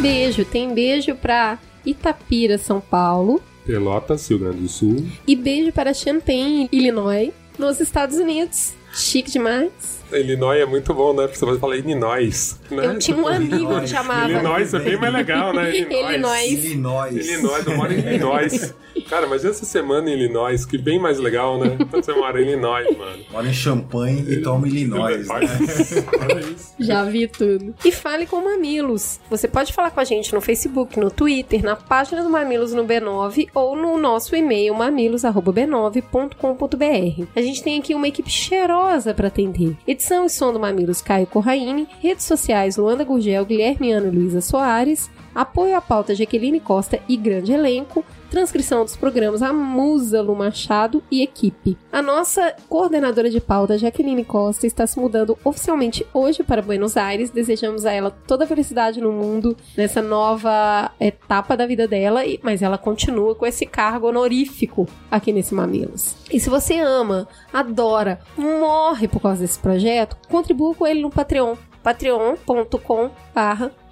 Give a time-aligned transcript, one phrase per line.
[0.08, 0.46] Beijo.
[0.46, 3.42] Tem beijo para Itapira, São Paulo.
[3.66, 5.06] Pelotas, Rio Grande do Sul.
[5.28, 8.74] E beijo para Champaign, Illinois, nos Estados Unidos.
[8.94, 9.97] Chique demais.
[10.12, 11.28] Illinois é muito bom, né?
[11.28, 12.60] Porque você fala Illinois.
[12.72, 12.86] Né?
[12.86, 14.30] Eu tinha um amigo que chamava.
[14.30, 15.72] Illinois é bem mais legal, né?
[15.78, 16.52] Illinois.
[16.52, 17.16] Illinois.
[17.16, 18.74] Illinois, eu moro em Illinois.
[19.10, 21.78] Cara, mas essa semana em Illinois, que bem mais legal, né?
[21.80, 23.24] Então você mora em Illinois, mano.
[23.32, 25.28] Mora em Champagne e toma Illinois.
[25.28, 26.56] Né?
[26.80, 27.76] Já vi tudo.
[27.86, 29.20] E fale com Mamilos.
[29.30, 32.86] Você pode falar com a gente no Facebook, no Twitter, na página do Mamilos no
[32.86, 37.28] B9 ou no nosso e-mail mamilos@b9.com.br.
[37.36, 39.76] A gente tem aqui uma equipe cheirosa para atender.
[39.98, 45.10] Edição e som do Mamilos Caio Corraine, redes sociais Luanda Gurgel, Guilherme Ana Luísa Soares,
[45.38, 51.04] apoio à pauta Jaqueline Costa e grande elenco, transcrição dos programas a Musa Lu Machado
[51.12, 51.78] e equipe.
[51.92, 57.30] A nossa coordenadora de pauta, Jaqueline Costa, está se mudando oficialmente hoje para Buenos Aires.
[57.30, 62.64] Desejamos a ela toda a felicidade no mundo nessa nova etapa da vida dela, mas
[62.64, 66.16] ela continua com esse cargo honorífico aqui nesse Mamilos.
[66.32, 71.56] E se você ama, adora, morre por causa desse projeto, contribua com ele no Patreon
[71.84, 73.10] patreon.com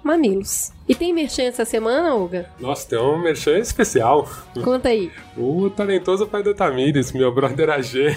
[0.02, 0.75] mamilos.
[0.88, 2.48] E tem merchan essa semana, Olga?
[2.60, 4.28] Nossa, tem um merchan especial.
[4.62, 5.10] Conta aí.
[5.36, 8.16] O talentoso pai da Tamires, meu brother AG.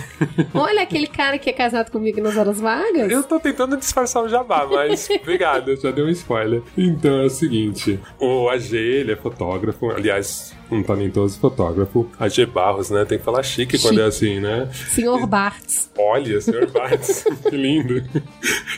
[0.54, 3.12] Olha aquele cara que é casado comigo nas horas vagas.
[3.12, 6.62] Eu tô tentando disfarçar o jabá, mas obrigado, já deu um spoiler.
[6.78, 12.08] Então é o seguinte, o AG, ele é fotógrafo, aliás, um talentoso fotógrafo.
[12.20, 13.06] AG Barros, né?
[13.06, 13.84] Tem que falar chique, chique.
[13.88, 14.70] quando é assim, né?
[14.90, 15.90] Senhor Bartz.
[15.98, 17.96] Olha, senhor Bartz, que lindo.
[17.96, 18.24] Ele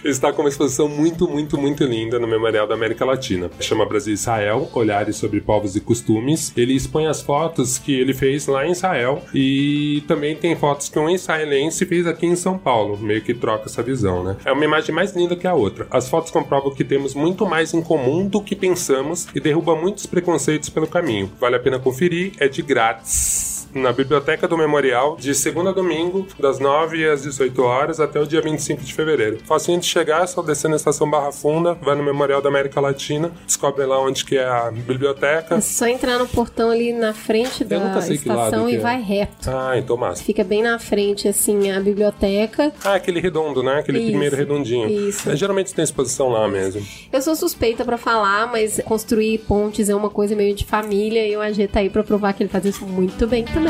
[0.04, 3.50] está com uma exposição muito, muito, muito linda no Memorial da América Latina.
[3.60, 6.54] Chama chama Brasil Israel, Olhares sobre Povos e Costumes.
[6.56, 11.00] Ele expõe as fotos que ele fez lá em Israel e também tem fotos que
[11.00, 14.38] um israelense fez aqui em São Paulo, meio que troca essa visão, né?
[14.46, 15.88] É uma imagem mais linda que a outra.
[15.90, 20.06] As fotos comprovam que temos muito mais em comum do que pensamos e derruba muitos
[20.06, 21.32] preconceitos pelo caminho.
[21.40, 23.51] Vale a pena conferir, é de grátis.
[23.74, 28.26] Na biblioteca do Memorial, de segunda a domingo, das 9 às 18 horas até o
[28.26, 29.38] dia 25 de fevereiro.
[29.46, 33.32] Facinho de chegar, só descer na estação Barra Funda, vai no Memorial da América Latina,
[33.46, 35.56] descobre lá onde que é a biblioteca.
[35.56, 38.80] É só entrar no portão ali na frente da estação e é.
[38.80, 39.50] vai reto.
[39.50, 40.24] Ah, então massa.
[40.24, 42.72] Fica bem na frente, assim, a biblioteca.
[42.84, 43.80] Ah, aquele redondo, né?
[43.80, 44.90] Aquele Isso, primeiro redondinho.
[44.90, 45.30] isso.
[45.30, 46.86] É, geralmente tem exposição lá mesmo.
[47.12, 51.36] Eu sou suspeita pra falar, mas construir pontes é uma coisa meio de família e
[51.36, 53.61] o AG tá aí pra provar que ele faz isso muito bem também.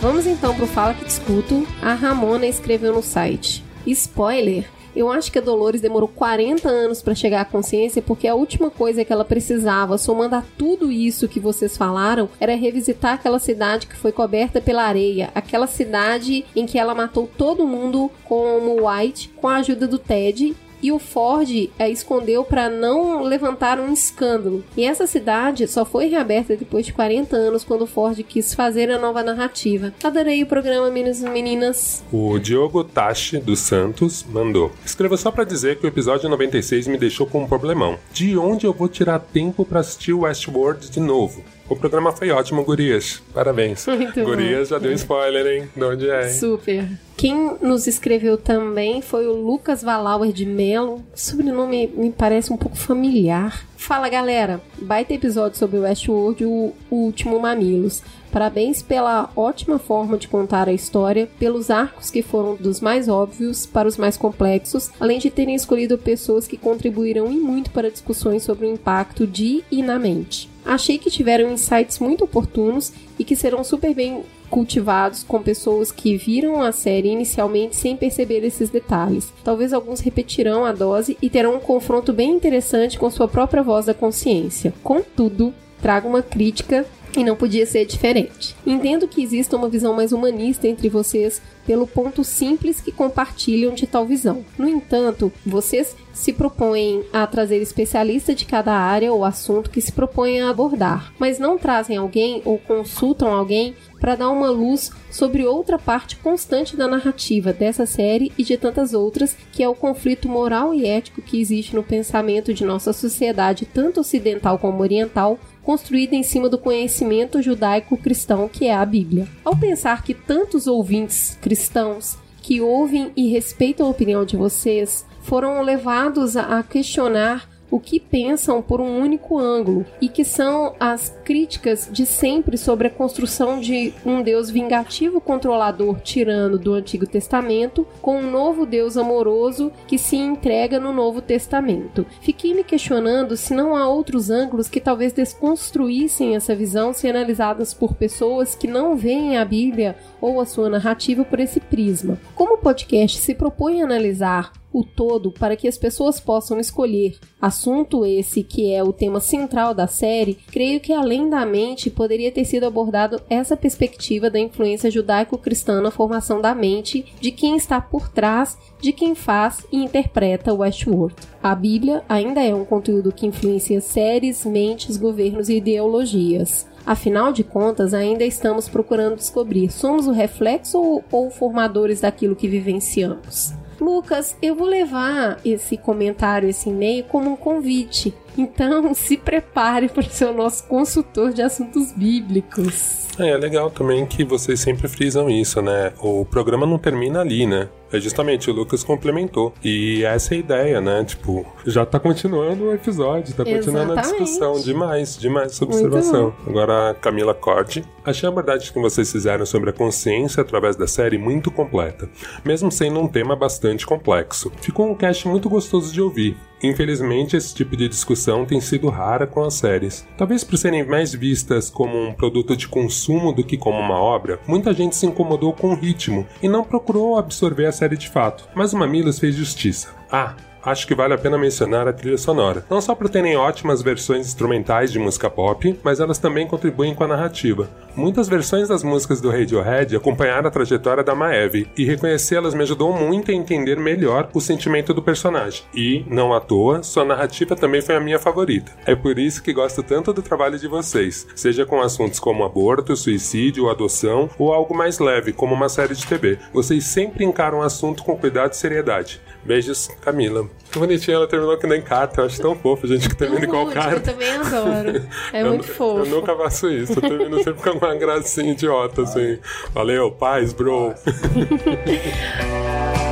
[0.00, 1.66] Vamos então pro Fala que Discuto.
[1.80, 3.62] A Ramona escreveu no site.
[3.86, 4.66] Spoiler!
[4.94, 8.70] Eu acho que a Dolores demorou 40 anos pra chegar à consciência porque a última
[8.70, 13.86] coisa que ela precisava, somando a tudo isso que vocês falaram, era revisitar aquela cidade
[13.86, 19.30] que foi coberta pela areia, aquela cidade em que ela matou todo mundo como White
[19.36, 24.64] com a ajuda do Ted e o Ford a escondeu para não levantar um escândalo.
[24.76, 28.90] E essa cidade só foi reaberta depois de 40 anos, quando o Ford quis fazer
[28.90, 29.92] a nova narrativa.
[30.02, 32.04] Adorei o programa, meninos e meninas.
[32.12, 34.72] O Diogo Tachi dos Santos mandou.
[34.84, 37.98] Escreva só pra dizer que o episódio 96 me deixou com um problemão.
[38.12, 41.42] De onde eu vou tirar tempo pra assistir Westworld de novo?
[41.68, 43.22] O programa foi ótimo, Gurias.
[43.32, 43.86] Parabéns.
[43.86, 44.24] Muito bom.
[44.24, 45.68] Gurias já deu spoiler, hein?
[45.74, 46.34] De onde é, hein?
[46.34, 46.88] Super.
[47.20, 51.04] Quem nos escreveu também foi o Lucas Valauer de Mello.
[51.14, 53.66] O sobrenome me parece um pouco familiar.
[53.76, 58.02] Fala galera, baita episódio sobre Westworld, o último Mamilos.
[58.32, 63.66] Parabéns pela ótima forma de contar a história, pelos arcos que foram dos mais óbvios
[63.66, 68.44] para os mais complexos, além de terem escolhido pessoas que contribuíram e muito para discussões
[68.44, 70.48] sobre o impacto de e na mente.
[70.64, 76.16] Achei que tiveram insights muito oportunos e que serão super bem cultivados com pessoas que
[76.16, 79.32] viram a série inicialmente sem perceber esses detalhes.
[79.44, 83.86] Talvez alguns repetirão a dose e terão um confronto bem interessante com sua própria voz
[83.86, 84.74] da consciência.
[84.82, 86.84] Contudo, trago uma crítica
[87.16, 88.54] e não podia ser diferente.
[88.66, 93.86] Entendo que exista uma visão mais humanista entre vocês pelo ponto simples que compartilham de
[93.86, 94.44] tal visão.
[94.58, 99.92] No entanto, vocês se propõem a trazer especialista de cada área ou assunto que se
[99.92, 105.44] propõem a abordar, mas não trazem alguém ou consultam alguém para dar uma luz sobre
[105.44, 110.28] outra parte constante da narrativa dessa série e de tantas outras, que é o conflito
[110.28, 115.38] moral e ético que existe no pensamento de nossa sociedade, tanto ocidental como oriental,
[115.70, 119.28] construída em cima do conhecimento judaico-cristão que é a Bíblia.
[119.44, 125.62] Ao pensar que tantos ouvintes cristãos que ouvem e respeitam a opinião de vocês foram
[125.62, 131.88] levados a questionar o que pensam por um único ângulo e que são as críticas
[131.90, 138.18] de sempre sobre a construção de um Deus vingativo, controlador, tirano do Antigo Testamento, com
[138.18, 142.06] um novo Deus amoroso que se entrega no Novo Testamento.
[142.20, 147.72] Fiquei me questionando se não há outros ângulos que talvez desconstruíssem essa visão se analisadas
[147.72, 152.18] por pessoas que não veem a Bíblia ou a sua narrativa por esse prisma.
[152.34, 157.18] Como o podcast se propõe a analisar o todo para que as pessoas possam escolher.
[157.40, 162.30] Assunto esse que é o tema central da série, creio que além da mente poderia
[162.30, 167.80] ter sido abordado essa perspectiva da influência judaico-cristã na formação da mente de quem está
[167.80, 171.14] por trás de quem faz e interpreta Westworld.
[171.42, 176.66] A Bíblia ainda é um conteúdo que influencia séries, mentes, governos e ideologias.
[176.86, 182.48] Afinal de contas, ainda estamos procurando descobrir: somos o reflexo ou, ou formadores daquilo que
[182.48, 183.59] vivenciamos?
[183.80, 188.14] Lucas, eu vou levar esse comentário, esse e-mail, como um convite.
[188.40, 193.08] Então, se prepare para ser o nosso consultor de assuntos bíblicos.
[193.18, 195.92] É, é legal também que vocês sempre frisam isso, né?
[196.00, 197.68] O programa não termina ali, né?
[197.92, 199.52] É justamente o Lucas complementou.
[199.64, 201.04] E essa é a ideia, né?
[201.04, 204.24] Tipo, já tá continuando o episódio, tá continuando a Exatamente.
[204.24, 204.60] discussão.
[204.60, 206.32] Demais, demais essa observação.
[206.46, 207.84] Agora, a Camila Corte.
[208.04, 212.08] Achei a abordagem que vocês fizeram sobre a consciência através da série muito completa,
[212.44, 214.50] mesmo sendo um tema bastante complexo.
[214.62, 216.36] Ficou um cast muito gostoso de ouvir.
[216.62, 220.06] Infelizmente, esse tipo de discussão tem sido rara com as séries.
[220.16, 224.40] Talvez por serem mais vistas como um produto de consumo do que como uma obra,
[224.46, 228.48] muita gente se incomodou com o ritmo e não procurou absorver a série de fato.
[228.54, 229.94] Mas o Mamilos fez justiça.
[230.10, 232.64] Ah, acho que vale a pena mencionar a trilha sonora.
[232.68, 237.04] Não só por terem ótimas versões instrumentais de música pop, mas elas também contribuem com
[237.04, 237.68] a narrativa.
[237.96, 242.92] Muitas versões das músicas do Radiohead acompanharam a trajetória da Maeve, e reconhecê-las me ajudou
[242.92, 245.62] muito a entender melhor o sentimento do personagem.
[245.74, 248.72] E, não à toa, sua narrativa também foi a minha favorita.
[248.86, 252.96] É por isso que gosto tanto do trabalho de vocês, seja com assuntos como aborto,
[252.96, 256.38] suicídio, adoção ou algo mais leve, como uma série de TV.
[256.52, 259.20] Vocês sempre encaram o assunto com cuidado e seriedade.
[259.44, 260.48] Beijos, Camila.
[260.70, 262.20] Que bonitinha, ela terminou que nem carta.
[262.20, 263.96] Eu acho tão fofo, gente, que termina igual carta.
[263.96, 265.02] Eu também adoro.
[265.32, 266.04] É eu, muito fofo.
[266.04, 266.92] Eu nunca faço isso.
[266.92, 269.38] Eu termino sempre com uma gracinha idiota, assim.
[269.72, 270.94] Valeu, paz, bro.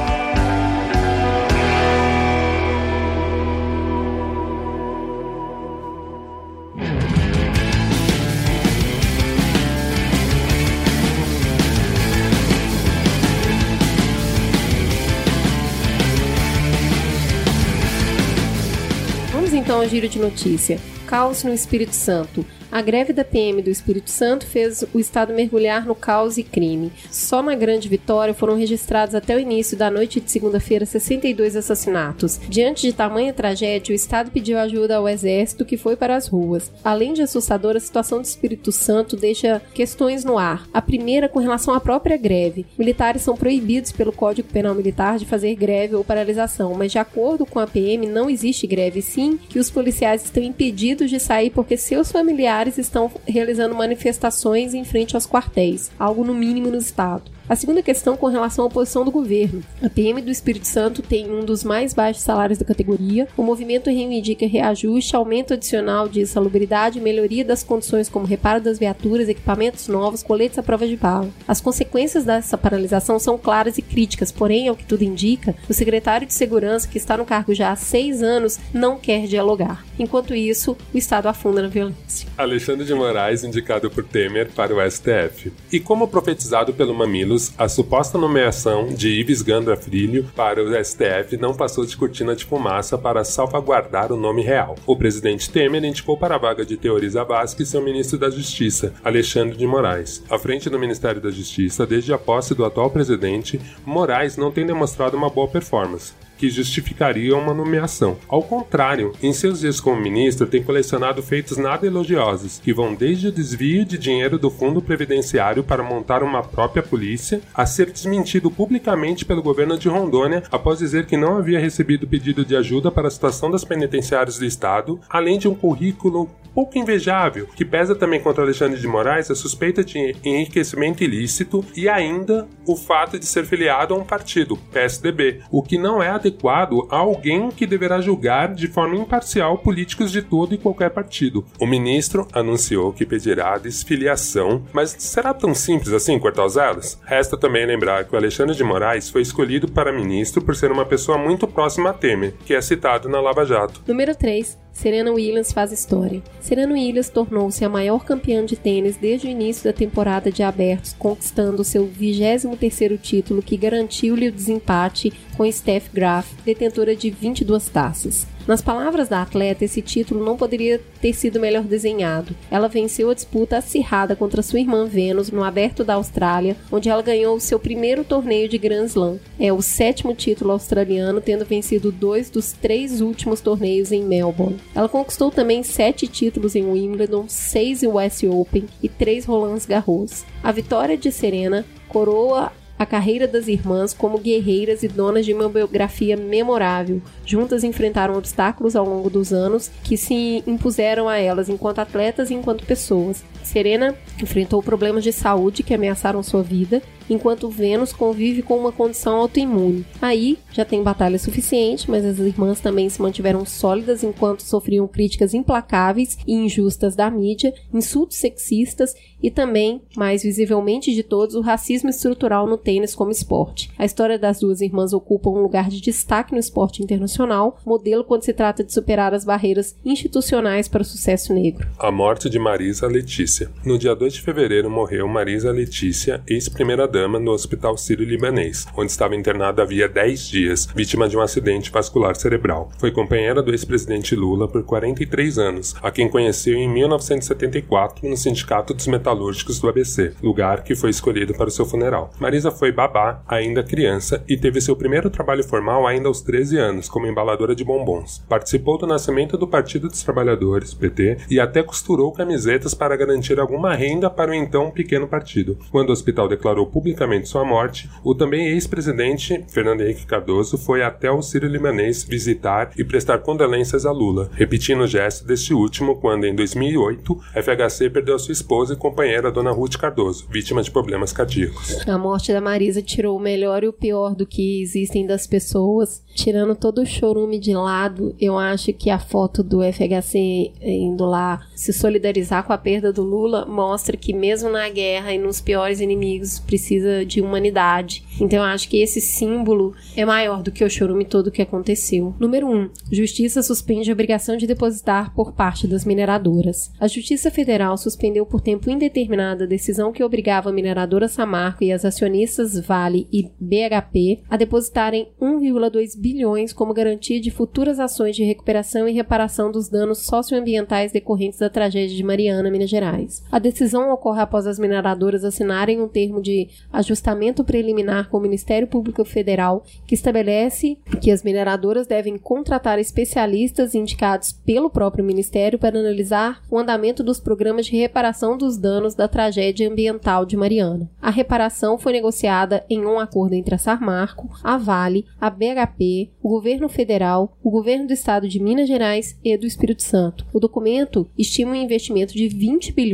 [19.79, 20.79] ao giro de notícia.
[21.09, 22.45] Caos no Espírito Santo.
[22.71, 26.93] A greve da PM do Espírito Santo fez o estado mergulhar no caos e crime.
[27.11, 32.39] Só na Grande Vitória foram registrados até o início da noite de segunda-feira 62 assassinatos.
[32.47, 36.71] Diante de tamanha tragédia, o estado pediu ajuda ao exército que foi para as ruas.
[36.85, 40.69] Além de assustadora, a situação do Espírito Santo deixa questões no ar.
[40.75, 42.67] A primeira com relação à própria greve.
[42.79, 47.47] Militares são proibidos pelo Código Penal Militar de fazer greve ou paralisação, mas de acordo
[47.47, 51.77] com a PM não existe greve, sim que os policiais estão impedidos de sair porque
[51.77, 57.38] seus familiares estão realizando manifestações em frente aos quartéis, algo no mínimo no estado.
[57.49, 59.63] A segunda questão com relação à posição do governo.
[59.83, 63.27] A PM do Espírito Santo tem um dos mais baixos salários da categoria.
[63.39, 69.31] O movimento reivindica reajuste, aumento adicional de salubridade, melhoria das condições como reparo das viaturas,
[69.31, 71.31] equipamentos novos, coletes à prova de bala.
[71.47, 76.27] As consequências dessa paralisação são claras e críticas, porém, ao que tudo indica, o secretário
[76.27, 79.87] de Segurança, que está no cargo já há seis anos, não quer dialogar.
[79.99, 82.29] Enquanto isso, o Estado afunda na violência.
[82.37, 85.51] Alexandre de Moraes, indicado por Temer para o STF.
[85.73, 91.37] E como profetizado pelo Mamilos, a suposta nomeação de Ives Gandra Filho para o STF
[91.37, 94.75] não passou de cortina de fumaça para salvaguardar o nome real.
[94.87, 99.57] O presidente Temer indicou para a vaga de Teoriza Vasquez seu ministro da Justiça, Alexandre
[99.57, 100.23] de Moraes.
[100.29, 104.67] À frente do Ministério da Justiça, desde a posse do atual presidente, Moraes não tem
[104.67, 108.17] demonstrado uma boa performance que justificaria uma nomeação.
[108.29, 113.29] Ao contrário, em seus dias como ministro, tem colecionado feitos nada elogiosos, que vão desde
[113.29, 118.51] o desvio de dinheiro do fundo previdenciário para montar uma própria polícia, a ser desmentido
[118.51, 123.09] publicamente pelo governo de Rondônia após dizer que não havia recebido pedido de ajuda para
[123.09, 128.21] a situação das penitenciárias do estado, além de um currículo pouco invejável, que pesa também
[128.21, 133.45] contra Alexandre de Moraes a suspeita de enriquecimento ilícito e ainda o fato de ser
[133.45, 138.55] filiado a um partido, PSDB, o que não é adequado a alguém que deverá julgar
[138.55, 141.45] de forma imparcial políticos de todo e qualquer partido.
[141.59, 146.99] O ministro anunciou que pedirá a desfiliação, mas será tão simples assim cortar os elos?
[147.05, 150.85] Resta também lembrar que o Alexandre de Moraes foi escolhido para ministro por ser uma
[150.85, 153.83] pessoa muito próxima a Temer, que é citado na Lava Jato.
[153.87, 154.69] Número 3.
[154.79, 156.23] Serena Williams faz história.
[156.41, 160.95] Serena Williams tornou-se a maior campeã de tênis desde o início da temporada de abertos,
[160.97, 168.27] conquistando seu 23º título que garantiu-lhe o desempate com Steph Graf, detentora de 22 taças.
[168.49, 172.35] Nas palavras da atleta, esse título não poderia ter sido melhor desenhado.
[172.51, 177.03] Ela venceu a disputa acirrada contra sua irmã Venus no Aberto da Austrália, onde ela
[177.03, 179.19] ganhou o seu primeiro torneio de Grand Slam.
[179.39, 184.57] É o sétimo título australiano, tendo vencido dois dos três últimos torneios em Melbourne.
[184.75, 190.25] Ela conquistou também sete títulos em Wimbledon, seis em West Open e três Roland Garros.
[190.43, 195.49] A vitória de Serena coroa a carreira das irmãs como guerreiras e donas de uma
[195.49, 197.03] biografia memorável.
[197.27, 202.35] Juntas enfrentaram obstáculos ao longo dos anos que se impuseram a elas enquanto atletas e
[202.35, 203.25] enquanto pessoas.
[203.43, 209.17] Serena enfrentou problemas de saúde que ameaçaram sua vida, enquanto Vênus convive com uma condição
[209.17, 209.85] autoimune.
[210.01, 215.35] Aí já tem batalha suficiente, mas as irmãs também se mantiveram sólidas enquanto sofriam críticas
[215.35, 221.91] implacáveis e injustas da mídia, insultos sexistas e também, mais visivelmente de todos, o racismo
[221.91, 223.71] estrutural no tênis como esporte.
[223.79, 228.23] A história das duas irmãs ocupa um lugar de destaque no esporte internacional, modelo quando
[228.23, 231.69] se trata de superar as barreiras institucionais para o sucesso negro.
[231.79, 233.28] A morte de Marisa Letícia
[233.65, 239.63] No dia 2 de fevereiro morreu Marisa Letícia, ex-primeira-dama, no Hospital Sírio-Libanês, onde estava internada
[239.63, 242.71] havia 10 dias, vítima de um acidente vascular cerebral.
[242.79, 248.73] Foi companheira do ex-presidente Lula por 43 anos, a quem conheceu em 1974 no Sindicato
[248.73, 252.11] dos Metalúrgicos do ABC, lugar que foi escolhido para o seu funeral.
[252.19, 256.89] Marisa foi babá ainda criança e teve seu primeiro trabalho formal ainda aos 13 anos,
[256.89, 258.25] como embaladora de bombons.
[258.29, 263.75] Participou do nascimento do Partido dos Trabalhadores, PT, e até costurou camisetas para garantir alguma
[263.75, 265.59] renda para o então pequeno partido.
[265.71, 271.11] Quando o hospital declarou publicamente sua morte, o também ex-presidente Fernando Henrique Cardoso foi até
[271.11, 276.25] o Sírio Libanês visitar e prestar condolências a Lula, repetindo o gesto deste último quando,
[276.25, 281.13] em 2008, a FHC perdeu sua esposa e companheira, Dona Ruth Cardoso, vítima de problemas
[281.13, 281.87] cardíacos.
[281.87, 286.03] A morte da Marisa tirou o melhor e o pior do que existem das pessoas,
[286.15, 288.15] tirando todo o chorume de lado.
[288.21, 293.03] Eu acho que a foto do FHC indo lá se solidarizar com a perda do
[293.09, 298.05] Lula mostra que mesmo na guerra e nos piores inimigos precisa de humanidade.
[298.21, 302.15] Então eu acho que esse símbolo é maior do que o chorume todo que aconteceu.
[302.19, 302.57] Número 1.
[302.57, 306.73] Um, Justiça suspende a obrigação de depositar por parte das mineradoras.
[306.79, 311.73] A Justiça Federal suspendeu por tempo indeterminado a decisão que obrigava a mineradora Samarco e
[311.73, 318.25] as acionistas Vale e BHP a depositarem 1,2 bilhões como garantia de futuras ações de
[318.25, 322.98] recuperação e reparação dos danos socioambientais decorrentes da tragédia de Mariana, Minas Gerais.
[323.31, 328.67] A decisão ocorre após as mineradoras assinarem um termo de ajustamento preliminar com o Ministério
[328.67, 335.79] Público Federal que estabelece que as mineradoras devem contratar especialistas indicados pelo próprio Ministério para
[335.79, 340.91] analisar o andamento dos programas de reparação dos danos da tragédia ambiental de Mariana.
[341.01, 346.29] A reparação foi negociada em um acordo entre a Sarmarco, a Vale, a BHP, o
[346.29, 350.27] governo federal, o governo do estado de Minas Gerais e do Espírito Santo.
[350.33, 352.88] O documento estima um investimento de 20 bilhões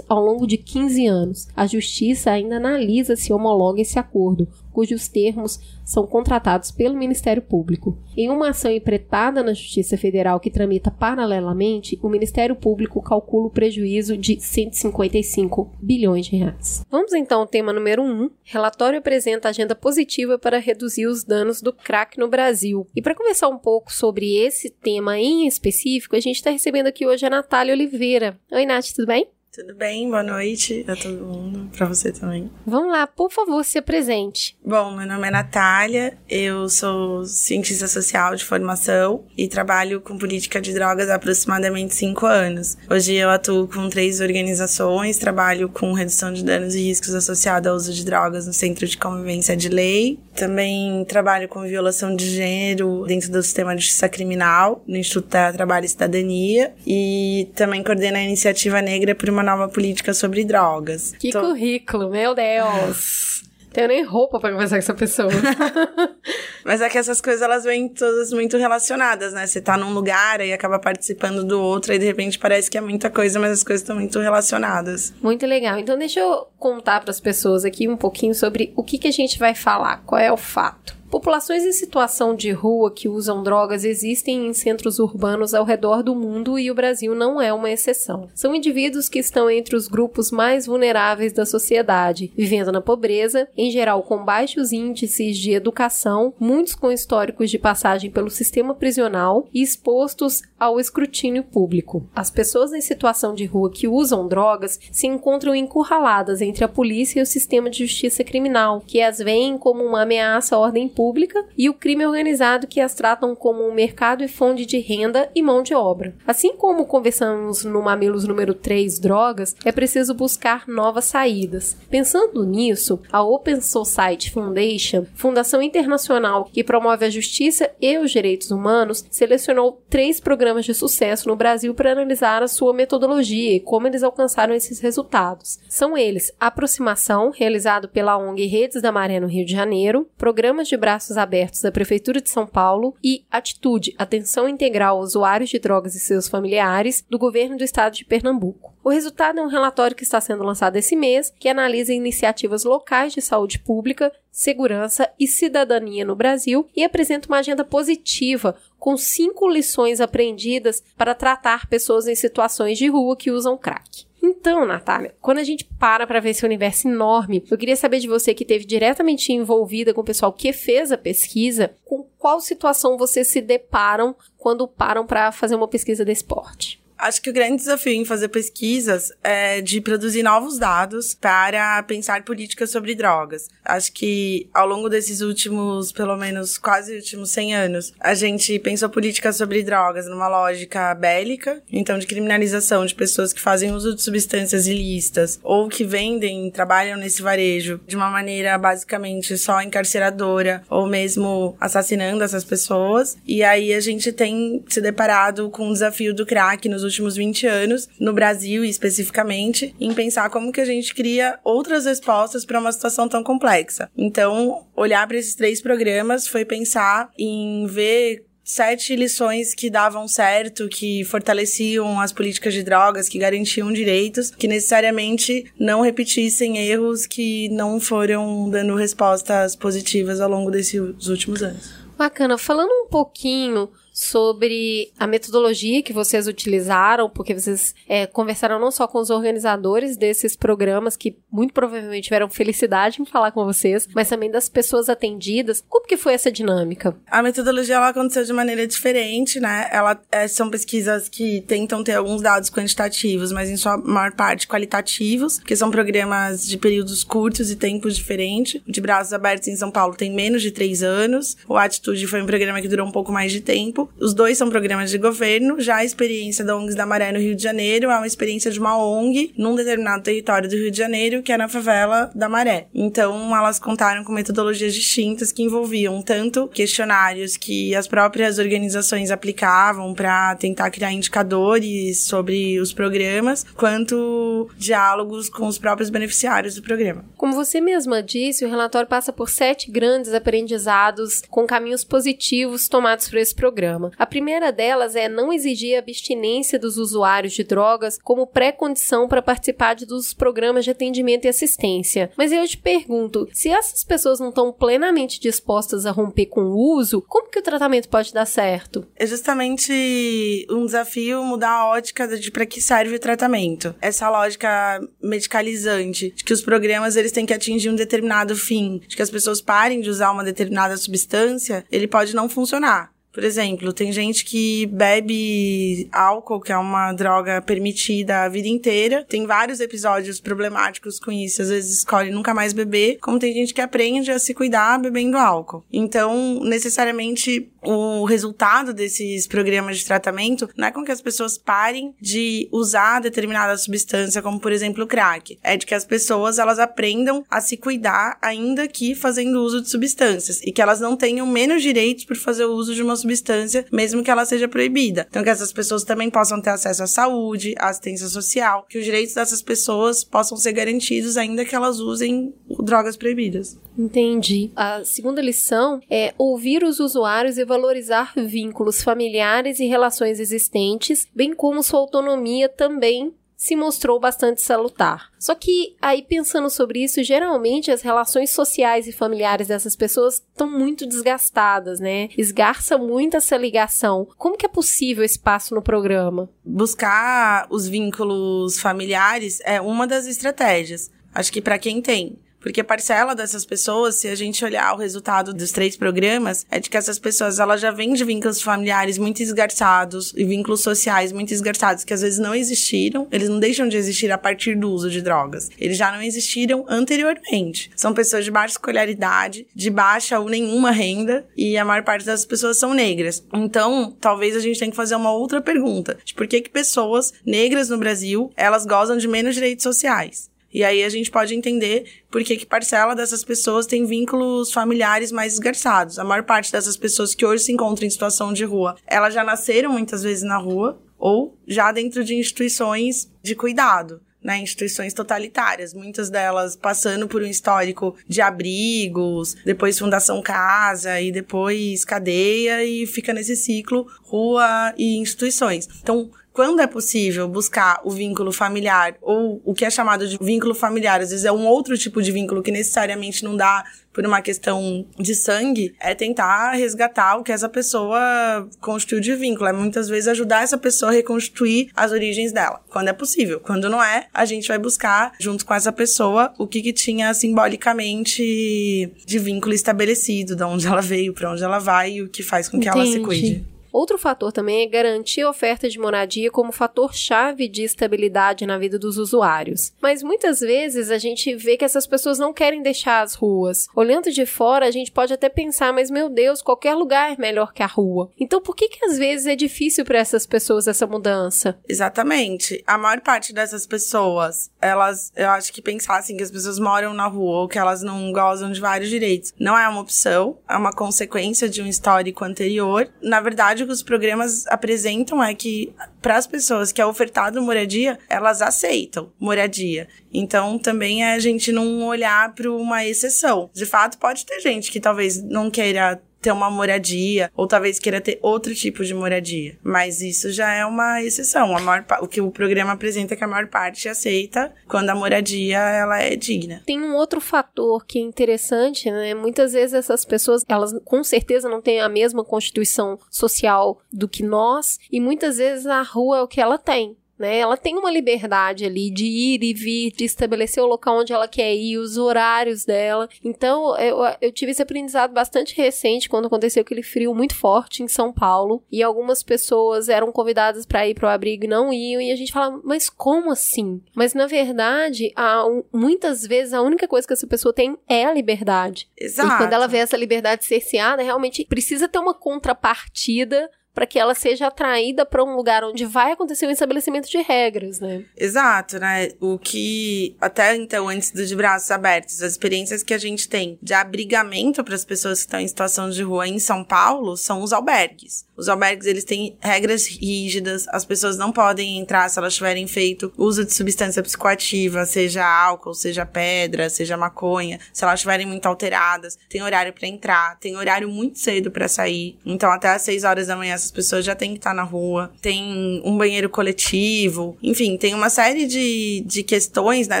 [0.08, 1.48] ao longo de 15 anos.
[1.54, 7.98] A justiça ainda analisa se homologa esse acordo, cujos termos são contratados pelo Ministério Público.
[8.16, 13.50] Em uma ação empretada na Justiça Federal que tramita paralelamente, o Ministério Público calcula o
[13.50, 16.84] prejuízo de 155 bilhões de reais.
[16.90, 18.06] Vamos então ao tema número 1.
[18.06, 18.30] Um.
[18.44, 22.86] Relatório apresenta agenda positiva para reduzir os danos do crack no Brasil.
[22.94, 27.06] E para conversar um pouco sobre esse tema em específico, a gente está recebendo aqui
[27.06, 28.38] hoje a Natália Oliveira.
[28.52, 29.26] Oi, Nath, tudo bem?
[29.58, 30.08] Tudo bem?
[30.08, 32.48] Boa noite a todo mundo, para você também.
[32.64, 34.56] Vamos lá, por favor, se apresente.
[34.64, 40.60] Bom, meu nome é Natália, eu sou cientista social de formação e trabalho com política
[40.60, 42.78] de drogas há aproximadamente cinco anos.
[42.88, 47.74] Hoje eu atuo com três organizações, trabalho com redução de danos e riscos associados ao
[47.74, 50.20] uso de drogas no Centro de Convivência de Lei.
[50.36, 55.52] Também trabalho com violação de gênero dentro do sistema de justiça criminal, no Instituto da
[55.52, 56.72] Trabalho e Cidadania.
[56.86, 61.14] E também coordeno a iniciativa Negra por uma nova política sobre drogas.
[61.18, 61.40] Que Tô...
[61.40, 63.42] currículo, meu Deus!
[63.72, 65.30] Tenho nem roupa para conversar com essa pessoa.
[66.64, 69.46] Mas é que essas coisas elas vêm todas muito relacionadas, né?
[69.46, 72.80] Você tá num lugar e acaba participando do outro e de repente parece que é
[72.80, 75.14] muita coisa, mas as coisas estão muito relacionadas.
[75.22, 75.78] Muito legal.
[75.78, 79.12] Então deixa eu contar para as pessoas aqui um pouquinho sobre o que que a
[79.12, 80.97] gente vai falar, qual é o fato.
[81.10, 86.14] Populações em situação de rua que usam drogas existem em centros urbanos ao redor do
[86.14, 88.28] mundo e o Brasil não é uma exceção.
[88.34, 93.70] São indivíduos que estão entre os grupos mais vulneráveis da sociedade, vivendo na pobreza, em
[93.70, 99.62] geral com baixos índices de educação, muitos com históricos de passagem pelo sistema prisional e
[99.62, 102.06] expostos ao escrutínio público.
[102.14, 107.20] As pessoas em situação de rua que usam drogas se encontram encurraladas entre a polícia
[107.20, 111.46] e o sistema de justiça criminal, que as veem como uma ameaça à ordem pública
[111.56, 115.40] e o crime organizado que as tratam como um mercado e fonte de renda e
[115.40, 116.12] mão de obra.
[116.26, 121.76] Assim como conversamos no Mamilos número 3, drogas, é preciso buscar novas saídas.
[121.88, 128.50] Pensando nisso, a Open Society Foundation, fundação internacional que promove a justiça e os direitos
[128.50, 133.86] humanos, selecionou três programas de sucesso no Brasil para analisar a sua metodologia e como
[133.86, 135.60] eles alcançaram esses resultados.
[135.68, 140.76] São eles: Aproximação, realizado pela ONG Redes da Maré no Rio de Janeiro, programas de
[140.88, 145.94] braços abertos da Prefeitura de São Paulo e Atitude, Atenção Integral a Usuários de Drogas
[145.94, 148.72] e seus familiares, do Governo do Estado de Pernambuco.
[148.82, 153.12] O resultado é um relatório que está sendo lançado esse mês, que analisa iniciativas locais
[153.12, 159.46] de saúde pública, segurança e cidadania no Brasil e apresenta uma agenda positiva com cinco
[159.46, 164.07] lições aprendidas para tratar pessoas em situações de rua que usam crack.
[164.22, 168.08] Então, Natália, quando a gente para para ver esse universo enorme, eu queria saber de
[168.08, 172.98] você que esteve diretamente envolvida com o pessoal que fez a pesquisa, com qual situação
[172.98, 176.82] vocês se deparam quando param para fazer uma pesquisa desse porte?
[176.98, 182.24] Acho que o grande desafio em fazer pesquisas é de produzir novos dados para pensar
[182.24, 183.48] políticas sobre drogas.
[183.64, 188.88] Acho que ao longo desses últimos, pelo menos quase últimos 100 anos, a gente pensou
[188.88, 194.02] políticas sobre drogas numa lógica bélica, então de criminalização de pessoas que fazem uso de
[194.02, 200.86] substâncias ilícitas ou que vendem, trabalham nesse varejo de uma maneira basicamente só encarceradora ou
[200.86, 203.16] mesmo assassinando essas pessoas.
[203.24, 207.46] E aí a gente tem se deparado com o desafio do crack nos últimos 20
[207.46, 212.72] anos, no Brasil especificamente, em pensar como que a gente cria outras respostas para uma
[212.72, 213.90] situação tão complexa.
[213.96, 220.68] Então, olhar para esses três programas foi pensar em ver sete lições que davam certo,
[220.68, 227.50] que fortaleciam as políticas de drogas, que garantiam direitos, que necessariamente não repetissem erros que
[227.50, 231.88] não foram dando respostas positivas ao longo desses últimos anos.
[231.98, 232.38] Bacana.
[232.38, 238.86] Falando um pouquinho sobre a metodologia que vocês utilizaram, porque vocês é, conversaram não só
[238.86, 244.08] com os organizadores desses programas, que muito provavelmente tiveram felicidade em falar com vocês, mas
[244.08, 245.64] também das pessoas atendidas.
[245.68, 246.96] Como que foi essa dinâmica?
[247.10, 249.68] A metodologia ela aconteceu de maneira diferente, né?
[249.72, 254.46] Ela é, são pesquisas que tentam ter alguns dados quantitativos, mas em sua maior parte
[254.46, 258.62] qualitativos, que são programas de períodos curtos e tempos diferentes.
[258.64, 261.36] De Braços Abertos em São Paulo tem menos de três anos.
[261.48, 263.87] O Atitude foi um programa que durou um pouco mais de tempo.
[264.00, 265.60] Os dois são programas de governo.
[265.60, 268.60] Já a experiência da ONGs da Maré no Rio de Janeiro é uma experiência de
[268.60, 272.68] uma ONG num determinado território do Rio de Janeiro, que é na favela da Maré.
[272.72, 279.92] Então, elas contaram com metodologias distintas que envolviam tanto questionários que as próprias organizações aplicavam
[279.94, 287.04] para tentar criar indicadores sobre os programas, quanto diálogos com os próprios beneficiários do programa.
[287.16, 293.08] Como você mesma disse, o relatório passa por sete grandes aprendizados com caminhos positivos tomados
[293.08, 293.92] por esse programa programa.
[293.96, 299.22] A primeira delas é não exigir a abstinência dos usuários de drogas como pré-condição para
[299.22, 302.10] participar de, dos programas de atendimento e assistência.
[302.16, 306.74] Mas eu te pergunto, se essas pessoas não estão plenamente dispostas a romper com o
[306.74, 308.86] uso, como que o tratamento pode dar certo?
[308.96, 313.74] É justamente um desafio mudar a ótica de para que serve o tratamento.
[313.80, 318.96] Essa lógica medicalizante de que os programas eles têm que atingir um determinado fim, de
[318.96, 322.90] que as pessoas parem de usar uma determinada substância, ele pode não funcionar.
[323.18, 329.04] Por exemplo, tem gente que bebe álcool, que é uma droga permitida a vida inteira.
[329.08, 331.42] Tem vários episódios problemáticos com isso.
[331.42, 335.16] Às vezes escolhe nunca mais beber, como tem gente que aprende a se cuidar bebendo
[335.16, 335.64] álcool.
[335.72, 341.92] Então, necessariamente, o resultado desses programas de tratamento não é com que as pessoas parem
[342.00, 345.40] de usar determinada substância, como por exemplo o crack.
[345.42, 349.68] É de que as pessoas elas aprendam a se cuidar, ainda que fazendo uso de
[349.68, 350.40] substâncias.
[350.44, 353.64] E que elas não tenham menos direitos por fazer o uso de uma substância substância,
[353.72, 355.06] mesmo que ela seja proibida.
[355.08, 358.84] Então, que essas pessoas também possam ter acesso à saúde, à assistência social, que os
[358.84, 363.58] direitos dessas pessoas possam ser garantidos, ainda que elas usem drogas proibidas.
[363.76, 364.50] Entendi.
[364.56, 371.32] A segunda lição é ouvir os usuários e valorizar vínculos familiares e relações existentes, bem
[371.32, 375.12] como sua autonomia também se mostrou bastante salutar.
[375.16, 380.50] Só que aí pensando sobre isso, geralmente as relações sociais e familiares dessas pessoas estão
[380.50, 382.08] muito desgastadas, né?
[382.18, 384.08] Esgarça muito essa ligação.
[384.18, 386.28] Como que é possível esse passo no programa?
[386.44, 390.90] Buscar os vínculos familiares é uma das estratégias.
[391.14, 395.32] Acho que para quem tem porque parcela dessas pessoas, se a gente olhar o resultado
[395.32, 399.22] dos três programas, é de que essas pessoas elas já vêm de vínculos familiares muito
[399.22, 403.76] esgarçados e vínculos sociais muito esgarçados que às vezes não existiram, eles não deixam de
[403.76, 405.50] existir a partir do uso de drogas.
[405.58, 407.70] Eles já não existiram anteriormente.
[407.76, 412.24] São pessoas de baixa escolaridade, de baixa ou nenhuma renda, e a maior parte das
[412.24, 413.22] pessoas são negras.
[413.32, 417.12] Então, talvez a gente tenha que fazer uma outra pergunta: de por que que pessoas
[417.24, 420.28] negras no Brasil, elas gozam de menos direitos sociais?
[420.52, 425.12] E aí a gente pode entender por que, que parcela dessas pessoas tem vínculos familiares
[425.12, 425.98] mais esgarçados.
[425.98, 429.22] A maior parte dessas pessoas que hoje se encontram em situação de rua, elas já
[429.22, 434.00] nasceram muitas vezes na rua ou já dentro de instituições de cuidado.
[434.20, 441.12] Né, instituições totalitárias, muitas delas passando por um histórico de abrigos, depois Fundação Casa e
[441.12, 445.68] depois cadeia e fica nesse ciclo rua e instituições.
[445.80, 450.54] Então, quando é possível buscar o vínculo familiar ou o que é chamado de vínculo
[450.54, 454.22] familiar, às vezes é um outro tipo de vínculo que necessariamente não dá por uma
[454.22, 459.48] questão de sangue, é tentar resgatar o que essa pessoa construiu de vínculo.
[459.48, 463.40] É muitas vezes ajudar essa pessoa a reconstruir as origens dela, quando é possível.
[463.40, 467.12] Quando não é, a gente vai buscar, junto com essa pessoa, o que, que tinha
[467.14, 472.22] simbolicamente de vínculo estabelecido, de onde ela veio, para onde ela vai e o que
[472.22, 472.86] faz com que Entendi.
[472.86, 473.57] ela se cuide.
[473.72, 478.78] Outro fator também é garantir a oferta de moradia como fator-chave de estabilidade na vida
[478.78, 479.72] dos usuários.
[479.80, 483.68] Mas muitas vezes a gente vê que essas pessoas não querem deixar as ruas.
[483.74, 487.52] Olhando de fora, a gente pode até pensar, mas meu Deus, qualquer lugar é melhor
[487.52, 488.10] que a rua.
[488.18, 491.58] Então por que que às vezes é difícil para essas pessoas essa mudança?
[491.68, 492.62] Exatamente.
[492.66, 496.94] A maior parte dessas pessoas, elas, eu acho que pensar assim que as pessoas moram
[496.94, 500.56] na rua ou que elas não gozam de vários direitos, não é uma opção, é
[500.56, 502.88] uma consequência de um histórico anterior.
[503.02, 507.40] Na verdade, o que os programas apresentam é que para as pessoas que é ofertado
[507.42, 509.88] moradia, elas aceitam moradia.
[510.12, 513.50] Então, também é a gente não olhar para uma exceção.
[513.52, 518.00] De fato, pode ter gente que talvez não queira ter uma moradia, ou talvez queira
[518.00, 519.58] ter outro tipo de moradia.
[519.62, 521.56] Mas isso já é uma exceção.
[521.56, 524.94] A maior, o que o programa apresenta é que a maior parte aceita quando a
[524.94, 526.62] moradia ela é digna.
[526.66, 529.14] Tem um outro fator que é interessante, né?
[529.14, 534.22] Muitas vezes essas pessoas, elas com certeza não têm a mesma constituição social do que
[534.22, 537.38] nós, e muitas vezes a rua é o que ela tem né?
[537.38, 541.28] Ela tem uma liberdade ali de ir e vir, de estabelecer o local onde ela
[541.28, 543.08] quer ir, os horários dela.
[543.24, 547.88] Então, eu, eu tive esse aprendizado bastante recente quando aconteceu aquele frio muito forte em
[547.88, 552.12] São Paulo e algumas pessoas eram convidadas para ir pro abrigo e não iam e
[552.12, 553.82] a gente fala, mas como assim?
[553.94, 558.12] Mas na verdade, há, muitas vezes a única coisa que essa pessoa tem é a
[558.12, 558.88] liberdade.
[558.96, 559.34] Exato.
[559.34, 564.12] E quando ela vê essa liberdade cerceada, realmente precisa ter uma contrapartida para que ela
[564.12, 568.04] seja atraída para um lugar onde vai acontecer um estabelecimento de regras, né?
[568.16, 569.10] Exato, né?
[569.20, 573.72] O que até então, antes dos braços abertos, as experiências que a gente tem de
[573.72, 577.52] abrigamento para as pessoas que estão em situação de rua em São Paulo são os
[577.52, 578.26] albergues.
[578.36, 583.12] Os albergues, eles têm regras rígidas, as pessoas não podem entrar se elas tiverem feito
[583.16, 589.16] uso de substância psicoativa, seja álcool, seja pedra, seja maconha, se elas estiverem muito alteradas,
[589.28, 592.18] tem horário para entrar, tem horário muito cedo para sair.
[592.26, 595.12] Então, até às 6 horas da manhã essas pessoas já têm que estar na rua,
[595.20, 600.00] tem um banheiro coletivo, enfim, tem uma série de, de questões, né,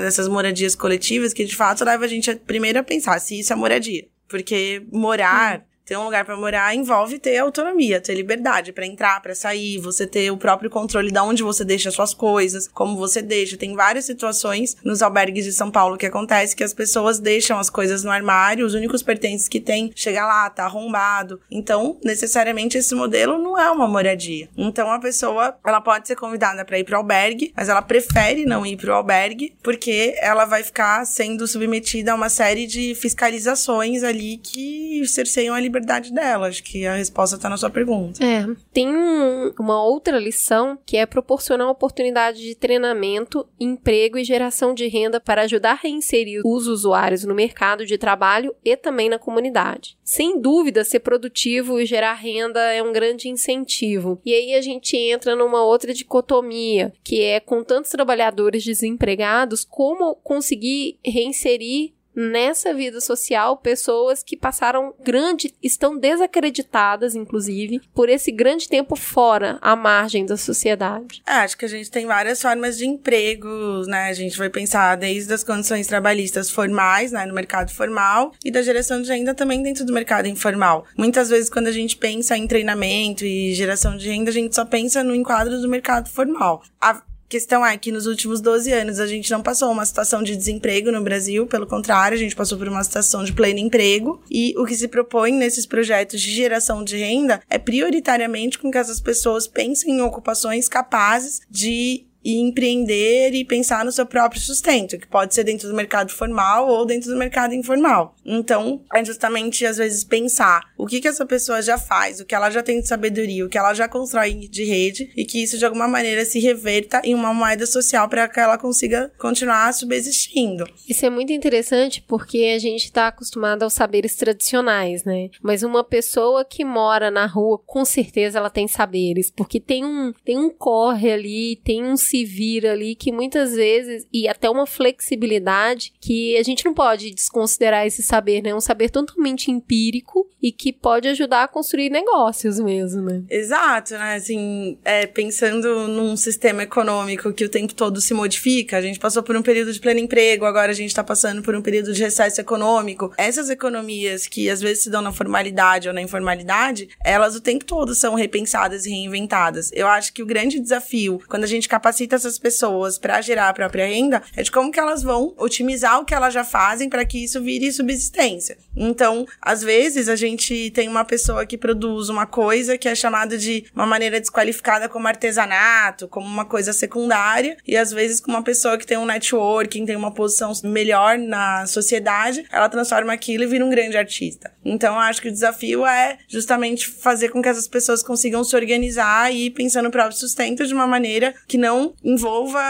[0.00, 3.56] dessas moradias coletivas que de fato leva a gente primeiro a pensar se isso é
[3.56, 4.06] moradia.
[4.28, 9.34] Porque morar ter um lugar para morar envolve ter autonomia, ter liberdade para entrar, para
[9.34, 13.56] sair, você ter o próprio controle de onde você deixa suas coisas, como você deixa.
[13.56, 17.70] Tem várias situações nos albergues de São Paulo que acontece que as pessoas deixam as
[17.70, 21.40] coisas no armário, os únicos pertences que tem, chega lá, tá arrombado.
[21.50, 24.50] Então, necessariamente esse modelo não é uma moradia.
[24.58, 28.66] Então, a pessoa, ela pode ser convidada para ir pro albergue, mas ela prefere não
[28.66, 34.36] ir pro albergue porque ela vai ficar sendo submetida a uma série de fiscalizações ali
[34.36, 36.48] que cerceiam a liberdade liberdade dela.
[36.48, 38.24] Acho que a resposta está na sua pergunta.
[38.24, 38.46] É.
[38.72, 44.86] Tem um, uma outra lição que é proporcionar oportunidade de treinamento, emprego e geração de
[44.88, 49.96] renda para ajudar a reinserir os usuários no mercado de trabalho e também na comunidade.
[50.02, 54.20] Sem dúvida, ser produtivo e gerar renda é um grande incentivo.
[54.24, 60.14] E aí a gente entra numa outra dicotomia, que é com tantos trabalhadores desempregados, como
[60.16, 68.68] conseguir reinserir nessa vida social pessoas que passaram grande, estão desacreditadas, inclusive, por esse grande
[68.68, 71.22] tempo fora, à margem da sociedade.
[71.24, 74.08] É, acho que a gente tem várias formas de empregos, né?
[74.08, 78.62] A gente vai pensar desde as condições trabalhistas formais, né, no mercado formal, e da
[78.62, 80.84] geração de renda também dentro do mercado informal.
[80.96, 84.64] Muitas vezes, quando a gente pensa em treinamento e geração de renda, a gente só
[84.64, 86.62] pensa no enquadro do mercado formal.
[86.80, 90.34] A questão é que nos últimos 12 anos a gente não passou uma situação de
[90.34, 94.22] desemprego no Brasil, pelo contrário, a gente passou por uma situação de pleno emprego.
[94.30, 98.78] E o que se propõe nesses projetos de geração de renda é prioritariamente com que
[98.78, 104.98] essas pessoas pensem em ocupações capazes de e empreender e pensar no seu próprio sustento,
[104.98, 108.14] que pode ser dentro do mercado formal ou dentro do mercado informal.
[108.24, 112.34] Então, é justamente às vezes pensar o que que essa pessoa já faz, o que
[112.34, 115.58] ela já tem de sabedoria, o que ela já constrói de rede e que isso
[115.58, 120.64] de alguma maneira se reverta em uma moeda social para que ela consiga continuar subsistindo.
[120.88, 125.30] Isso é muito interessante porque a gente está acostumado aos saberes tradicionais, né?
[125.42, 130.12] Mas uma pessoa que mora na rua, com certeza ela tem saberes, porque tem um
[130.24, 134.66] tem um corre ali, tem um se vira ali que muitas vezes, e até uma
[134.66, 138.54] flexibilidade, que a gente não pode desconsiderar esse saber, né?
[138.54, 143.22] Um saber totalmente empírico e que pode ajudar a construir negócios mesmo, né?
[143.28, 144.14] Exato, né?
[144.14, 149.22] Assim, é, pensando num sistema econômico que o tempo todo se modifica, a gente passou
[149.22, 152.02] por um período de pleno emprego, agora a gente está passando por um período de
[152.02, 153.12] recesso econômico.
[153.16, 157.64] Essas economias que às vezes se dão na formalidade ou na informalidade, elas o tempo
[157.64, 159.70] todo são repensadas e reinventadas.
[159.74, 163.48] Eu acho que o grande desafio, quando a gente capacita capacita essas pessoas para gerar
[163.48, 166.88] a própria renda é de como que elas vão otimizar o que elas já fazem
[166.88, 168.56] para que isso vire subsistência.
[168.76, 173.36] Então, às vezes a gente tem uma pessoa que produz uma coisa que é chamada
[173.36, 178.42] de uma maneira desqualificada como artesanato, como uma coisa secundária, e às vezes com uma
[178.42, 183.46] pessoa que tem um networking, tem uma posição melhor na sociedade, ela transforma aquilo e
[183.46, 184.52] vira um grande artista.
[184.64, 189.32] Então, acho que o desafio é justamente fazer com que essas pessoas consigam se organizar
[189.32, 192.60] e ir pensando no próprio sustento de uma maneira que não envolva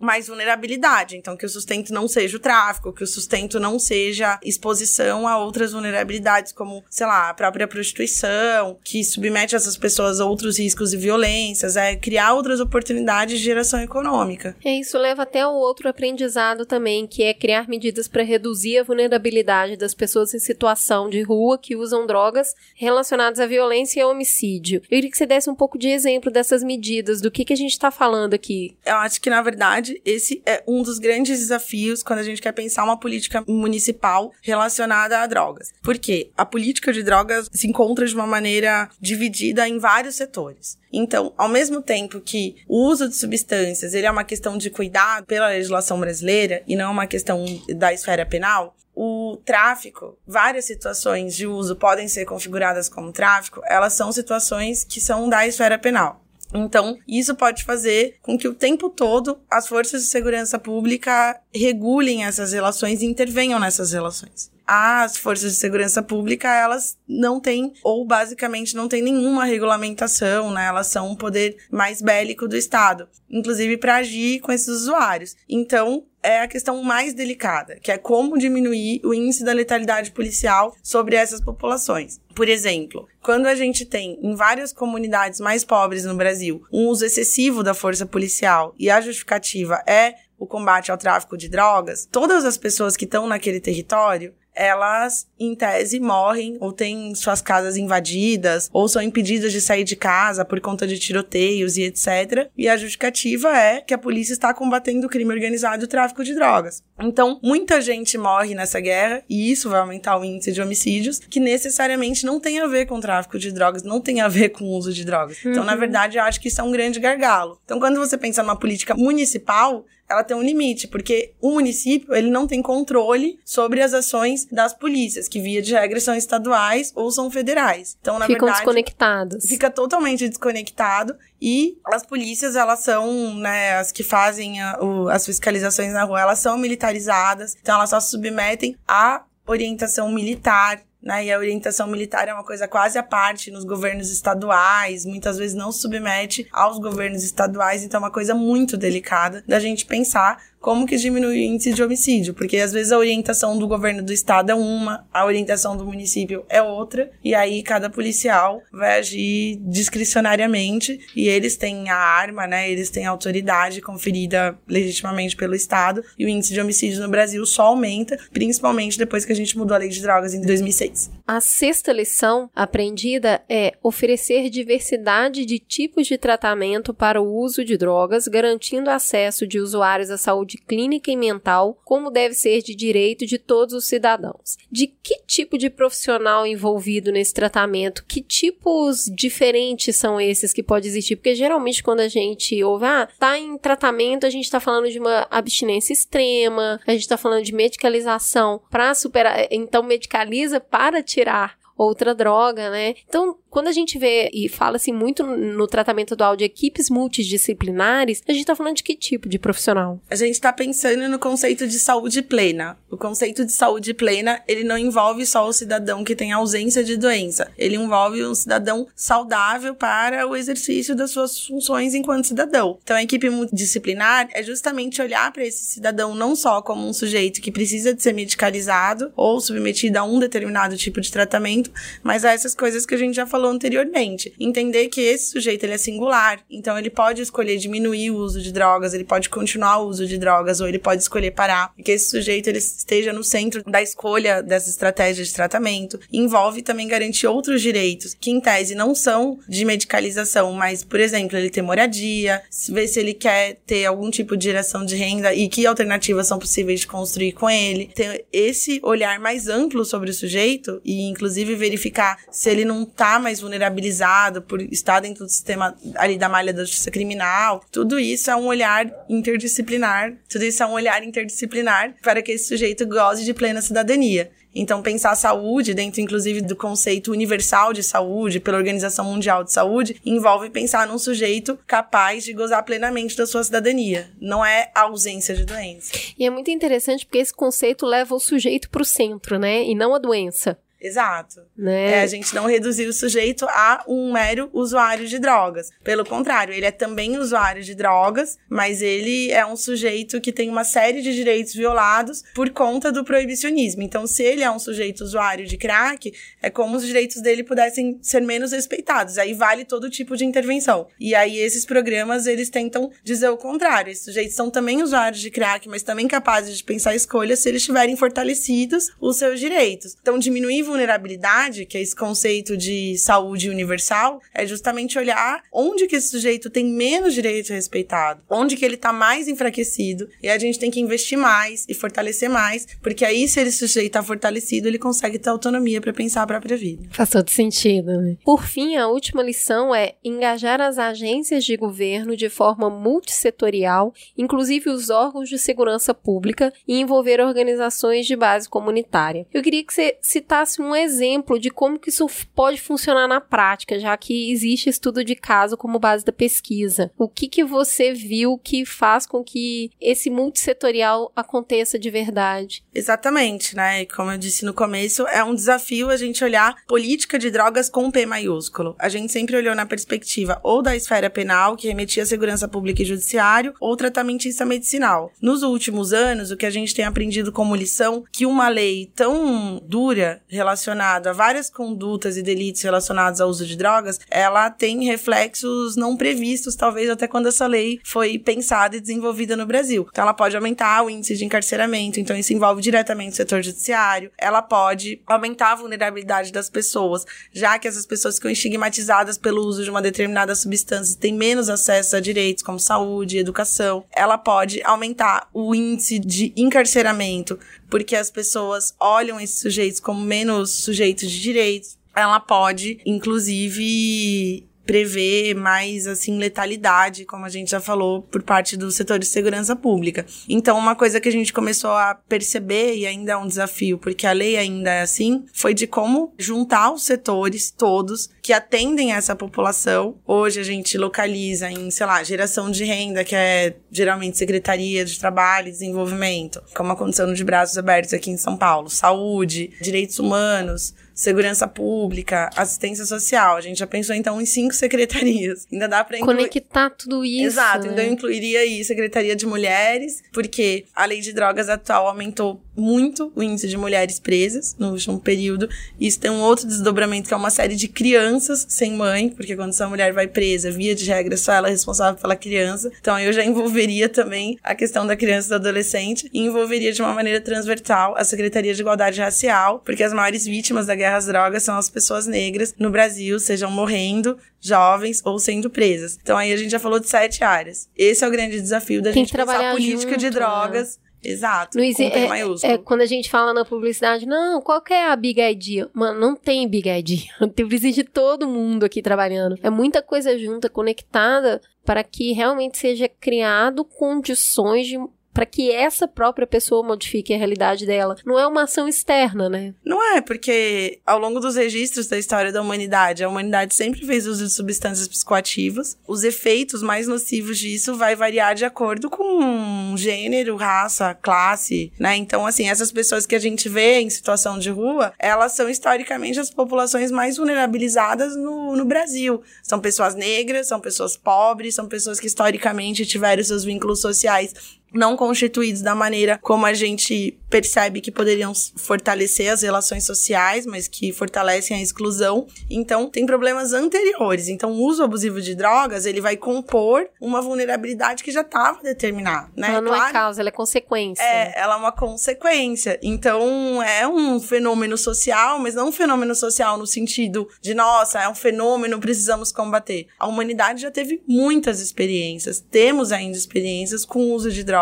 [0.00, 1.16] mais vulnerabilidade.
[1.16, 5.38] Então, que o sustento não seja o tráfico, que o sustento não seja exposição a
[5.38, 10.92] outras vulnerabilidades, como, sei lá, a própria prostituição, que submete essas pessoas a outros riscos
[10.92, 14.56] e violências, é criar outras oportunidades de geração econômica.
[14.64, 18.82] É, isso leva até ao outro aprendizado também, que é criar medidas para reduzir a
[18.82, 24.10] vulnerabilidade das pessoas em situação de rua que usam drogas relacionadas à violência e ao
[24.10, 24.80] homicídio.
[24.84, 27.56] Eu queria que você desse um pouco de exemplo dessas medidas, do que, que a
[27.56, 28.76] gente está falando aqui.
[28.84, 32.52] Eu acho que, na verdade, esse é um dos grandes desafios quando a gente quer
[32.52, 35.72] pensar uma política municipal relacionada a drogas.
[35.82, 36.30] Por quê?
[36.36, 40.78] A política de drogas se encontra de uma maneira dividida em vários setores.
[40.92, 45.26] Então, ao mesmo tempo que o uso de substâncias ele é uma questão de cuidado
[45.26, 47.44] pela legislação brasileira e não uma questão
[47.76, 53.92] da esfera penal, o tráfico, várias situações de uso podem ser configuradas como tráfico, elas
[53.92, 56.25] são situações que são da esfera penal.
[56.54, 62.24] Então, isso pode fazer com que o tempo todo as forças de segurança pública regulem
[62.24, 68.04] essas relações e intervenham nessas relações as forças de segurança pública, elas não têm, ou
[68.04, 70.66] basicamente não têm nenhuma regulamentação, né?
[70.66, 75.36] Elas são um poder mais bélico do Estado, inclusive para agir com esses usuários.
[75.48, 80.74] Então, é a questão mais delicada, que é como diminuir o índice da letalidade policial
[80.82, 82.20] sobre essas populações.
[82.34, 87.04] Por exemplo, quando a gente tem em várias comunidades mais pobres no Brasil um uso
[87.04, 92.44] excessivo da força policial e a justificativa é o combate ao tráfico de drogas, todas
[92.44, 98.70] as pessoas que estão naquele território elas, em tese, morrem ou têm suas casas invadidas
[98.72, 102.48] ou são impedidas de sair de casa por conta de tiroteios e etc.
[102.56, 106.24] E a justificativa é que a polícia está combatendo o crime organizado e o tráfico
[106.24, 106.82] de drogas.
[106.98, 111.38] Então, muita gente morre nessa guerra e isso vai aumentar o índice de homicídios, que
[111.38, 114.70] necessariamente não tem a ver com tráfico de drogas, não tem a ver com o
[114.70, 115.44] uso de drogas.
[115.44, 115.50] Uhum.
[115.50, 115.78] Então, na uhum.
[115.78, 117.60] verdade, eu acho que isso é um grande gargalo.
[117.64, 122.30] Então, quando você pensa numa política municipal, ela tem um limite, porque o município, ele
[122.30, 127.10] não tem controle sobre as ações das polícias, que via de regra são estaduais ou
[127.10, 127.96] são federais.
[128.00, 129.44] Então, na Ficam verdade, desconectados.
[129.46, 135.26] Fica totalmente desconectado e as polícias, elas são, né, as que fazem a, o, as
[135.26, 141.24] fiscalizações na rua, elas são militarizadas, então elas só se submetem à orientação militar né?
[141.24, 145.54] E a orientação militar é uma coisa quase à parte nos governos estaduais, muitas vezes
[145.56, 150.84] não submete aos governos estaduais, então é uma coisa muito delicada da gente pensar como
[150.84, 154.50] que diminui o índice de homicídio, porque às vezes a orientação do governo do estado
[154.50, 160.98] é uma, a orientação do município é outra, e aí cada policial vai agir discricionariamente
[161.14, 162.68] e eles têm a arma, né?
[162.68, 167.46] Eles têm a autoridade conferida legitimamente pelo estado, e o índice de homicídio no Brasil
[167.46, 171.12] só aumenta, principalmente depois que a gente mudou a lei de drogas em 2006.
[171.28, 177.76] A sexta lição aprendida é oferecer diversidade de tipos de tratamento para o uso de
[177.76, 182.74] drogas, garantindo acesso de usuários à saúde saúde clínica e mental, como deve ser de
[182.74, 184.56] direito de todos os cidadãos.
[184.70, 188.04] De que tipo de profissional envolvido nesse tratamento?
[188.06, 191.16] Que tipos diferentes são esses que pode existir?
[191.16, 194.98] Porque geralmente quando a gente ouve, ah, tá em tratamento, a gente tá falando de
[194.98, 201.56] uma abstinência extrema, a gente tá falando de medicalização para superar, então medicaliza para tirar
[201.76, 202.94] outra droga, né?
[203.06, 208.22] Então, quando a gente vê e fala assim muito no tratamento atual de equipes multidisciplinares,
[208.28, 209.98] a gente está falando de que tipo de profissional?
[210.10, 212.76] A gente está pensando no conceito de saúde plena.
[212.90, 216.98] O conceito de saúde plena, ele não envolve só o cidadão que tem ausência de
[216.98, 217.50] doença.
[217.56, 222.78] Ele envolve um cidadão saudável para o exercício das suas funções enquanto cidadão.
[222.82, 227.40] Então, a equipe multidisciplinar é justamente olhar para esse cidadão não só como um sujeito
[227.40, 232.34] que precisa de ser medicalizado ou submetido a um determinado tipo de tratamento, mas a
[232.34, 234.34] essas coisas que a gente já falou falou anteriormente.
[234.38, 238.52] Entender que esse sujeito ele é singular, então ele pode escolher diminuir o uso de
[238.52, 242.10] drogas, ele pode continuar o uso de drogas ou ele pode escolher parar, que esse
[242.10, 245.98] sujeito ele esteja no centro da escolha dessa estratégia de tratamento.
[246.12, 251.36] Envolve também garantir outros direitos, que em tese não são de medicalização, mas, por exemplo,
[251.38, 255.48] ele ter moradia, ver se ele quer ter algum tipo de geração de renda e
[255.48, 257.90] que alternativas são possíveis de construir com ele.
[257.94, 263.18] Ter esse olhar mais amplo sobre o sujeito e, inclusive, verificar se ele não tá
[263.26, 267.60] mais vulnerabilizado por estar dentro do sistema ali da malha da justiça criminal.
[267.72, 272.46] Tudo isso é um olhar interdisciplinar, tudo isso é um olhar interdisciplinar para que esse
[272.46, 274.30] sujeito goze de plena cidadania.
[274.58, 279.52] Então, pensar a saúde, dentro inclusive do conceito universal de saúde, pela Organização Mundial de
[279.52, 284.08] Saúde, envolve pensar num sujeito capaz de gozar plenamente da sua cidadania.
[284.18, 285.92] Não é a ausência de doença.
[286.18, 289.62] E é muito interessante porque esse conceito leva o sujeito para o centro, né?
[289.62, 290.56] E não a doença.
[290.80, 291.40] Exato.
[291.56, 291.92] Né?
[291.92, 295.70] É, a gente não reduziu o sujeito a um mero usuário de drogas.
[295.82, 300.48] Pelo contrário, ele é também usuário de drogas, mas ele é um sujeito que tem
[300.50, 303.82] uma série de direitos violados por conta do proibicionismo.
[303.82, 306.12] Então, se ele é um sujeito usuário de crack,
[306.42, 309.16] é como os direitos dele pudessem ser menos respeitados.
[309.18, 310.86] Aí vale todo tipo de intervenção.
[311.00, 313.90] E aí esses programas, eles tentam dizer o contrário.
[313.90, 317.64] Esses sujeitos são também usuários de crack, mas também capazes de pensar escolhas se eles
[317.64, 319.96] tiverem fortalecidos os seus direitos.
[320.00, 325.96] Então, diminuir vulnerabilidade, que é esse conceito de saúde universal, é justamente olhar onde que
[325.96, 330.58] esse sujeito tem menos direito respeitado, onde que ele está mais enfraquecido, e a gente
[330.58, 334.78] tem que investir mais e fortalecer mais, porque aí se esse sujeito está fortalecido, ele
[334.78, 336.86] consegue ter autonomia para pensar a própria vida.
[336.90, 338.16] Faz todo sentido, né?
[338.24, 344.68] Por fim, a última lição é engajar as agências de governo de forma multissetorial, inclusive
[344.68, 349.26] os órgãos de segurança pública, e envolver organizações de base comunitária.
[349.32, 353.78] Eu queria que você citasse um exemplo de como que isso pode funcionar na prática,
[353.78, 356.90] já que existe estudo de caso como base da pesquisa.
[356.96, 362.64] O que que você viu que faz com que esse multissetorial aconteça de verdade?
[362.74, 363.84] Exatamente, né?
[363.86, 367.90] Como eu disse no começo, é um desafio a gente olhar política de drogas com
[367.90, 368.74] P maiúsculo.
[368.78, 372.82] A gente sempre olhou na perspectiva ou da esfera penal, que remetia à segurança pública
[372.82, 375.12] e judiciário, ou tratamentista medicinal.
[375.20, 379.60] Nos últimos anos, o que a gente tem aprendido como lição, que uma lei tão
[379.64, 385.74] dura relacionado a várias condutas e delitos relacionados ao uso de drogas, ela tem reflexos
[385.74, 389.86] não previstos, talvez até quando essa lei foi pensada e desenvolvida no Brasil.
[389.90, 394.10] Então, ela pode aumentar o índice de encarceramento, então isso envolve diretamente o setor judiciário,
[394.16, 399.64] ela pode aumentar a vulnerabilidade das pessoas, já que essas pessoas ficam estigmatizadas pelo uso
[399.64, 403.84] de uma determinada substância têm menos acesso a direitos como saúde, educação.
[403.94, 407.38] Ela pode aumentar o índice de encarceramento,
[407.70, 411.78] porque as pessoas olham esses sujeitos como menos sujeitos de direitos.
[411.94, 418.70] Ela pode, inclusive, prever mais assim letalidade, como a gente já falou, por parte do
[418.70, 420.04] setor de segurança pública.
[420.28, 424.06] Então, uma coisa que a gente começou a perceber e ainda é um desafio, porque
[424.06, 429.14] a lei ainda é assim, foi de como juntar os setores todos que atendem essa
[429.14, 429.96] população.
[430.06, 434.98] Hoje a gente localiza em, sei lá, geração de renda, que é geralmente Secretaria de
[434.98, 439.98] Trabalho e Desenvolvimento, como aconteceu no de Braços Abertos aqui em São Paulo, saúde, direitos
[439.98, 443.36] humanos, segurança pública, assistência social.
[443.36, 445.46] A gente já pensou então em cinco secretarias.
[445.52, 446.16] Ainda dá para incluir...
[446.16, 447.26] conectar tudo isso.
[447.26, 447.72] Exato, né?
[447.72, 453.12] então eu incluiria aí Secretaria de Mulheres, porque a lei de drogas atual aumentou muito
[453.14, 455.48] o índice de mulheres presas no último período.
[455.78, 459.50] Isso tem um outro desdobramento que é uma série de crianças sem mãe, porque quando
[459.50, 462.72] essa mulher vai presa, via de regra, só ela é responsável pela criança.
[462.80, 466.80] Então eu já envolveria também a questão da criança e do adolescente e envolveria de
[466.80, 471.06] uma maneira transversal a Secretaria de Igualdade Racial, porque as maiores vítimas da guerra às
[471.06, 475.98] drogas são as pessoas negras no Brasil, sejam morrendo, jovens ou sendo presas.
[476.02, 477.68] Então aí a gente já falou de sete áreas.
[477.76, 480.10] Esse é o grande desafio da Tem gente pensar a política junto, de né?
[480.10, 480.78] drogas.
[481.04, 484.72] Exato, com exi- P é, é quando a gente fala na publicidade, não, qual que
[484.72, 485.68] é a big idea?
[485.72, 487.04] Mano, não tem big idea.
[487.36, 489.38] Tem precisa de todo mundo aqui trabalhando.
[489.40, 494.78] É muita coisa junta, conectada, para que realmente seja criado condições de
[495.16, 497.96] para que essa própria pessoa modifique a realidade dela.
[498.04, 499.54] Não é uma ação externa, né?
[499.64, 504.06] Não é, porque ao longo dos registros da história da humanidade, a humanidade sempre fez
[504.06, 505.78] uso de substâncias psicoativas.
[505.88, 511.96] Os efeitos mais nocivos disso vai variar de acordo com gênero, raça, classe, né?
[511.96, 516.20] Então, assim, essas pessoas que a gente vê em situação de rua, elas são historicamente
[516.20, 519.22] as populações mais vulnerabilizadas no, no Brasil.
[519.42, 524.34] São pessoas negras, são pessoas pobres, são pessoas que historicamente tiveram seus vínculos sociais
[524.72, 530.68] não constituídos da maneira como a gente percebe que poderiam fortalecer as relações sociais, mas
[530.68, 532.26] que fortalecem a exclusão.
[532.48, 534.28] Então, tem problemas anteriores.
[534.28, 539.28] Então, o uso abusivo de drogas, ele vai compor uma vulnerabilidade que já estava determinada,
[539.36, 539.48] né?
[539.48, 541.02] Ela não é Claro- causa, ela é consequência.
[541.02, 542.78] é, ela é uma consequência.
[542.82, 548.08] Então, é um fenômeno social, mas não um fenômeno social no sentido de, nossa, é
[548.08, 549.88] um fenômeno, precisamos combater.
[549.98, 554.55] A humanidade já teve muitas experiências, temos ainda experiências com o uso de drogas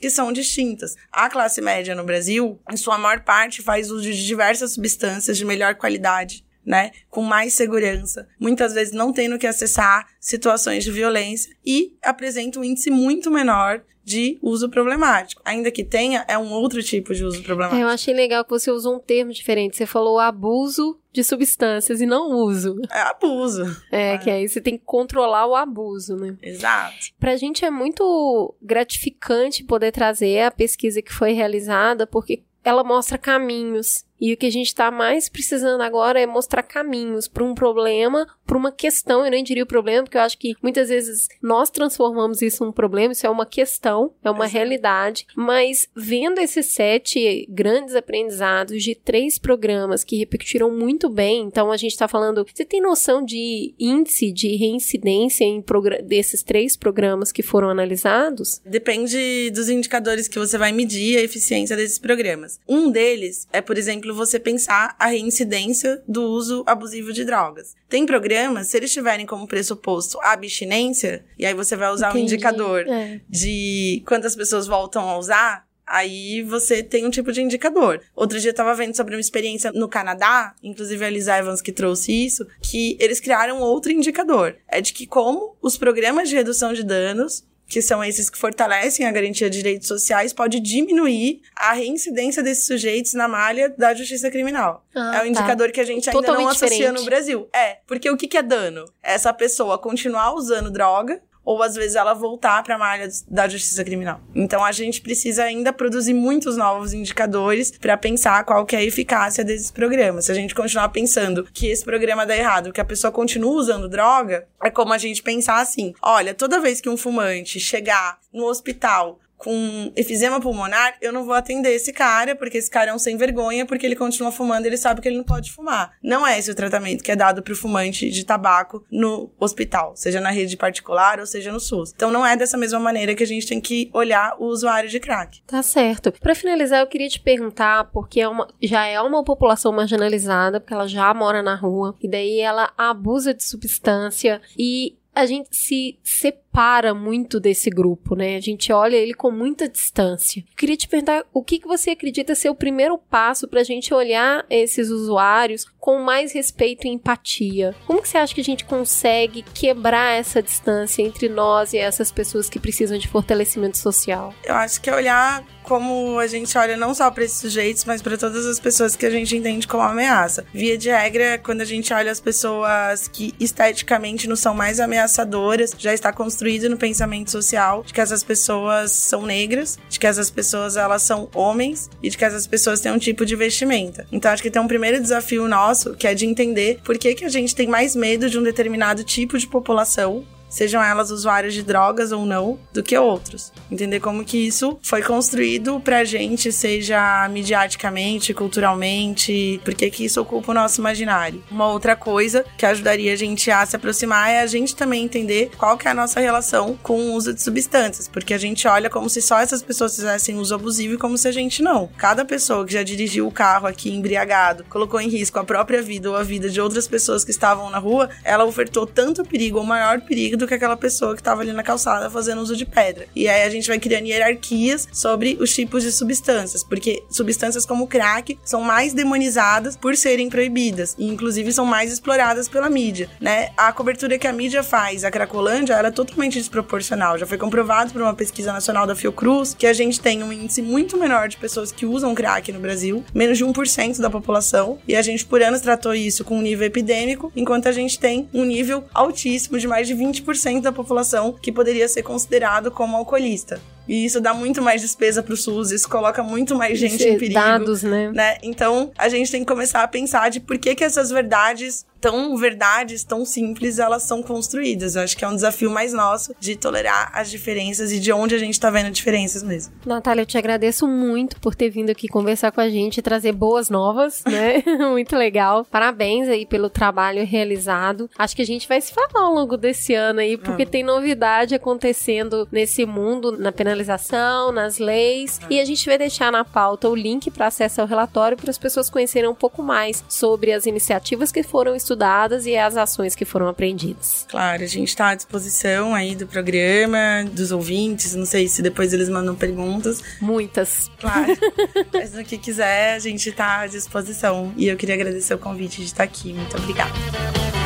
[0.00, 0.94] que são distintas.
[1.12, 5.44] A classe média no Brasil, em sua maior parte, faz uso de diversas substâncias de
[5.44, 6.44] melhor qualidade.
[6.64, 6.90] né?
[7.08, 12.64] Com mais segurança, muitas vezes não tendo que acessar situações de violência e apresenta um
[12.64, 15.40] índice muito menor de uso problemático.
[15.44, 17.80] Ainda que tenha, é um outro tipo de uso problemático.
[17.80, 19.76] É, eu achei legal que você usou um termo diferente.
[19.76, 22.76] Você falou abuso de substâncias e não uso.
[22.92, 23.64] É abuso.
[23.90, 26.36] É, é, que aí você tem que controlar o abuso, né?
[26.40, 27.08] Exato.
[27.18, 33.18] Pra gente é muito gratificante poder trazer a pesquisa que foi realizada, porque ela mostra
[33.18, 34.04] caminhos.
[34.20, 38.26] E o que a gente está mais precisando agora é mostrar caminhos para um problema,
[38.46, 39.24] para uma questão.
[39.24, 42.72] Eu nem diria o problema, porque eu acho que muitas vezes nós transformamos isso num
[42.72, 44.56] problema, isso é uma questão, é uma Exato.
[44.56, 45.26] realidade.
[45.36, 51.76] Mas vendo esses sete grandes aprendizados de três programas que repercutiram muito bem, então a
[51.76, 52.46] gente está falando.
[52.52, 55.62] Você tem noção de índice de reincidência em
[56.04, 58.60] desses três programas que foram analisados?
[58.64, 62.58] Depende dos indicadores que você vai medir a eficiência desses programas.
[62.68, 67.74] Um deles é, por exemplo, exemplo, você pensar a reincidência do uso abusivo de drogas.
[67.88, 72.16] Tem programas, se eles tiverem como pressuposto a abstinência, e aí você vai usar o
[72.16, 73.20] um indicador é.
[73.28, 78.02] de quantas pessoas voltam a usar, Aí você tem um tipo de indicador.
[78.14, 81.72] Outro dia eu tava vendo sobre uma experiência no Canadá, inclusive a Lisa Evans que
[81.72, 84.54] trouxe isso, que eles criaram outro indicador.
[84.68, 89.06] É de que como os programas de redução de danos que são esses que fortalecem
[89.06, 94.30] a garantia de direitos sociais, pode diminuir a reincidência desses sujeitos na malha da justiça
[94.30, 94.84] criminal.
[94.94, 95.28] Ah, é um tá.
[95.28, 96.98] indicador que a gente ainda Totalmente não associa diferente.
[96.98, 97.48] no Brasil.
[97.54, 98.86] É, porque o que, que é dano?
[99.02, 103.48] É essa pessoa continuar usando droga ou às vezes ela voltar para a malha da
[103.48, 104.20] justiça criminal.
[104.34, 108.84] Então a gente precisa ainda produzir muitos novos indicadores para pensar qual que é a
[108.84, 110.26] eficácia desses programas.
[110.26, 113.88] Se a gente continuar pensando que esse programa dá errado, que a pessoa continua usando
[113.88, 118.44] droga, é como a gente pensar assim: olha, toda vez que um fumante chegar no
[118.44, 122.98] hospital com efizema pulmonar, eu não vou atender esse cara, porque esse cara é um
[122.98, 125.92] sem vergonha, porque ele continua fumando, ele sabe que ele não pode fumar.
[126.02, 130.20] Não é esse o tratamento que é dado pro fumante de tabaco no hospital, seja
[130.20, 131.92] na rede particular ou seja no SUS.
[131.94, 134.98] Então não é dessa mesma maneira que a gente tem que olhar o usuário de
[134.98, 135.40] crack.
[135.46, 136.12] Tá certo.
[136.12, 140.74] Para finalizar, eu queria te perguntar, porque é uma, já é uma população marginalizada, porque
[140.74, 145.98] ela já mora na rua, e daí ela abusa de substância e a gente se
[146.02, 146.47] separa
[146.94, 148.36] muito desse grupo, né?
[148.36, 150.42] A gente olha ele com muita distância.
[150.56, 153.94] Queria te perguntar o que, que você acredita ser o primeiro passo para a gente
[153.94, 157.74] olhar esses usuários com mais respeito e empatia.
[157.86, 162.10] Como que você acha que a gente consegue quebrar essa distância entre nós e essas
[162.10, 164.34] pessoas que precisam de fortalecimento social?
[164.44, 168.00] Eu acho que é olhar como a gente olha não só para esses sujeitos, mas
[168.00, 170.46] para todas as pessoas que a gente entende como ameaça.
[170.52, 175.74] Via de regra, quando a gente olha as pessoas que esteticamente não são mais ameaçadoras,
[175.76, 180.30] já está construído no pensamento social de que essas pessoas são negras, de que essas
[180.30, 184.06] pessoas elas são homens e de que essas pessoas têm um tipo de vestimenta.
[184.10, 187.26] Então acho que tem um primeiro desafio nosso, que é de entender por que, que
[187.26, 191.62] a gente tem mais medo de um determinado tipo de população sejam elas usuárias de
[191.62, 193.52] drogas ou não, do que outros.
[193.70, 200.52] Entender como que isso foi construído pra gente, seja mediaticamente, culturalmente, porque que isso ocupa
[200.52, 201.42] o nosso imaginário.
[201.50, 205.50] Uma outra coisa que ajudaria a gente a se aproximar é a gente também entender
[205.56, 208.88] qual que é a nossa relação com o uso de substâncias, porque a gente olha
[208.88, 211.88] como se só essas pessoas fizessem uso abusivo e como se a gente não.
[211.96, 216.08] Cada pessoa que já dirigiu o carro aqui embriagado, colocou em risco a própria vida
[216.08, 219.64] ou a vida de outras pessoas que estavam na rua, ela ofertou tanto perigo ou
[219.64, 223.06] maior perigo do que aquela pessoa que estava ali na calçada fazendo uso de pedra.
[223.14, 227.84] E aí a gente vai criando hierarquias sobre os tipos de substâncias, porque substâncias como
[227.84, 233.10] o crack são mais demonizadas por serem proibidas e inclusive são mais exploradas pela mídia,
[233.20, 233.50] né?
[233.56, 237.18] A cobertura que a mídia faz a Cracolândia era totalmente desproporcional.
[237.18, 240.62] Já foi comprovado por uma pesquisa nacional da Fiocruz que a gente tem um índice
[240.62, 244.94] muito menor de pessoas que usam crack no Brasil, menos de 1% da população, e
[244.94, 248.44] a gente por anos tratou isso com um nível epidêmico, enquanto a gente tem um
[248.44, 253.60] nível altíssimo de mais de 20% 10% da população que poderia ser considerado como alcoolista.
[253.88, 257.34] E isso dá muito mais despesa pro SUS, isso coloca muito mais gente em perigo.
[257.34, 258.12] Dados, né?
[258.12, 258.36] né?
[258.42, 262.36] Então, a gente tem que começar a pensar de por que, que essas verdades tão
[262.36, 264.94] verdades, tão simples, elas são construídas.
[264.94, 268.36] Eu acho que é um desafio mais nosso de tolerar as diferenças e de onde
[268.36, 269.74] a gente tá vendo diferenças mesmo.
[269.84, 273.32] Natália, eu te agradeço muito por ter vindo aqui conversar com a gente e trazer
[273.32, 274.62] boas novas, né?
[274.88, 275.64] muito legal.
[275.64, 278.08] Parabéns aí pelo trabalho realizado.
[278.16, 280.66] Acho que a gente vai se falar ao longo desse ano aí, porque ah.
[280.66, 285.40] tem novidade acontecendo nesse mundo, na penalidade fiscalização, nas leis.
[285.50, 288.58] E a gente vai deixar na pauta o link para acesso ao relatório para as
[288.58, 293.14] pessoas conhecerem um pouco mais sobre as iniciativas que foram estudadas estudadas e as ações
[293.14, 294.26] que foram aprendidas.
[294.30, 298.92] Claro, a gente está à disposição aí do programa, dos ouvintes, não sei se depois
[298.92, 300.02] eles mandam perguntas.
[300.20, 300.90] Muitas.
[301.00, 301.36] Claro.
[301.92, 304.52] Mas no que quiser, a gente está à disposição.
[304.56, 306.32] E eu queria agradecer o convite de estar aqui.
[306.32, 307.57] Muito obrigada.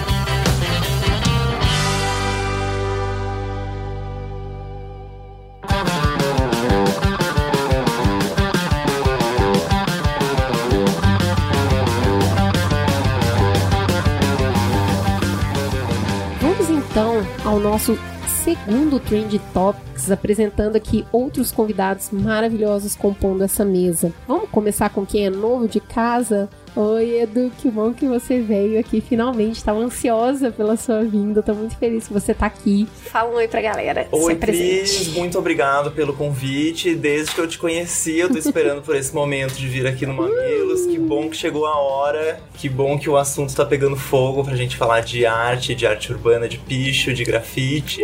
[16.92, 17.98] Então ao nosso
[18.44, 24.12] segundo Trend Topics, apresentando aqui outros convidados maravilhosos compondo essa mesa.
[24.28, 26.50] Vamos começar com quem é novo de casa?
[26.74, 29.56] Oi, Edu, que bom que você veio aqui finalmente.
[29.56, 32.88] Estava ansiosa pela sua vinda, tô muito feliz que você tá aqui.
[33.10, 34.08] Fala um oi pra galera.
[34.10, 36.94] Oi, Cris, muito obrigado pelo convite.
[36.94, 40.14] Desde que eu te conheci, eu tô esperando por esse momento de vir aqui no
[40.14, 40.86] Mamilos.
[40.86, 42.40] Que bom que chegou a hora.
[42.54, 46.10] Que bom que o assunto tá pegando fogo pra gente falar de arte, de arte
[46.10, 48.00] urbana, de picho, de grafite.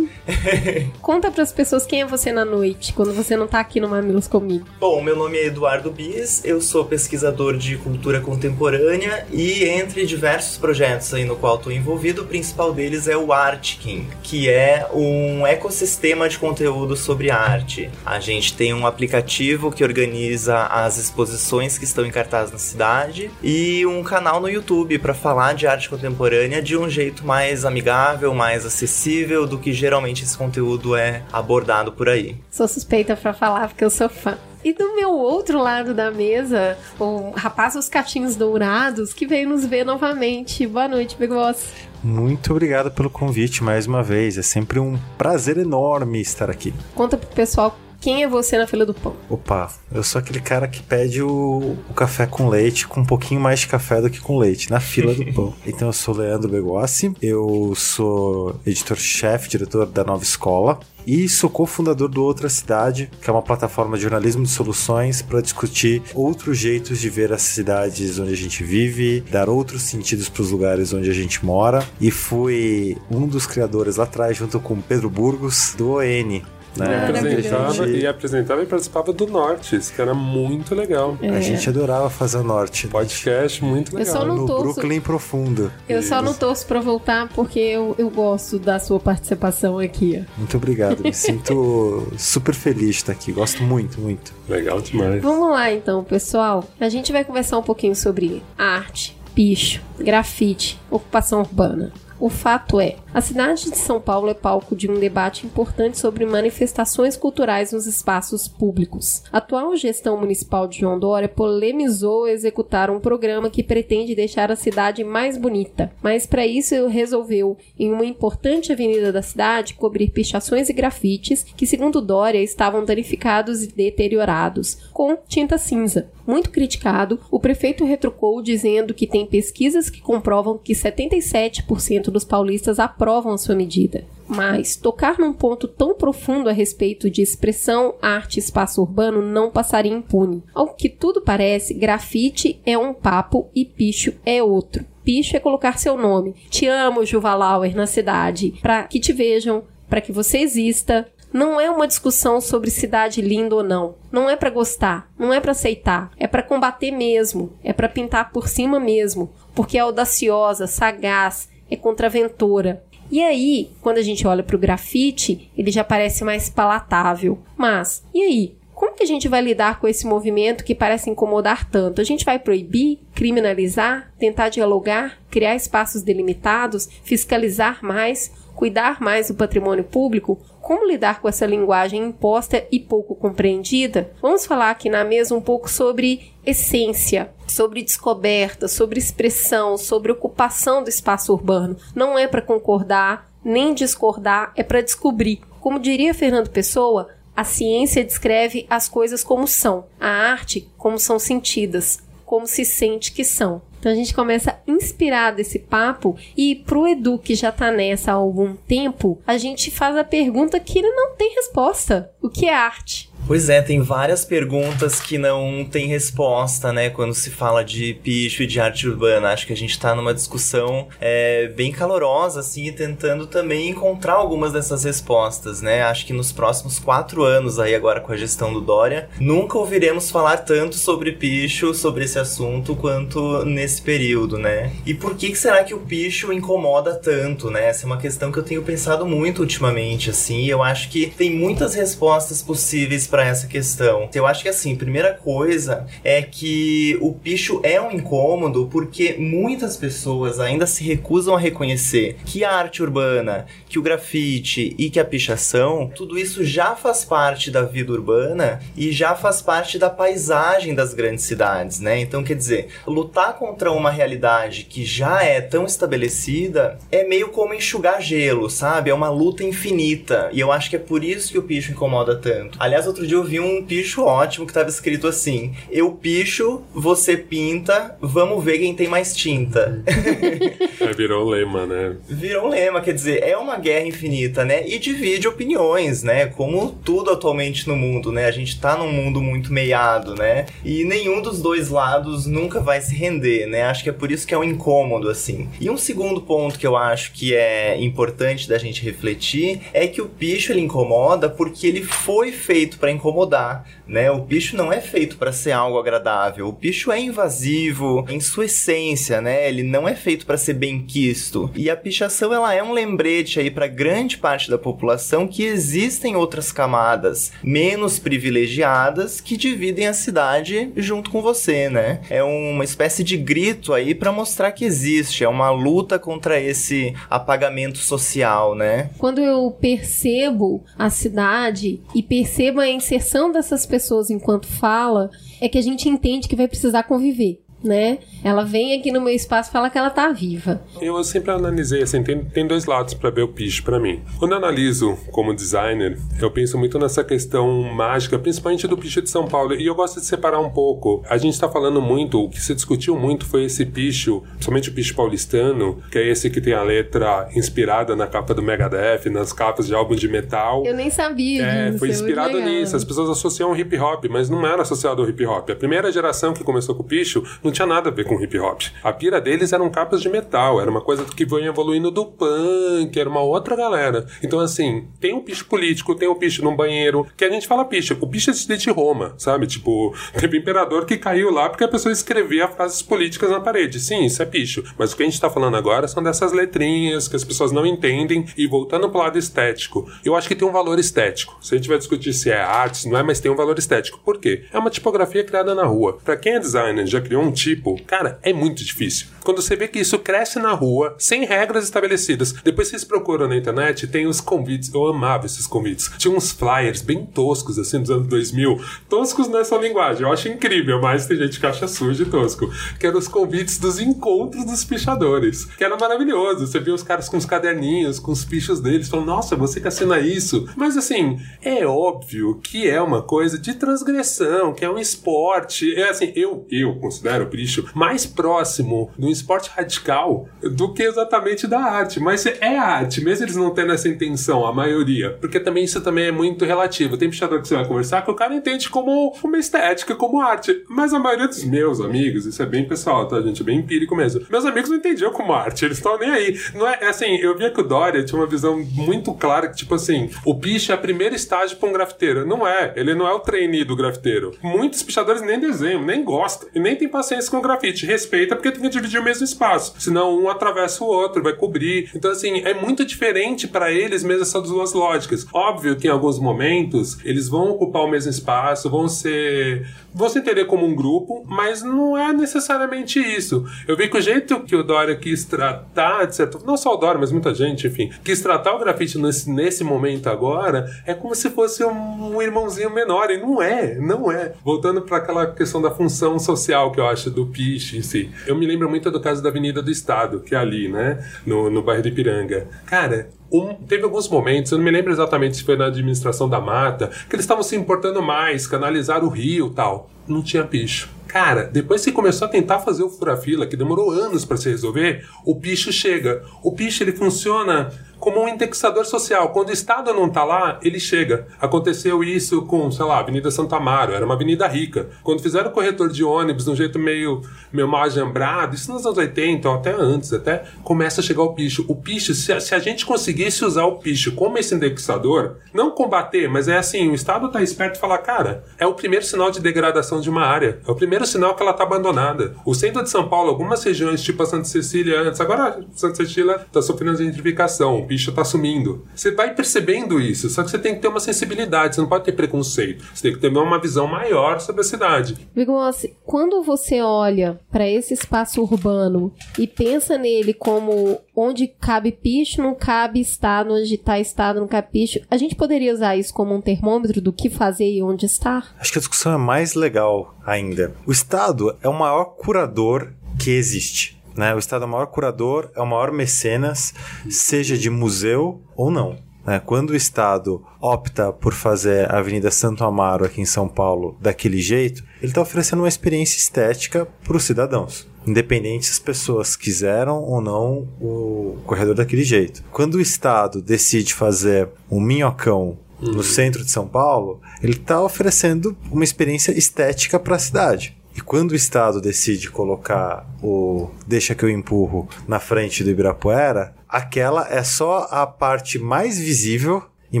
[1.00, 4.28] Conta pras pessoas quem é você na noite, quando você não tá aqui no Mamilos
[4.28, 4.66] comigo.
[4.78, 10.56] Bom, meu nome é Eduardo Bis, eu sou pesquisador de cultura contemporânea e entre diversos
[10.58, 15.46] projetos aí no qual estou envolvido, o principal deles é o Artkin, que é um
[15.46, 17.90] ecossistema de conteúdo sobre arte.
[18.04, 23.30] A gente tem um aplicativo que organiza as exposições que estão em cartaz na cidade
[23.42, 28.34] e um canal no YouTube para falar de arte contemporânea de um jeito mais amigável,
[28.34, 32.36] mais acessível do que geralmente esse conteúdo é abordado por aí.
[32.50, 34.36] Sou suspeita pra falar porque eu sou fã.
[34.64, 39.64] E do meu outro lado da mesa, o rapaz dos catinhos dourados que veio nos
[39.64, 40.66] ver novamente.
[40.66, 41.72] Boa noite, Begos.
[42.02, 44.36] Muito obrigado pelo convite mais uma vez.
[44.36, 46.74] É sempre um prazer enorme estar aqui.
[46.94, 49.14] Conta pro pessoal quem é você na fila do pão.
[49.28, 53.40] Opa, eu sou aquele cara que pede o, o café com leite com um pouquinho
[53.40, 55.54] mais de café do que com leite, na fila do pão.
[55.66, 62.08] Então eu sou Leandro Begossi, eu sou editor-chefe, diretor da Nova Escola e sou cofundador
[62.08, 67.00] do Outra Cidade, que é uma plataforma de jornalismo de soluções para discutir outros jeitos
[67.00, 71.08] de ver as cidades onde a gente vive, dar outros sentidos para os lugares onde
[71.08, 71.82] a gente mora.
[71.98, 76.42] E fui um dos criadores lá atrás, junto com Pedro Burgos, do ON,
[76.84, 77.06] né?
[77.08, 81.16] apresentava e apresentava e participava do Nortes, que era muito legal.
[81.22, 82.86] A gente adorava fazer o norte.
[82.88, 84.14] Podcast muito Eu legal.
[84.14, 84.62] só não no torço.
[84.74, 85.72] Brooklyn profundo.
[85.88, 90.24] Eu só não torço pra voltar porque eu, eu gosto da sua participação aqui.
[90.24, 90.38] ó.
[90.38, 91.02] Muito obrigado.
[91.02, 93.32] Me sinto super feliz de estar aqui.
[93.32, 94.32] Gosto muito, muito.
[94.48, 95.22] Legal demais.
[95.22, 96.64] Vamos lá então, pessoal.
[96.80, 101.92] A gente vai conversar um pouquinho sobre arte, picho, grafite, ocupação urbana.
[102.20, 106.26] O fato é, a cidade de São Paulo é palco de um debate importante sobre
[106.26, 109.22] manifestações culturais nos espaços públicos.
[109.32, 114.56] A atual gestão municipal de João Dória polemizou executar um programa que pretende deixar a
[114.56, 120.68] cidade mais bonita, mas para isso resolveu, em uma importante avenida da cidade, cobrir pichações
[120.68, 126.10] e grafites que, segundo Dória, estavam danificados e deteriorados, com tinta cinza.
[126.28, 132.78] Muito criticado, o prefeito retrucou dizendo que tem pesquisas que comprovam que 77% dos paulistas
[132.78, 134.04] aprovam a sua medida.
[134.28, 139.50] Mas tocar num ponto tão profundo a respeito de expressão, arte e espaço urbano não
[139.50, 140.42] passaria impune.
[140.54, 144.84] Ao que tudo parece, grafite é um papo e picho é outro.
[145.02, 146.34] Picho é colocar seu nome.
[146.50, 151.70] Te amo, Juvalauer, na cidade, para que te vejam, para que você exista, não é
[151.70, 153.94] uma discussão sobre cidade linda ou não.
[154.10, 158.32] Não é pra gostar, não é pra aceitar, é pra combater mesmo, é pra pintar
[158.32, 162.82] por cima mesmo, porque é audaciosa, sagaz, é contraventora.
[163.10, 167.38] E aí, quando a gente olha pro grafite, ele já parece mais palatável.
[167.56, 168.58] Mas, e aí?
[168.74, 172.00] Como que a gente vai lidar com esse movimento que parece incomodar tanto?
[172.00, 179.34] A gente vai proibir, criminalizar, tentar dialogar, criar espaços delimitados, fiscalizar mais, cuidar mais do
[179.34, 180.36] patrimônio público?
[180.60, 184.10] Como lidar com essa linguagem imposta e pouco compreendida?
[184.20, 190.82] Vamos falar aqui na mesa um pouco sobre essência, sobre descoberta, sobre expressão, sobre ocupação
[190.82, 191.76] do espaço urbano.
[191.94, 195.40] Não é para concordar nem discordar, é para descobrir.
[195.60, 201.20] Como diria Fernando Pessoa, a ciência descreve as coisas como são, a arte como são
[201.20, 203.62] sentidas, como se sente que são.
[203.78, 208.14] Então a gente começa inspirado desse papo e pro Edu que já tá nessa há
[208.14, 212.10] algum tempo, a gente faz a pergunta que ele não tem resposta.
[212.20, 213.10] O que é arte?
[213.28, 218.42] Pois é, tem várias perguntas que não tem resposta, né, quando se fala de picho
[218.42, 219.28] e de arte urbana.
[219.28, 224.54] Acho que a gente tá numa discussão é, bem calorosa, assim, tentando também encontrar algumas
[224.54, 225.82] dessas respostas, né?
[225.82, 230.10] Acho que nos próximos quatro anos aí agora com a gestão do Dória, nunca ouviremos
[230.10, 234.72] falar tanto sobre picho, sobre esse assunto, quanto nesse período, né?
[234.86, 237.68] E por que, que será que o picho incomoda tanto, né?
[237.68, 241.30] Essa é uma questão que eu tenho pensado muito ultimamente, assim, eu acho que tem
[241.30, 244.08] muitas respostas possíveis para essa questão.
[244.14, 249.76] Eu acho que, assim, primeira coisa é que o picho é um incômodo porque muitas
[249.76, 255.00] pessoas ainda se recusam a reconhecer que a arte urbana, que o grafite e que
[255.00, 259.90] a pichação, tudo isso já faz parte da vida urbana e já faz parte da
[259.90, 261.98] paisagem das grandes cidades, né?
[262.00, 267.54] Então, quer dizer, lutar contra uma realidade que já é tão estabelecida é meio como
[267.54, 268.90] enxugar gelo, sabe?
[268.90, 270.30] É uma luta infinita.
[270.32, 272.58] E eu acho que é por isso que o picho incomoda tanto.
[272.60, 277.96] Aliás, outro eu vi um picho ótimo que estava escrito assim: Eu picho, você pinta,
[278.00, 279.82] vamos ver quem tem mais tinta.
[280.80, 281.96] é, virou um lema, né?
[282.08, 284.66] Virou um lema, quer dizer, é uma guerra infinita, né?
[284.66, 286.26] E divide opiniões, né?
[286.26, 288.26] Como tudo atualmente no mundo, né?
[288.26, 290.46] A gente tá num mundo muito meiado, né?
[290.64, 293.62] E nenhum dos dois lados nunca vai se render, né?
[293.62, 295.48] Acho que é por isso que é um incômodo, assim.
[295.60, 300.00] E um segundo ponto que eu acho que é importante da gente refletir é que
[300.00, 304.10] o picho ele incomoda porque ele foi feito para incomodar, né?
[304.10, 306.48] O picho não é feito para ser algo agradável.
[306.48, 309.48] O picho é invasivo em sua essência, né?
[309.48, 311.50] Ele não é feito para ser bem quisto.
[311.54, 316.16] E a pichação ela é um lembrete aí para grande parte da população que existem
[316.16, 322.00] outras camadas menos privilegiadas que dividem a cidade junto com você, né?
[322.10, 326.94] É uma espécie de grito aí para mostrar que existe, é uma luta contra esse
[327.08, 328.90] apagamento social, né?
[328.98, 335.10] Quando eu percebo a cidade e percebo a inserção dessas pessoas enquanto fala,
[335.40, 337.98] é que a gente entende que vai precisar conviver né?
[338.22, 340.60] Ela vem aqui no meu espaço e fala que ela tá viva.
[340.80, 344.02] Eu sempre analisei assim, tem, tem dois lados para ver o picho para mim.
[344.18, 349.10] Quando eu analiso como designer, eu penso muito nessa questão mágica, principalmente do picho de
[349.10, 351.02] São Paulo, e eu gosto de separar um pouco.
[351.08, 354.72] A gente tá falando muito, o que se discutiu muito foi esse picho, principalmente o
[354.72, 359.32] picho paulistano, que é esse que tem a letra inspirada na capa do Megadeth, nas
[359.32, 360.64] capas de álbum de metal.
[360.64, 361.78] Eu nem sabia é, disso.
[361.78, 362.76] Foi inspirado nisso.
[362.76, 365.50] As pessoas associam hip hop, mas não era associado ao hip hop.
[365.50, 368.38] A primeira geração que começou com o picho não tinha nada a ver com hip
[368.38, 368.62] hop.
[368.82, 372.98] A pira deles eram capas de metal, era uma coisa que veio evoluindo do punk,
[372.98, 374.06] era uma outra galera.
[374.22, 377.64] Então, assim, tem um picho político, tem um picho num banheiro, que a gente fala
[377.64, 377.96] picho.
[378.00, 379.46] O picho é de Roma, sabe?
[379.46, 383.80] Tipo, teve imperador que caiu lá porque a pessoa escrevia frases políticas na parede.
[383.80, 384.62] Sim, isso é picho.
[384.76, 387.64] Mas o que a gente tá falando agora são dessas letrinhas que as pessoas não
[387.64, 388.26] entendem.
[388.36, 391.38] E voltando pro lado estético, eu acho que tem um valor estético.
[391.40, 393.98] Se a gente vai discutir se é arte, não é, mas tem um valor estético.
[394.04, 394.44] Por quê?
[394.52, 395.98] É uma tipografia criada na rua.
[396.04, 399.06] Para quem é designer, já criou um tipo, cara, é muito difícil.
[399.28, 402.32] Quando você vê que isso cresce na rua, sem regras estabelecidas.
[402.32, 404.72] Depois vocês procuram na internet, tem os convites.
[404.72, 405.90] Eu amava esses convites.
[405.98, 408.58] Tinha uns flyers bem toscos, assim, dos anos 2000.
[408.88, 410.04] Toscos nessa linguagem.
[410.04, 412.50] Eu acho incrível, mas tem gente que acha sujo e tosco.
[412.80, 415.44] Que eram os convites dos encontros dos pichadores.
[415.44, 416.46] Que era maravilhoso.
[416.46, 419.68] Você via os caras com os caderninhos, com os pichos deles, falando, nossa, você que
[419.68, 420.48] assina isso.
[420.56, 425.74] Mas assim, é óbvio que é uma coisa de transgressão, que é um esporte.
[425.74, 431.46] É assim, eu, eu considero o picho mais próximo do esporte radical do que exatamente
[431.46, 432.00] da arte.
[432.00, 435.16] Mas é arte, mesmo eles não tendo essa intenção, a maioria.
[435.20, 436.96] Porque também isso também é muito relativo.
[436.96, 440.64] Tem pichador que você vai conversar que o cara entende como uma estética, como arte.
[440.68, 443.42] Mas a maioria dos meus amigos, isso é bem pessoal, tá, gente?
[443.42, 444.24] É bem empírico mesmo.
[444.30, 446.38] Meus amigos não entendiam como arte, eles estão nem aí.
[446.54, 449.56] Não é, é assim, eu via que o Dória tinha uma visão muito clara que,
[449.56, 452.26] tipo assim, o picho é a primeira estágio pra um grafiteiro.
[452.26, 454.34] Não é, ele não é o trainee do grafiteiro.
[454.42, 457.86] Muitos pichadores nem desenham, nem gostam, e nem tem paciência com grafite.
[457.86, 459.74] Respeita porque tem que dividir o mesmo espaço.
[459.78, 461.90] Senão um atravessa o outro, vai cobrir.
[461.94, 465.26] Então, assim, é muito diferente para eles mesmo essas duas lógicas.
[465.32, 469.66] Óbvio que em alguns momentos eles vão ocupar o mesmo espaço, vão ser.
[469.94, 473.44] vão se entender como um grupo, mas não é necessariamente isso.
[473.66, 477.00] Eu vi que o jeito que o Dória quis tratar, certo, não só o Dória,
[477.00, 481.30] mas muita gente, enfim, quis tratar o grafite nesse, nesse momento agora, é como se
[481.30, 484.34] fosse um, um irmãozinho menor, e não é, não é.
[484.44, 488.10] Voltando para aquela questão da função social que eu acho do Piche em si.
[488.26, 491.50] Eu me lembro muito do caso da Avenida do Estado, que é ali, né, no,
[491.50, 492.46] no bairro de Ipiranga.
[492.66, 496.40] Cara, um, teve alguns momentos, eu não me lembro exatamente se foi na administração da
[496.40, 499.90] mata, que eles estavam se importando mais, canalizar o rio tal.
[500.06, 500.88] Não tinha picho.
[501.06, 505.06] Cara, depois que começou a tentar fazer o fura-fila, que demorou anos para se resolver,
[505.24, 506.22] o picho chega.
[506.42, 509.30] O picho ele funciona como um indexador social.
[509.30, 511.26] Quando o Estado não está lá, ele chega.
[511.40, 514.88] Aconteceu isso com, sei lá, Avenida Santa Amaro, era uma avenida rica.
[515.02, 517.22] Quando fizeram o corretor de ônibus de um jeito meio,
[517.52, 521.34] meio mal ajambrado, isso nos anos 80, ou até antes, até começa a chegar o
[521.34, 521.64] picho.
[521.68, 526.28] O picho, se se a gente conseguisse usar o picho como esse indexador, não combater,
[526.28, 529.40] mas é assim, o Estado está esperto e fala, cara, é o primeiro sinal de
[529.40, 530.60] degradação de uma área.
[530.66, 532.34] É o primeiro sinal que ela está abandonada.
[532.44, 536.36] O centro de São Paulo, algumas regiões, tipo a Santa Cecília antes, agora Santa Cecília
[536.36, 538.86] está sofrendo gentrificação, bicho está sumindo.
[538.94, 542.04] Você vai percebendo isso, só que você tem que ter uma sensibilidade, você não pode
[542.04, 542.84] ter preconceito.
[542.94, 545.16] Você tem que ter uma visão maior sobre a cidade.
[545.34, 552.42] Vigossi, quando você olha para esse espaço urbano e pensa nele como onde cabe picho,
[552.42, 556.34] não cabe estado, onde está estado, não cabe picho, a gente poderia usar isso como
[556.34, 558.54] um termômetro do que fazer e onde estar?
[558.58, 560.74] Acho que a discussão é mais legal ainda.
[560.86, 563.97] O Estado é o maior curador que existe.
[564.18, 564.34] Né?
[564.34, 566.74] O Estado é o maior curador, é o maior mecenas,
[567.08, 568.98] seja de museu ou não.
[569.24, 569.38] Né?
[569.38, 574.40] Quando o Estado opta por fazer a Avenida Santo Amaro aqui em São Paulo daquele
[574.40, 577.86] jeito, ele está oferecendo uma experiência estética para os cidadãos.
[578.04, 582.42] Independente se as pessoas quiseram ou não o corredor daquele jeito.
[582.50, 588.56] Quando o Estado decide fazer um minhocão no centro de São Paulo, ele está oferecendo
[588.70, 590.77] uma experiência estética para a cidade.
[590.98, 596.56] E quando o Estado decide colocar o Deixa que eu empurro na frente do Ibirapuera,
[596.68, 600.00] aquela é só a parte mais visível e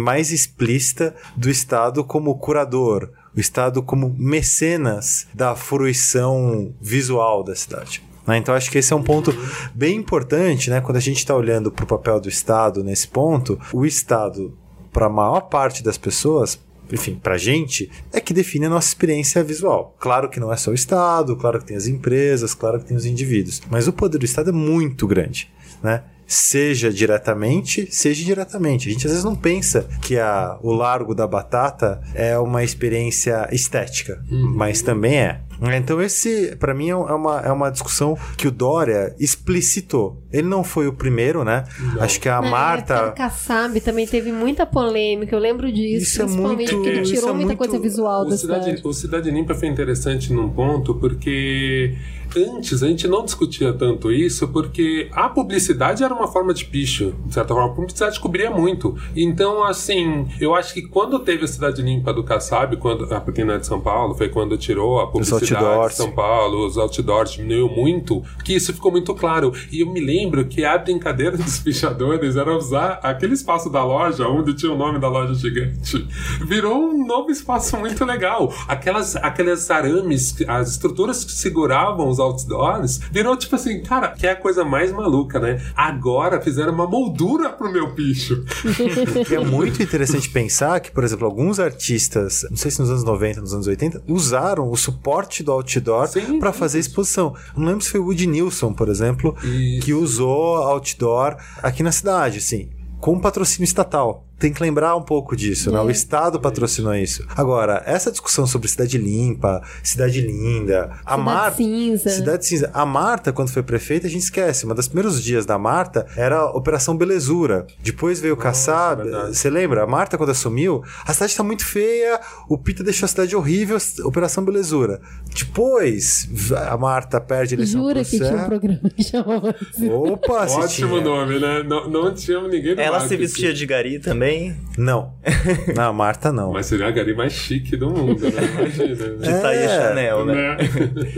[0.00, 8.02] mais explícita do Estado como curador, o Estado como mecenas da fruição visual da cidade.
[8.26, 8.38] Né?
[8.38, 9.32] Então acho que esse é um ponto
[9.72, 10.80] bem importante, né?
[10.80, 14.52] Quando a gente está olhando para o papel do Estado nesse ponto, o Estado,
[14.92, 16.58] para a maior parte das pessoas,
[16.92, 19.96] enfim, pra gente, é que define a nossa experiência visual.
[19.98, 22.96] Claro que não é só o Estado, claro que tem as empresas, claro que tem
[22.96, 25.50] os indivíduos, mas o poder do Estado é muito grande,
[25.82, 26.02] né?
[26.26, 28.86] Seja diretamente, seja indiretamente.
[28.86, 33.48] A gente às vezes não pensa que a, o Largo da Batata é uma experiência
[33.50, 35.40] estética, mas também é.
[35.76, 40.22] Então esse, para mim, é uma, é uma discussão que o Dória explicitou.
[40.32, 41.64] Ele não foi o primeiro, né?
[42.00, 43.08] Acho que a Na Marta...
[43.08, 46.04] do Kassab também teve muita polêmica, eu lembro disso.
[46.04, 48.64] Isso é principalmente muito- porque ele tirou é muita muito- coisa visual O da Cidade,
[48.66, 48.82] cidade.
[48.84, 51.96] o Cidade Limpa foi interessante num ponto porque
[52.36, 57.14] antes a gente não discutia tanto isso porque a publicidade era uma forma de picho,
[57.26, 57.70] de certa forma.
[57.70, 58.96] A publicidade cobria muito.
[59.16, 63.58] Então, assim, eu acho que quando teve a Cidade Limpa do Kassab, quando, a pequena
[63.58, 68.22] de São Paulo, foi quando tirou a publicidade de São Paulo, os outdoors diminuiu muito,
[68.44, 69.52] que isso ficou muito claro.
[69.70, 74.26] E eu me lembro que a brincadeira dos pichadores era usar aquele espaço da loja,
[74.28, 76.06] onde tinha o nome da loja gigante,
[76.44, 78.52] virou um novo espaço muito legal.
[78.66, 84.32] Aquelas, aquelas arames, as estruturas que seguravam os outdoors, virou tipo assim, cara, que é
[84.32, 85.60] a coisa mais maluca, né?
[85.76, 88.44] Agora fizeram uma moldura pro meu picho.
[89.28, 93.04] E é muito interessante pensar que, por exemplo, alguns artistas, não sei se nos anos
[93.04, 96.08] 90, nos anos 80, usaram o suporte do outdoor
[96.38, 97.34] para fazer exposição.
[97.56, 99.84] Não lembro se foi o Woody Nilson, por exemplo, Isso.
[99.84, 104.27] que usou outdoor aqui na cidade, assim, com patrocínio estatal.
[104.38, 105.80] Tem que lembrar um pouco disso, né?
[105.80, 107.24] O Estado patrocinou isso.
[107.36, 111.56] Agora, essa discussão sobre cidade limpa, cidade linda, a Cidade Marta.
[111.56, 112.10] cinza.
[112.10, 112.70] Cidade cinza.
[112.72, 114.64] A Marta, quando foi prefeita, a gente esquece.
[114.64, 117.66] Uma dos primeiros dias da Marta era a Operação Belezura.
[117.82, 119.02] Depois veio o Kassab.
[119.02, 119.36] verdade.
[119.36, 119.82] Você lembra?
[119.82, 123.76] A Marta, quando assumiu, a cidade tá muito feia, o Pita deixou a cidade horrível,
[124.04, 125.00] Operação Belezura.
[125.34, 126.28] Depois,
[126.68, 129.54] a Marta perde a eleição Jura pro que tinha um programa que chamava.
[129.90, 131.00] Opa, se Ótimo tinha.
[131.00, 131.62] nome, né?
[131.62, 133.16] Não, não tinha ninguém Ela se marketing.
[133.22, 134.27] vestia de gari também,
[134.76, 135.14] Não.
[135.74, 136.52] Não, a Marta não.
[136.52, 138.30] Mas seria a gari mais chique do mundo, né?
[138.58, 138.94] Imagina.
[138.94, 139.40] de né?
[139.40, 140.56] Thaia É, Chanel, né?
[140.56, 140.56] Né?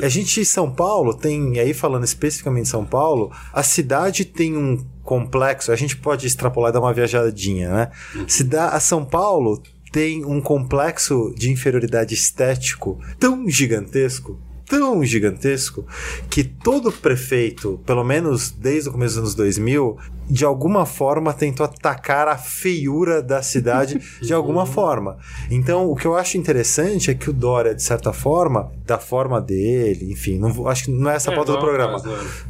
[0.02, 4.24] A gente em São Paulo tem, e aí falando especificamente de São Paulo, a cidade
[4.24, 7.90] tem um complexo, a gente pode extrapolar e dar uma viajadinha, né?
[8.26, 15.84] Cida a São Paulo tem um complexo de inferioridade estético tão gigantesco, tão gigantesco,
[16.30, 19.98] que todo prefeito, pelo menos desde o começo dos anos 2000,
[20.30, 25.18] de alguma forma tentou atacar a feiura da cidade de alguma forma.
[25.50, 29.40] Então, o que eu acho interessante é que o Dória, de certa forma, da forma
[29.40, 32.02] dele, enfim, não acho que não é essa a É, pauta do não, programa.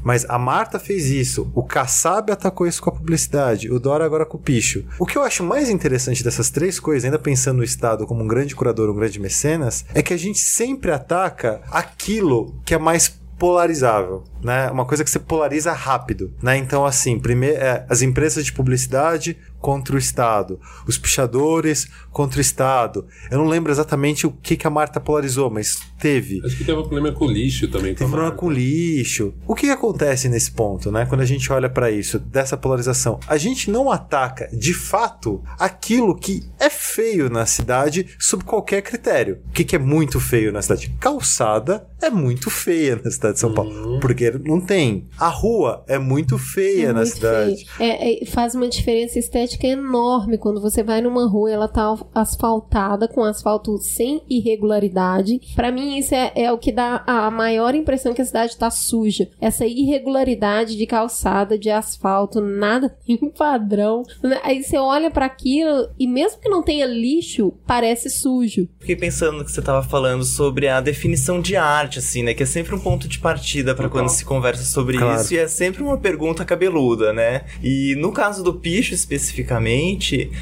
[0.03, 4.27] Mas a Marta fez isso, o Kassab atacou isso com a publicidade, o Dória agora
[4.27, 4.85] com o picho.
[4.99, 8.29] O que eu acho mais interessante dessas três coisas, ainda pensando no Estado como um
[8.29, 13.20] grande curador, um grande mecenas, é que a gente sempre ataca aquilo que é mais
[13.41, 14.71] polarizável, né?
[14.71, 16.59] Uma coisa que você polariza rápido, né?
[16.59, 22.41] Então, assim, primeiro, é, as empresas de publicidade contra o Estado, os pichadores contra o
[22.41, 23.07] Estado.
[23.31, 26.41] Eu não lembro exatamente o que, que a Marta polarizou, mas teve.
[26.45, 27.95] Acho que teve um problema com lixo também.
[27.95, 29.35] Teve problema com lixo.
[29.47, 31.07] O que, que acontece nesse ponto, né?
[31.07, 33.21] Quando a gente olha para isso, dessa polarização?
[33.29, 39.39] A gente não ataca, de fato, aquilo que é feio na cidade sob qualquer critério.
[39.49, 40.95] O que, que é muito feio na cidade?
[40.99, 43.71] Calçada é muito feia na cidade de São Paulo.
[43.95, 44.01] Uhum.
[44.01, 45.07] Porque não tem.
[45.19, 47.67] A rua é muito feia É na muito cidade.
[47.77, 47.91] feio.
[47.91, 53.09] É, é, faz uma diferença estética enorme quando você vai numa rua, ela tá asfaltada,
[53.09, 55.41] com asfalto sem irregularidade.
[55.55, 58.71] Pra mim, isso é, é o que dá a maior impressão que a cidade tá
[58.71, 59.29] suja.
[59.41, 64.03] Essa irregularidade de calçada, de asfalto, nada tem um padrão.
[64.43, 68.69] Aí você olha pra aquilo e mesmo que não tenha lixo, parece sujo.
[68.79, 72.35] Fiquei pensando no que você tava falando sobre a definição de arte, assim, né?
[72.35, 75.21] Que é sempre um ponto de partida pra quando se conversa sobre Claro.
[75.21, 77.45] isso e é sempre uma pergunta cabeluda, né?
[77.63, 79.40] E no caso do picho especificamente,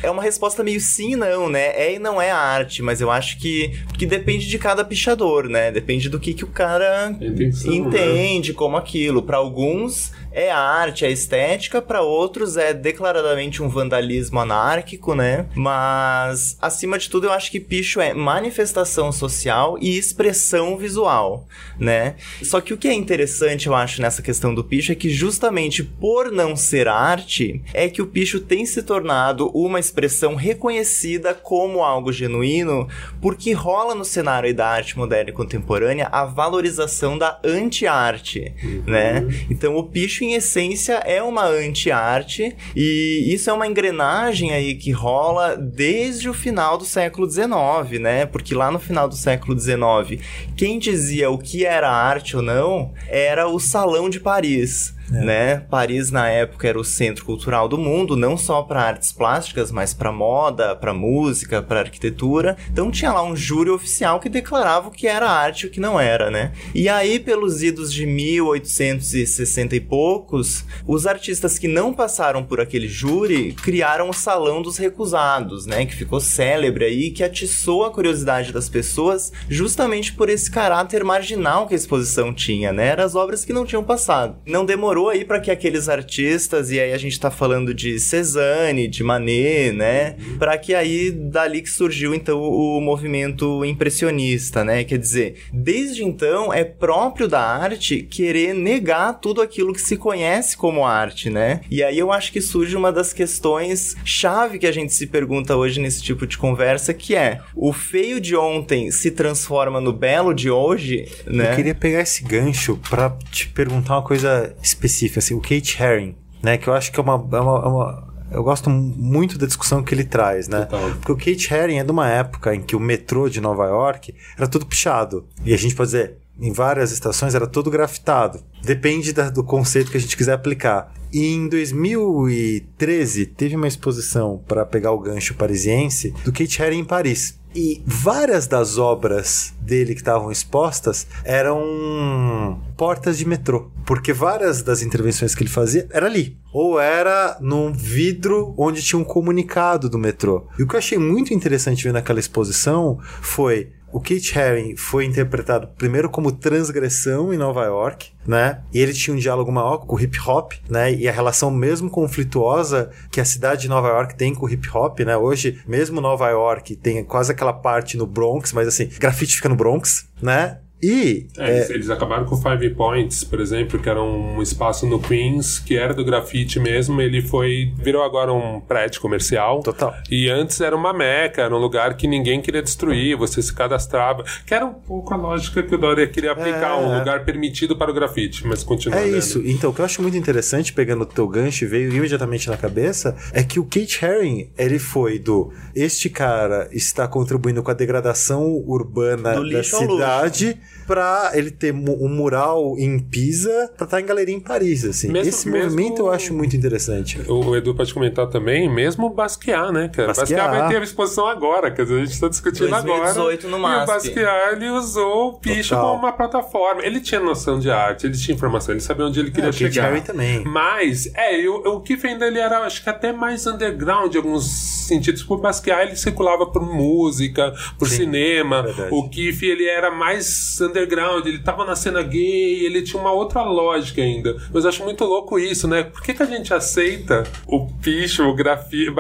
[0.03, 1.68] é uma resposta meio sim e não, né?
[1.74, 5.70] É e não é arte, mas eu acho que, que depende de cada pichador, né?
[5.70, 9.22] Depende do que, que o cara Intenção, entende como aquilo.
[9.22, 15.47] Pra alguns é arte, é estética, pra outros é declaradamente um vandalismo anárquico, né?
[15.55, 21.47] Mas acima de tudo eu acho que picho é manifestação social e expressão visual,
[21.79, 22.16] né?
[22.43, 25.83] Só que o que é interessante eu acho nessa questão do picho é que justamente
[25.83, 31.83] por não ser arte, é que o picho tem se tornado uma expressão reconhecida como
[31.83, 32.89] algo genuíno,
[33.20, 38.53] porque rola no cenário da arte moderna e contemporânea a valorização da anti-arte,
[38.87, 39.26] né?
[39.51, 44.91] Então o picho em essência é uma anti-arte e isso é uma engrenagem aí que
[44.91, 48.26] rola desde o final do século XIX, né?
[48.26, 50.22] Porque lá no final do século XIX,
[50.57, 54.95] quem dizia o que era arte ou não era o Salão de Paris.
[55.11, 55.59] Né?
[55.70, 59.94] Paris na época era o centro cultural do mundo, não só para artes plásticas, mas
[59.94, 62.56] para moda, para música, para arquitetura.
[62.70, 65.80] Então tinha lá um júri oficial que declarava o que era arte e o que
[65.80, 66.52] não era, né?
[66.74, 72.88] E aí pelos idos de 1860 e poucos, os artistas que não passaram por aquele
[72.88, 75.86] júri criaram o Salão dos Recusados, né?
[75.86, 81.66] Que ficou célebre aí, que atiçou a curiosidade das pessoas justamente por esse caráter marginal
[81.66, 82.88] que a exposição tinha, né?
[82.88, 84.36] Eram as obras que não tinham passado.
[84.46, 88.88] Não demorou aí para que aqueles artistas, e aí a gente tá falando de Cezanne,
[88.88, 90.16] de Manet, né?
[90.38, 94.82] Para que aí dali que surgiu então o movimento impressionista, né?
[94.82, 100.57] Quer dizer, desde então é próprio da arte querer negar tudo aquilo que se conhece
[100.57, 101.61] como arte, né?
[101.70, 105.55] E aí eu acho que surge uma das questões chave que a gente se pergunta
[105.55, 110.32] hoje nesse tipo de conversa, que é: o feio de ontem se transforma no belo
[110.32, 111.53] de hoje, né?
[111.53, 114.88] Eu queria pegar esse gancho pra te perguntar uma coisa específica,
[115.18, 116.57] assim, o Kate Haring, né?
[116.59, 119.82] Que eu acho que é uma, é uma- é uma- eu gosto muito da discussão
[119.82, 120.66] que ele traz, né?
[120.66, 120.91] Total.
[121.03, 124.14] Porque o Kate Haring é de uma época em que o metrô de Nova York
[124.36, 125.26] era tudo pichado.
[125.45, 128.41] E a gente pode dizer, em várias estações era todo grafitado.
[128.62, 130.93] Depende da- do conceito que a gente quiser aplicar.
[131.12, 136.84] E em 2013 teve uma exposição para pegar o gancho parisiense do Kate Haring em
[136.84, 137.38] Paris.
[137.61, 143.68] E várias das obras dele que estavam expostas eram portas de metrô.
[143.84, 146.38] Porque várias das intervenções que ele fazia era ali.
[146.52, 150.46] Ou era num vidro onde tinha um comunicado do metrô.
[150.56, 155.05] E o que eu achei muito interessante ver naquela exposição foi o Kate Haring foi
[155.05, 158.61] interpretado primeiro como transgressão em Nova York, né?
[158.72, 160.93] E ele tinha um diálogo maior com o hip hop, né?
[160.93, 164.68] E a relação mesmo conflituosa que a cidade de Nova York tem com o hip
[164.72, 165.16] hop, né?
[165.16, 169.57] Hoje, mesmo Nova York tem quase aquela parte no Bronx, mas assim, grafite fica no
[169.57, 170.59] Bronx, né?
[170.83, 174.87] E É, eles, eles acabaram com o Five Points, por exemplo, que era um espaço
[174.87, 177.01] no Queens, que era do grafite mesmo.
[177.01, 177.72] Ele foi.
[177.76, 179.61] virou agora um prédio comercial.
[179.62, 179.95] Total.
[180.11, 184.24] E antes era uma meca, era um lugar que ninguém queria destruir, você se cadastrava.
[184.47, 186.74] Que era um pouco a lógica que o Dória queria aplicar, É.
[186.76, 188.99] um lugar permitido para o grafite, mas continua.
[189.01, 189.43] É isso.
[189.45, 192.57] Então, o que eu acho muito interessante, pegando o teu gancho e veio imediatamente na
[192.57, 197.74] cabeça, é que o Kate Haring, ele foi do este cara está contribuindo com a
[197.74, 199.95] degradação urbana Do da lixo ao luxo.
[199.97, 205.09] cidade pra ele ter um mural em Pisa pra estar em galeria em Paris, assim.
[205.12, 207.20] Mesmo- Esse mesmo- movimento eu acho muito interessante.
[207.30, 210.09] O Edu pode comentar também, mesmo o Basquiat, né, cara?
[210.09, 210.32] Basquiat.
[210.34, 213.51] Basquiat vai ter a exposição agora, quer dizer, a gente tá discutindo 2018 agora.
[213.51, 213.86] no E o MASP.
[213.93, 215.84] Basquiat, ele usou o picho Total.
[215.93, 216.82] como uma plataforma.
[216.84, 219.53] Ele tinha noção de arte, ele tinha informação, ele sabia onde ele queria É, o
[219.53, 219.91] Kate chegar.
[219.91, 220.43] Haring também.
[220.45, 224.16] Mas, é, eu, eu- o Keith ainda ele era, acho que até mais underground em
[224.16, 224.47] alguns
[224.89, 225.22] sentidos.
[225.22, 228.62] Por Basquiat, ele circulava por música, por Sim, cinema.
[228.62, 228.89] verdade.
[228.93, 230.78] O Keith, ele era mais underground,
[231.26, 234.37] ele tava na cena gay, ele tinha uma outra lógica ainda.
[234.53, 235.85] Mas eu acho muito louco isso, né?
[235.85, 238.93] Por que, que a gente aceita o picho, o grafite.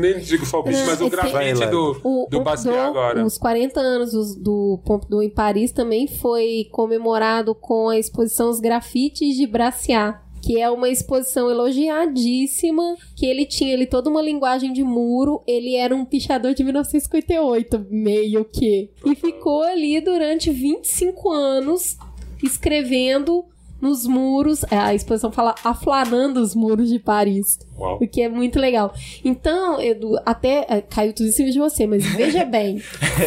[0.00, 3.24] Nem digo só o picho, mas o grafite do, O do Basquiat agora.
[3.24, 9.36] Os 40 anos do Pompidou em Paris também foi comemorado com a exposição Os Grafites
[9.36, 10.18] de Braciat.
[10.42, 15.74] Que é uma exposição elogiadíssima, que ele tinha ali toda uma linguagem de muro, ele
[15.76, 18.90] era um pichador de 1958, meio que.
[19.04, 21.96] E ficou ali durante 25 anos
[22.42, 23.44] escrevendo
[23.80, 27.58] nos muros, a exposição fala aflanando os muros de Paris.
[27.78, 27.96] Uau.
[27.98, 28.92] O que é muito legal.
[29.24, 32.78] Então, Edu, até é, caiu tudo em cima de você, mas veja bem,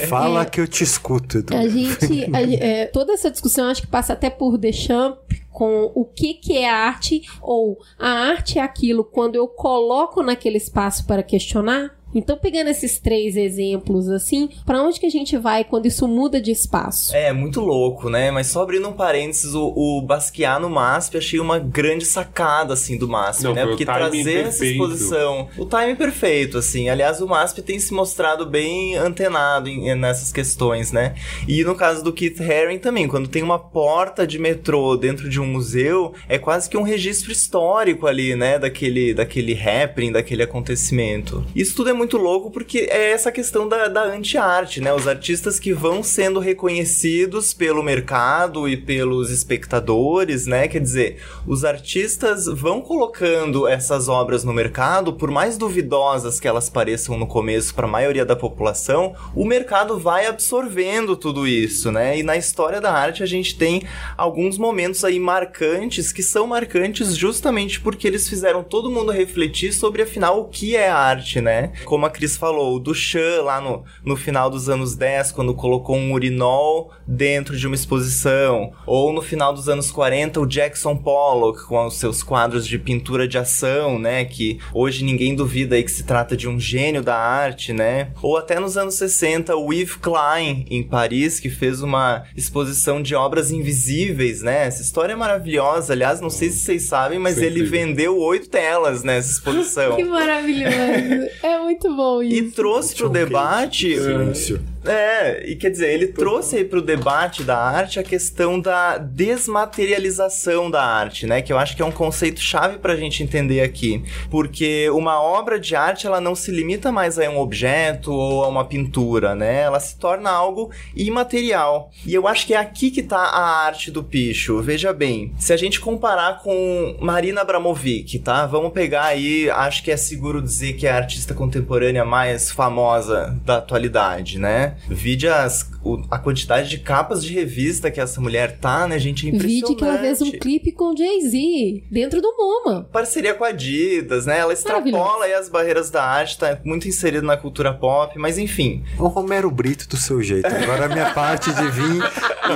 [0.07, 0.45] Fala É.
[0.45, 1.55] que eu te escuto, Edu.
[1.55, 2.30] a gente.
[2.36, 5.18] a é, toda essa discussão acho que passa até por Deschamps
[5.54, 10.58] com o que, que é arte, ou a arte é aquilo quando eu coloco naquele
[10.58, 11.95] espaço para questionar.
[12.16, 16.39] Então, pegando esses três exemplos assim, para onde que a gente vai quando isso muda
[16.41, 17.16] de espaço?
[17.16, 18.32] É, muito louco, né?
[18.32, 22.97] Mas só abrindo um parênteses, o, o Basquiat no MASP, achei uma grande sacada, assim,
[22.97, 23.66] do MASP, Não, né?
[23.66, 24.72] Porque trazer essa perfeito.
[24.74, 25.47] exposição...
[25.57, 26.89] O time perfeito, assim.
[26.89, 31.16] Aliás, o MASP tem se mostrado bem antenado em- nessas questões, né?
[31.47, 35.39] E no caso do Keith Haring também, quando tem uma porta de metrô dentro de
[35.39, 38.59] um museu, é quase que um registro histórico ali, né?
[38.59, 41.45] Daquele, daquele happening, daquele acontecimento.
[41.55, 44.93] Isso tudo é muito louco porque é essa questão da, da anti-arte, né?
[44.93, 50.68] Os artistas que vão sendo reconhecidos pelo mercado e pelos espectadores, né?
[50.68, 56.70] Quer dizer, os artistas vão colocando essas obras no mercado, por mais duvidosas que elas
[56.70, 62.18] pareçam no começo para a maioria da população, o mercado vai absorvendo tudo isso, né?
[62.18, 63.84] E na história da arte a gente tem
[64.18, 70.01] alguns momentos aí marcantes que são marcantes justamente porque eles fizeram todo mundo refletir sobre
[70.01, 71.72] afinal o que é arte, né?
[71.93, 75.95] Como a Cris falou, o Duchamp lá no, no final dos anos 10, quando colocou
[75.95, 81.67] um urinol dentro de uma exposição, ou no final dos anos 40, o Jackson Pollock
[81.67, 85.91] com os seus quadros de pintura de ação, né, que hoje ninguém duvida aí que
[85.91, 88.09] se trata de um gênio da arte, né?
[88.23, 93.13] Ou até nos anos 60, o Yves Klein em Paris, que fez uma exposição de
[93.13, 94.65] obras invisíveis, né?
[94.65, 99.03] Essa história é maravilhosa, aliás, não sei se vocês sabem, mas ele vendeu oito telas
[99.03, 99.95] nessa exposição.
[99.95, 101.29] Que maravilhoso!
[101.43, 102.55] é muito bom E isso.
[102.55, 103.95] trouxe pro debate.
[103.95, 104.73] Silêncio.
[104.86, 110.69] É, e quer dizer, ele trouxe aí pro debate da arte a questão da desmaterialização
[110.69, 111.41] da arte, né?
[111.41, 114.03] Que eu acho que é um conceito chave pra gente entender aqui.
[114.29, 118.49] Porque uma obra de arte, ela não se limita mais a um objeto ou a
[118.49, 119.61] uma pintura, né?
[119.61, 121.89] Ela se torna algo imaterial.
[122.05, 124.61] E eu acho que é aqui que tá a arte do picho.
[124.61, 128.45] Veja bem, se a gente comparar com Marina Abramovic, tá?
[128.45, 131.62] Vamos pegar aí, acho que é seguro dizer que é a artista contemporânea
[132.05, 134.76] mais famosa da atualidade, né?
[134.88, 139.26] Vide as, o- a quantidade de capas de revista que essa mulher tá, né, gente?
[139.26, 139.61] É impressionante.
[139.61, 142.88] Vídeo que ela fez um clipe com Jay-Z dentro do MoMA.
[142.91, 144.39] Parceria com a Adidas, né?
[144.39, 148.84] Ela extrapola as barreiras da arte, tá muito inserido na cultura pop, mas enfim.
[148.97, 150.47] O Romero Brito do seu jeito.
[150.47, 152.01] Agora a minha parte de vir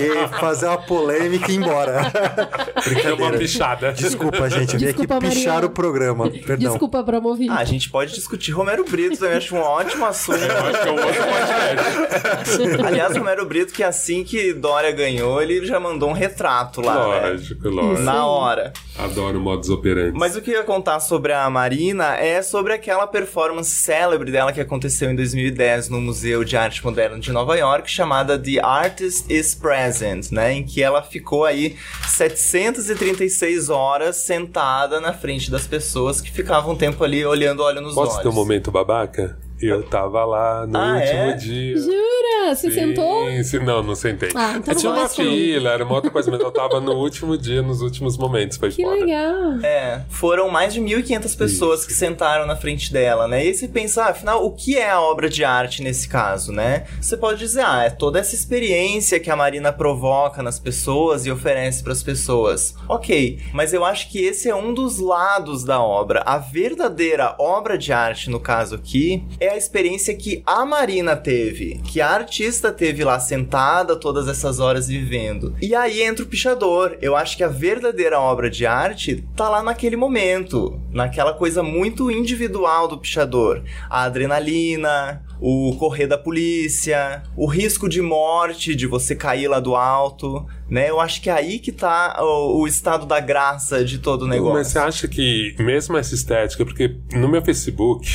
[0.01, 2.01] e fazer uma polêmica e ir embora.
[3.03, 3.91] É uma pichada.
[3.91, 4.73] Desculpa, gente.
[4.73, 5.65] Eu vim aqui pichar Mariana.
[5.65, 6.29] o programa.
[6.29, 6.69] Perdão.
[6.71, 7.49] Desculpa, Abramovic.
[7.49, 10.39] Ah, a gente pode discutir Romero Brito, eu acho um ótimo assunto.
[10.43, 12.85] Eu acho que é um outro podcast.
[12.85, 17.29] Aliás, Romero Brito, que assim que Dória ganhou, ele já mandou um retrato lá, né?
[17.29, 18.01] Lógico, lógico.
[18.01, 18.73] Na hora.
[18.97, 20.17] Adoro modus operandi.
[20.17, 24.51] Mas o que eu ia contar sobre a Marina é sobre aquela performance célebre dela
[24.51, 29.31] que aconteceu em 2010 no Museu de Arte Moderna de Nova York, chamada The Artist
[29.31, 30.53] is Present, né?
[30.53, 31.75] Em que ela ficou aí
[32.07, 37.93] 736 horas sentada na frente das pessoas que ficavam um tempo ali olhando olho nos
[37.93, 38.23] Posso olhos.
[38.23, 39.46] ter um momento babaca?
[39.61, 41.33] Eu tava lá no Ah, último é?
[41.33, 41.77] dia.
[41.77, 42.55] Jura?
[42.55, 43.43] Você Sim, sentou?
[43.43, 44.29] sim, não, não sentei.
[44.35, 47.37] Ah, então não Tinha uma fila, era uma outra coisa, mas eu tava no último
[47.37, 48.99] dia, nos últimos momentos, foi Que fora.
[49.01, 49.59] legal.
[49.63, 53.43] É, foram mais de 1.500 pessoas que sentaram na frente dela, né?
[53.43, 56.51] E aí você pensa, ah, afinal, o que é a obra de arte nesse caso,
[56.53, 56.85] né?
[57.01, 61.31] Você pode dizer, ah, é toda essa experiência que a Marina provoca nas pessoas e
[61.31, 62.75] oferece para as pessoas.
[62.87, 66.21] Ok, mas eu acho que esse é um dos lados da obra.
[66.25, 71.79] A verdadeira obra de arte, no caso aqui, é a experiência que a Marina teve,
[71.83, 75.55] que a artista teve lá sentada todas essas horas vivendo.
[75.61, 76.97] E aí entra o pichador.
[77.01, 82.11] Eu acho que a verdadeira obra de arte tá lá naquele momento, naquela coisa muito
[82.11, 83.63] individual do pichador.
[83.89, 89.75] A adrenalina, o correr da polícia, o risco de morte, de você cair lá do
[89.75, 90.89] alto, né?
[90.89, 94.27] Eu acho que é aí que tá o, o estado da graça de todo o
[94.27, 94.53] negócio.
[94.53, 98.07] Mas você acha que, mesmo essa estética, porque no meu Facebook,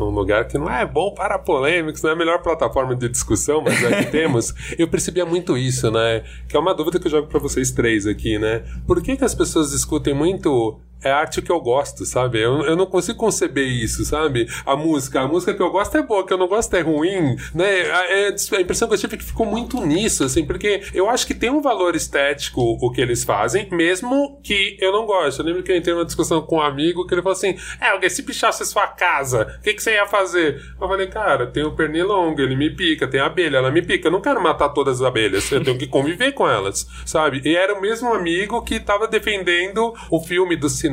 [0.00, 3.62] um lugar que não é bom para polêmicos, não é a melhor plataforma de discussão,
[3.62, 4.54] mas é que temos.
[4.78, 6.22] Eu percebia muito isso, né?
[6.48, 8.62] Que é uma dúvida que eu jogo para vocês três aqui, né?
[8.86, 12.40] Por que, que as pessoas discutem muito é arte que eu gosto, sabe?
[12.40, 14.48] Eu, eu não consigo conceber isso, sabe?
[14.66, 17.36] A música, a música que eu gosto é boa, que eu não gosto é ruim,
[17.54, 17.90] né?
[17.90, 21.08] A, é, a impressão que eu tive é que ficou muito nisso, assim, porque eu
[21.08, 25.40] acho que tem um valor estético o que eles fazem, mesmo que eu não goste.
[25.40, 27.88] Eu lembro que eu entrei numa discussão com um amigo que ele falou assim: É,
[27.88, 30.60] alguém se pichasse sua casa, o que, que você ia fazer?
[30.80, 34.08] Eu falei, cara, tem o pernilongo, ele me pica, tem a abelha, ela me pica.
[34.08, 37.40] Eu não quero matar todas as abelhas, eu tenho que conviver com elas, sabe?
[37.44, 40.89] E era o mesmo amigo que tava defendendo o filme do cinema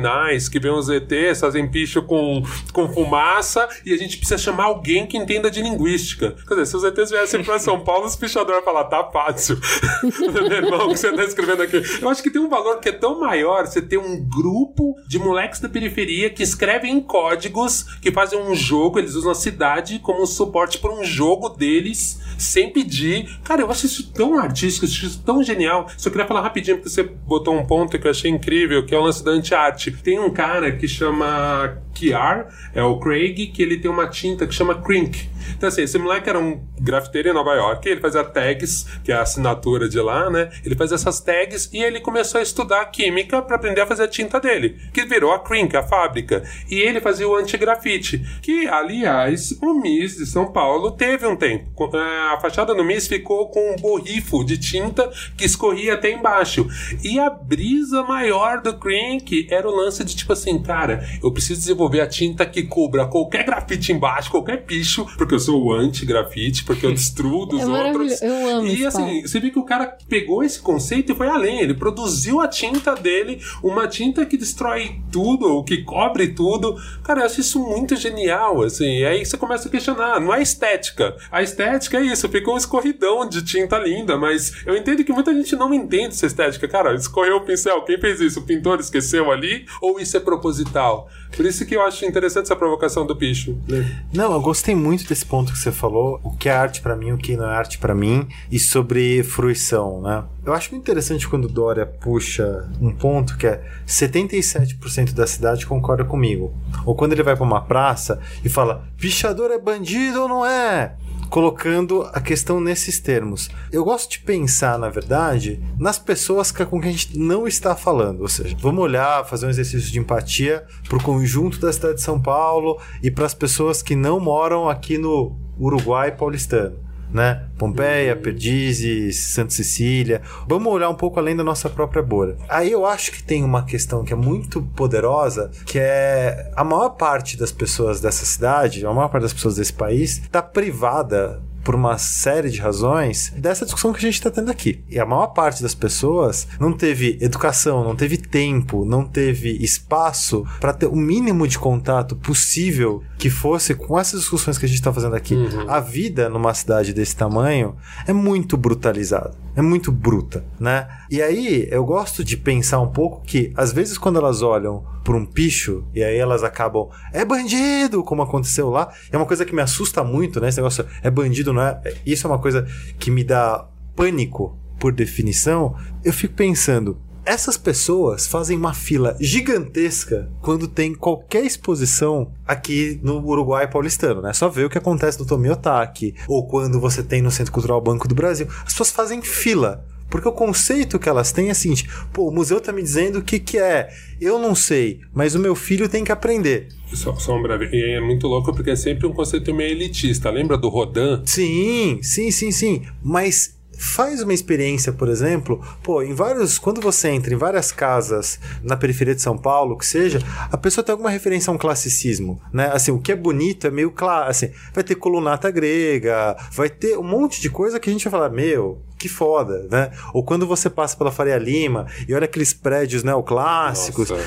[0.48, 2.42] que vem os ETs, fazem picho com,
[2.72, 6.34] com fumaça, e a gente precisa chamar alguém que entenda de linguística.
[6.46, 9.58] Quer dizer, se os ETs viessem pra São Paulo, os pichadores falar, tá fácil.
[10.32, 11.82] Meu irmão, o que você tá escrevendo aqui?
[12.00, 15.18] Eu acho que tem um valor que é tão maior você ter um grupo de
[15.18, 19.98] moleques da periferia que escrevem em códigos, que fazem um jogo, eles usam a cidade
[19.98, 23.38] como suporte para um jogo deles sem pedir.
[23.42, 25.88] Cara, eu acho isso tão artístico, isso tão genial.
[25.96, 28.98] Só queria falar rapidinho, porque você botou um ponto que eu achei incrível, que é
[28.98, 29.87] o lance da anti-arte.
[29.90, 34.54] Tem um cara que chama Kiar, é o Craig, que ele tem uma tinta que
[34.54, 35.28] chama Crink.
[35.56, 39.16] Então, assim, esse moleque era um grafiteiro em Nova York, ele fazia tags, que é
[39.16, 40.50] a assinatura de lá, né?
[40.64, 44.08] Ele fazia essas tags e ele começou a estudar química para aprender a fazer a
[44.08, 46.42] tinta dele, que virou a Crink, a fábrica.
[46.70, 51.68] E ele fazia o anti-grafite, que, aliás, o MIS de São Paulo teve um tempo.
[51.96, 56.68] É, a fachada do MIS ficou com um borrifo de tinta que escorria até embaixo.
[57.02, 61.60] E a brisa maior do Crink era o lance de tipo assim, cara, eu preciso
[61.60, 66.84] desenvolver a tinta que cubra qualquer grafite embaixo, qualquer picho, porque eu sou anti-grafite, porque
[66.84, 68.22] eu destruo dos É outros.
[68.22, 71.60] Eu amo E assim, você vê que o cara pegou esse conceito e foi além.
[71.60, 76.76] Ele produziu a tinta dele, uma tinta que destrói tudo, que cobre tudo.
[77.02, 78.98] Cara, eu acho isso muito genial, assim.
[78.98, 81.16] E aí você começa a questionar, não é estética.
[81.30, 85.32] A estética é isso, fica um escorridão de tinta linda, mas eu entendo que muita
[85.34, 86.68] gente não entende essa estética.
[86.68, 88.40] Cara, escorreu o pincel, quem fez isso?
[88.40, 89.66] O pintor esqueceu ali?
[89.80, 91.08] Ou isso é proposital?
[91.36, 93.56] Por isso que eu acho interessante essa provocação do bicho.
[93.68, 94.02] Né?
[94.12, 97.12] Não, eu gostei muito desse ponto que você falou, o que é arte pra mim,
[97.12, 100.24] o que não é arte pra mim, e sobre fruição, né?
[100.44, 106.04] Eu acho muito interessante quando Dória puxa um ponto que é 77% da cidade concorda
[106.04, 106.54] comigo.
[106.86, 110.94] Ou quando ele vai pra uma praça e fala, pichador é bandido ou não é?
[111.28, 113.48] Colocando a questão nesses termos.
[113.70, 118.22] Eu gosto de pensar, na verdade, nas pessoas com quem a gente não está falando.
[118.22, 122.02] Ou seja, vamos olhar, fazer um exercício de empatia para o conjunto da cidade de
[122.02, 126.87] São Paulo e para as pessoas que não moram aqui no Uruguai paulistano.
[127.12, 127.46] Né?
[127.56, 130.20] Pompeia, Perdizes, Santa Cecília.
[130.46, 132.36] Vamos olhar um pouco além da nossa própria bolha.
[132.48, 136.90] Aí eu acho que tem uma questão que é muito poderosa, que é a maior
[136.90, 141.74] parte das pessoas dessa cidade, a maior parte das pessoas desse país, está privada por
[141.74, 144.82] uma série de razões dessa discussão que a gente está tendo aqui.
[144.88, 150.46] E a maior parte das pessoas não teve educação, não teve tempo, não teve espaço
[150.60, 154.78] para ter o mínimo de contato possível que fosse com essas discussões que a gente
[154.78, 155.36] está fazendo aqui.
[155.66, 157.76] A vida numa cidade desse tamanho
[158.06, 160.88] é muito brutalizada, é muito bruta, né?
[161.10, 165.16] E aí eu gosto de pensar um pouco que às vezes quando elas olham por
[165.16, 168.92] um picho e aí elas acabam é bandido, como aconteceu lá.
[169.10, 170.50] É uma coisa que me assusta muito, né?
[170.50, 171.80] Esse negócio é bandido, não é?
[172.04, 172.66] Isso é uma coisa
[172.98, 173.66] que me dá
[173.96, 175.74] pânico por definição.
[176.04, 183.26] Eu fico pensando, essas pessoas fazem uma fila gigantesca quando tem qualquer exposição aqui no
[183.26, 184.34] Uruguai paulistano, né?
[184.34, 188.06] Só ver o que acontece no Tomiotaki ou quando você tem no Centro Cultural Banco
[188.06, 188.46] do Brasil.
[188.58, 189.86] As pessoas fazem fila.
[190.10, 193.18] Porque o conceito que elas têm é o seguinte: pô, o museu tá me dizendo
[193.18, 193.88] o que, que é.
[194.20, 196.68] Eu não sei, mas o meu filho tem que aprender.
[196.92, 197.68] Só, só um breve.
[197.72, 200.30] E é muito louco porque é sempre um conceito meio elitista.
[200.30, 201.22] Lembra do Rodin?
[201.24, 202.82] Sim, sim, sim, sim.
[203.02, 208.40] Mas faz uma experiência, por exemplo, pô, em vários, quando você entra em várias casas
[208.60, 210.18] na periferia de São Paulo, que seja,
[210.50, 212.70] a pessoa tem alguma referência a um classicismo, né?
[212.72, 216.98] Assim, o que é bonito é meio claro, assim, vai ter colunata grega, vai ter
[216.98, 219.92] um monte de coisa que a gente vai falar, meu, que foda, né?
[220.12, 224.24] Ou quando você passa pela Faria Lima e olha aqueles prédios neoclássicos, Nossa.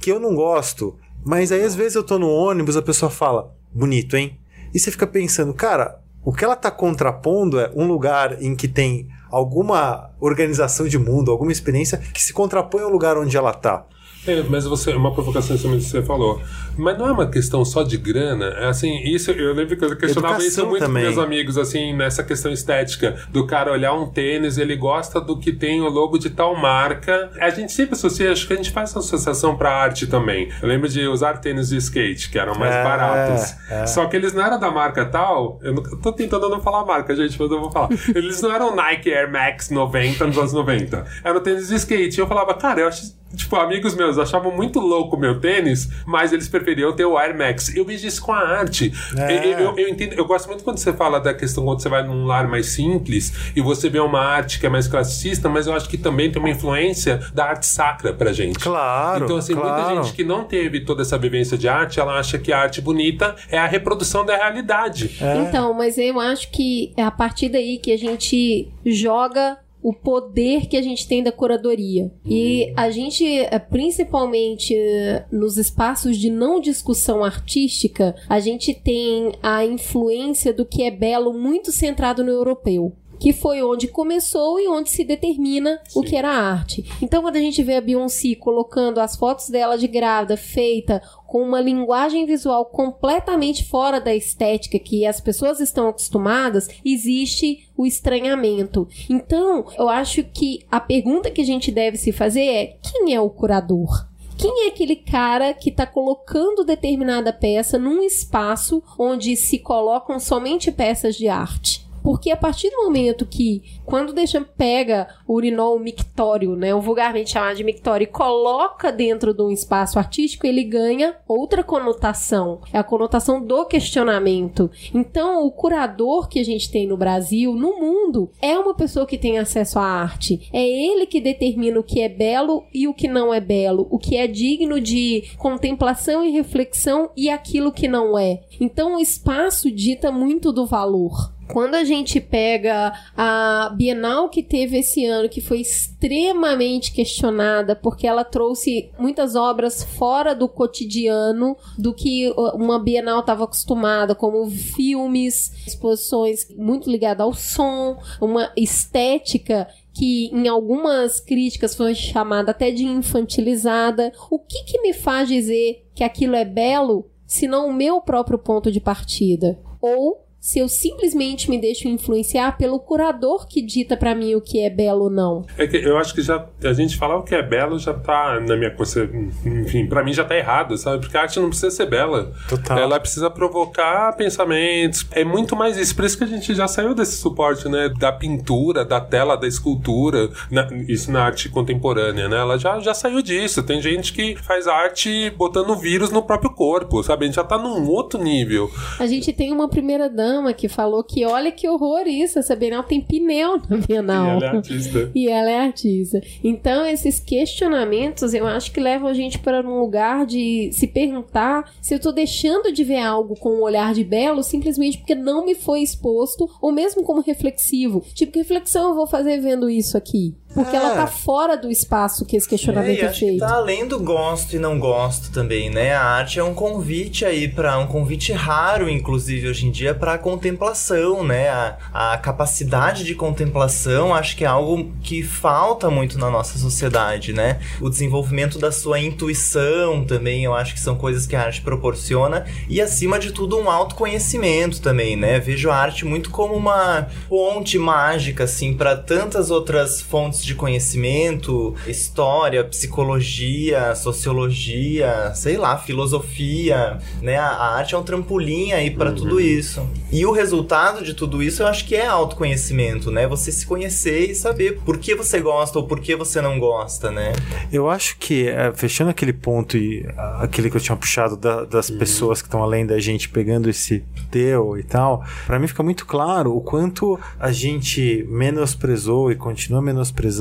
[0.00, 3.54] que eu não gosto, mas aí às vezes eu tô no ônibus, a pessoa fala,
[3.72, 4.40] bonito, hein?
[4.72, 8.66] E você fica pensando, cara, o que ela tá contrapondo é um lugar em que
[8.66, 13.84] tem alguma organização de mundo, alguma experiência que se contrapõe ao lugar onde ela tá.
[14.26, 16.40] É, mas você, uma provocação em cima que você falou.
[16.76, 18.46] Mas não é uma questão só de grana.
[18.46, 21.04] É assim, isso eu lembro que eu questionava Educação isso muito também.
[21.04, 23.16] com meus amigos, assim, nessa questão estética.
[23.30, 27.30] Do cara olhar um tênis, ele gosta do que tem o logo de tal marca.
[27.40, 30.48] A gente sempre associa, acho que a gente faz essa associação pra arte também.
[30.62, 33.54] Eu lembro de usar tênis de skate, que eram mais É, baratos.
[33.70, 33.86] é.
[33.86, 35.58] Só que eles não eram da marca tal.
[35.62, 37.88] Eu, não, tô tentando não falar a marca, gente, mas eu vou falar.
[38.14, 41.04] Eles não eram Nike Air Max 90 nos anos 90.
[41.22, 42.18] Eram tênis de skate.
[42.18, 43.22] E eu falava, cara, eu acho.
[43.36, 47.36] Tipo, amigos meus achavam muito louco o meu tênis, mas eles preferiam ter o Air
[47.36, 47.74] Max.
[47.74, 48.92] Eu vejo isso com a arte.
[49.16, 49.52] É.
[49.54, 52.02] Eu, eu- eu entendo, eu gosto muito quando você fala da questão quando você vai
[52.06, 55.74] num lar mais simples e você vê uma arte que é mais classicista, mas eu
[55.74, 58.58] acho que também tem uma influência da arte sacra pra gente.
[58.58, 60.02] Claro, Então, assim, muita claro.
[60.04, 63.34] gente que não teve toda essa vivência de arte, ela acha que a arte bonita
[63.50, 65.16] é a reprodução da realidade.
[65.20, 65.36] É.
[65.38, 70.66] Então, mas eu acho que é a partir daí que a gente joga o poder
[70.66, 72.10] que a gente tem da curadoria.
[72.24, 79.32] E a gente, eh, principalmente eh, nos espaços de não discussão artística, a gente tem
[79.42, 82.96] a influência do que é belo muito centrado no europeu.
[83.20, 86.84] Que foi onde começou e onde se determina o que era arte.
[87.00, 91.00] Então, quando a gente vê a Beyoncé colocando as fotos dela de grávida feita
[91.34, 97.84] com uma linguagem visual completamente fora da estética que as pessoas estão acostumadas, existe o
[97.84, 98.86] estranhamento.
[99.10, 103.20] Então, eu acho que a pergunta que a gente deve se fazer é: quem é
[103.20, 104.06] o curador?
[104.38, 110.70] Quem é aquele cara que está colocando determinada peça num espaço onde se colocam somente
[110.70, 111.83] peças de arte?
[112.04, 117.30] Porque a partir do momento que, quando deixa, pega o urinol mictório, né, o vulgarmente
[117.30, 122.60] chamado de mictório, e coloca dentro de um espaço artístico, ele ganha outra conotação.
[122.70, 124.70] É a conotação do questionamento.
[124.92, 129.16] Então, o curador que a gente tem no Brasil, no mundo, é uma pessoa que
[129.16, 130.46] tem acesso à arte.
[130.52, 133.98] É ele que determina o que é belo e o que não é belo, o
[133.98, 138.42] que é digno de contemplação e reflexão e aquilo que não é.
[138.60, 141.32] Então, o espaço dita muito do valor.
[141.48, 148.06] Quando a gente pega a Bienal que teve esse ano, que foi extremamente questionada, porque
[148.06, 155.66] ela trouxe muitas obras fora do cotidiano do que uma Bienal estava acostumada, como filmes,
[155.66, 162.84] exposições muito ligadas ao som, uma estética que em algumas críticas foi chamada até de
[162.84, 164.12] infantilizada.
[164.30, 168.38] O que, que me faz dizer que aquilo é belo, se não o meu próprio
[168.38, 169.58] ponto de partida?
[169.80, 174.60] Ou se eu simplesmente me deixo influenciar pelo curador que dita pra mim o que
[174.62, 175.42] é belo ou não.
[175.56, 178.38] É que eu acho que já a gente falar o que é belo já tá
[178.46, 179.08] na minha conce-
[179.46, 181.00] enfim, pra mim já tá errado, sabe?
[181.00, 182.30] Porque a arte não precisa ser bela.
[182.46, 182.78] Total.
[182.78, 185.06] Ela precisa provocar pensamentos.
[185.12, 185.96] É muito mais isso.
[185.96, 187.88] Por isso que a gente já saiu desse suporte, né?
[187.98, 190.28] Da pintura, da tela, da escultura.
[190.50, 192.36] na- isso na arte contemporânea, né?
[192.36, 193.62] Ela já, já saiu disso.
[193.62, 197.24] Tem gente que faz arte botando vírus no próprio corpo, sabe?
[197.24, 198.70] A gente já tá num outro nível.
[198.98, 200.08] A gente tem uma primeira
[200.54, 204.26] que falou que olha que horror isso, essa Bienal tem pneu na Bienal.
[204.26, 205.10] E ela é artista.
[205.14, 206.20] E ela é artista.
[206.42, 211.70] Então, esses questionamentos eu acho que levam a gente para um lugar de se perguntar
[211.80, 215.44] se eu tô deixando de ver algo com um olhar de belo simplesmente porque não
[215.44, 218.04] me foi exposto, ou mesmo como reflexivo.
[218.14, 220.34] Tipo, que reflexão eu vou fazer vendo isso aqui?
[220.54, 220.78] Porque É.
[220.78, 223.40] ela tá fora do espaço que esse questionamento e é, acho que feito.
[223.40, 225.94] tá além do gosto e não gosto também, né?
[225.94, 230.16] A arte é um convite aí para um convite raro, inclusive hoje em dia, para
[230.18, 231.48] contemplação, né?
[231.48, 237.32] A, a capacidade de contemplação, acho que é algo que falta muito na nossa sociedade,
[237.32, 237.58] né?
[237.80, 242.44] O desenvolvimento da sua intuição também, eu acho que são coisas que a arte proporciona
[242.68, 245.40] e acima de tudo um autoconhecimento também, né?
[245.40, 251.74] Vejo a arte muito como uma ponte mágica assim para tantas outras fontes de conhecimento,
[251.86, 257.36] história, psicologia, sociologia, sei lá, filosofia, né?
[257.36, 259.86] A, arte é um trampolim aí para tudo isso.
[260.12, 263.26] E o resultado de tudo isso eu acho que é autoconhecimento, né?
[263.26, 267.10] Você se conhecer e saber por que você gosta ou por que você não gosta,
[267.10, 267.32] né?
[267.72, 270.06] Eu acho que, é, fechando aquele ponto e
[270.38, 274.04] aquele que eu tinha puxado da- das pessoas que estão além da gente pegando esse
[274.30, 279.80] teu e tal, pra mim fica muito claro o quanto a gente menosprezou e continua
[279.82, 280.33] menosprezando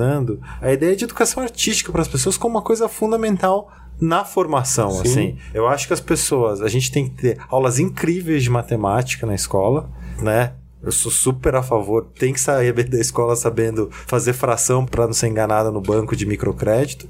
[0.62, 5.02] a ideia de educação artística para as pessoas como uma coisa fundamental na formação, Sim.
[5.02, 5.38] assim.
[5.54, 9.36] Eu acho que as pessoas, a gente tem que ter aulas incríveis de matemática na
[9.36, 9.90] escola,
[10.20, 10.54] né?
[10.82, 15.14] Eu sou super a favor, tem que sair da escola sabendo fazer fração para não
[15.14, 17.08] ser enganada no banco de microcrédito,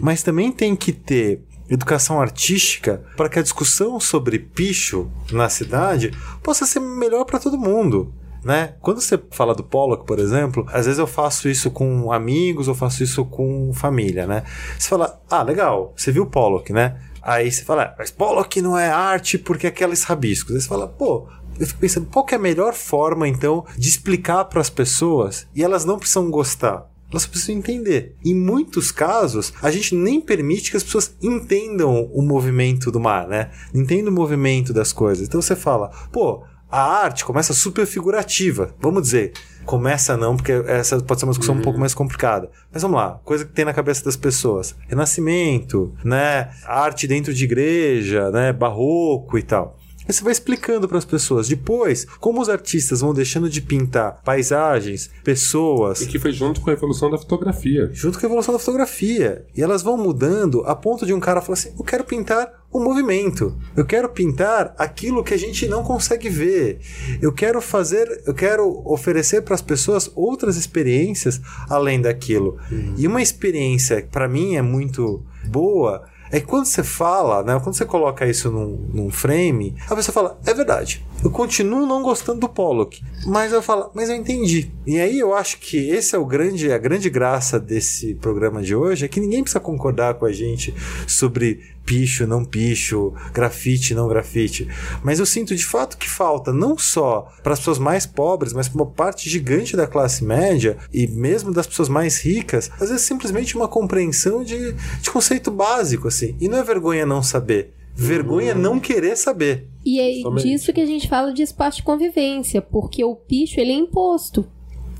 [0.00, 6.10] mas também tem que ter educação artística para que a discussão sobre picho na cidade
[6.42, 8.12] possa ser melhor para todo mundo.
[8.44, 8.74] Né?
[8.80, 12.74] Quando você fala do Pollock, por exemplo, às vezes eu faço isso com amigos, eu
[12.74, 14.44] faço isso com família, né?
[14.78, 16.96] Você fala, ah, legal, você viu o Pollock, né?
[17.22, 20.54] Aí você fala, ah, mas Pollock não é arte porque é aqueles rabiscos.
[20.54, 21.26] Aí você fala, pô,
[21.58, 25.62] eu fico pensando, qual é a melhor forma, então, de explicar para as pessoas e
[25.62, 26.90] elas não precisam gostar?
[27.10, 28.16] Elas precisam entender.
[28.24, 33.28] Em muitos casos, a gente nem permite que as pessoas entendam o movimento do mar,
[33.28, 33.52] né?
[33.72, 35.28] Entendam o movimento das coisas.
[35.28, 36.42] Então você fala, pô,
[36.74, 38.74] a arte começa super figurativa.
[38.80, 39.32] Vamos dizer,
[39.64, 42.50] começa não, porque essa pode ser uma discussão um pouco mais complicada.
[42.72, 44.74] Mas vamos lá, coisa que tem na cabeça das pessoas.
[44.88, 46.50] Renascimento, né?
[46.66, 48.52] Arte dentro de igreja, né?
[48.52, 49.78] Barroco e tal.
[50.06, 51.48] Aí você vai explicando para as pessoas.
[51.48, 56.02] Depois, como os artistas vão deixando de pintar paisagens, pessoas.
[56.02, 57.88] E que foi junto com a evolução da fotografia.
[57.92, 59.46] Junto com a evolução da fotografia.
[59.56, 62.80] E elas vão mudando a ponto de um cara falar assim: eu quero pintar o
[62.80, 63.56] movimento.
[63.76, 66.80] Eu quero pintar aquilo que a gente não consegue ver.
[67.22, 71.40] Eu quero fazer, eu quero oferecer para as pessoas outras experiências
[71.70, 72.58] além daquilo.
[72.72, 72.94] Uhum.
[72.98, 76.02] E uma experiência para mim é muito boa
[76.32, 80.12] é que quando você fala, né, quando você coloca isso num, num frame, a pessoa
[80.12, 84.70] fala, é verdade, eu continuo não gostando do Pollock, mas eu falo, mas eu entendi.
[84.86, 88.74] E aí eu acho que esse é o grande, a grande graça desse programa de
[88.74, 90.74] hoje, é que ninguém precisa concordar com a gente
[91.06, 94.68] sobre picho, não picho, grafite, não grafite.
[95.02, 98.68] Mas eu sinto de fato que falta não só para as pessoas mais pobres, mas
[98.68, 103.02] para uma parte gigante da classe média e mesmo das pessoas mais ricas, às vezes
[103.02, 106.36] simplesmente uma compreensão de, de conceito básico, assim.
[106.40, 107.72] E não é vergonha não saber.
[107.94, 108.58] Vergonha hum.
[108.58, 109.68] não querer saber.
[109.84, 110.48] E é Somente.
[110.48, 114.40] disso que a gente fala de espaço de convivência, porque o picho ele é imposto.
[114.40, 114.46] Né?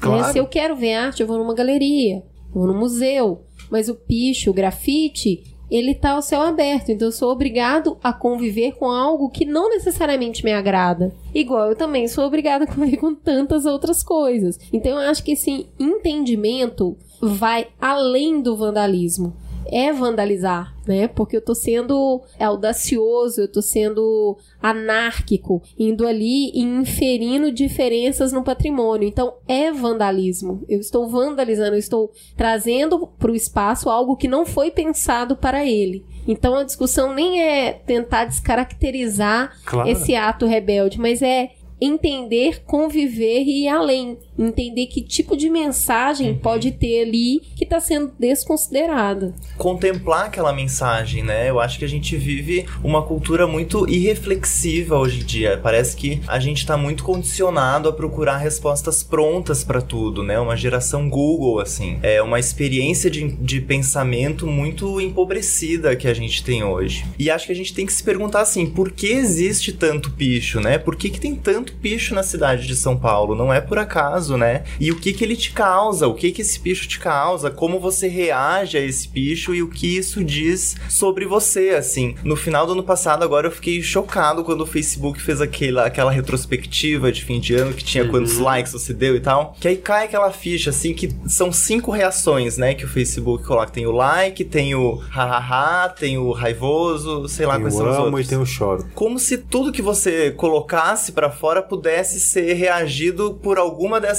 [0.00, 0.22] Claro.
[0.22, 0.32] Né?
[0.32, 3.42] Se eu quero ver arte, eu vou numa galeria, eu vou no museu.
[3.70, 8.12] Mas o picho, o grafite, ele está ao céu aberto, então eu sou obrigado a
[8.12, 11.12] conviver com algo que não necessariamente me agrada.
[11.34, 14.58] Igual eu também sou obrigada a conviver com tantas outras coisas.
[14.72, 19.34] Então eu acho que esse entendimento vai além do vandalismo
[19.66, 21.08] é vandalizar, né?
[21.08, 28.42] Porque eu tô sendo audacioso, eu tô sendo anárquico, indo ali e inferindo diferenças no
[28.42, 29.08] patrimônio.
[29.08, 30.62] Então é vandalismo.
[30.68, 35.64] Eu estou vandalizando, eu estou trazendo para o espaço algo que não foi pensado para
[35.64, 36.04] ele.
[36.26, 39.88] Então a discussão nem é tentar descaracterizar claro.
[39.88, 41.50] esse ato rebelde, mas é
[41.80, 44.18] entender, conviver e ir além.
[44.38, 46.38] Entender que tipo de mensagem uhum.
[46.38, 49.34] pode ter ali que está sendo desconsiderada.
[49.56, 51.48] Contemplar aquela mensagem, né?
[51.48, 55.60] Eu acho que a gente vive uma cultura muito irreflexiva hoje em dia.
[55.62, 60.38] Parece que a gente está muito condicionado a procurar respostas prontas para tudo, né?
[60.38, 61.98] Uma geração Google, assim.
[62.02, 67.04] É uma experiência de, de pensamento muito empobrecida que a gente tem hoje.
[67.18, 70.60] E acho que a gente tem que se perguntar assim, por que existe tanto picho,
[70.60, 70.78] né?
[70.78, 74.23] Por que, que tem tanto picho na cidade de São Paulo, não é por acaso,
[74.30, 74.64] né?
[74.80, 77.78] E o que que ele te causa, o que que esse picho te causa, como
[77.78, 82.14] você reage a esse picho e o que isso diz sobre você, assim.
[82.24, 86.10] No final do ano passado, agora eu fiquei chocado quando o Facebook fez aquela, aquela
[86.10, 88.10] retrospectiva de fim de ano que tinha uhum.
[88.10, 89.54] quantos likes você deu e tal.
[89.60, 93.70] Que aí cai aquela ficha, assim, que são cinco reações, né, que o Facebook coloca.
[93.70, 97.98] Tem o like, tem o hahaha, tem o raivoso, sei lá tem quais são os
[97.98, 98.26] outros.
[98.26, 98.86] e tem o choro.
[98.94, 104.13] Como se tudo que você colocasse para fora pudesse ser reagido por alguma dessas,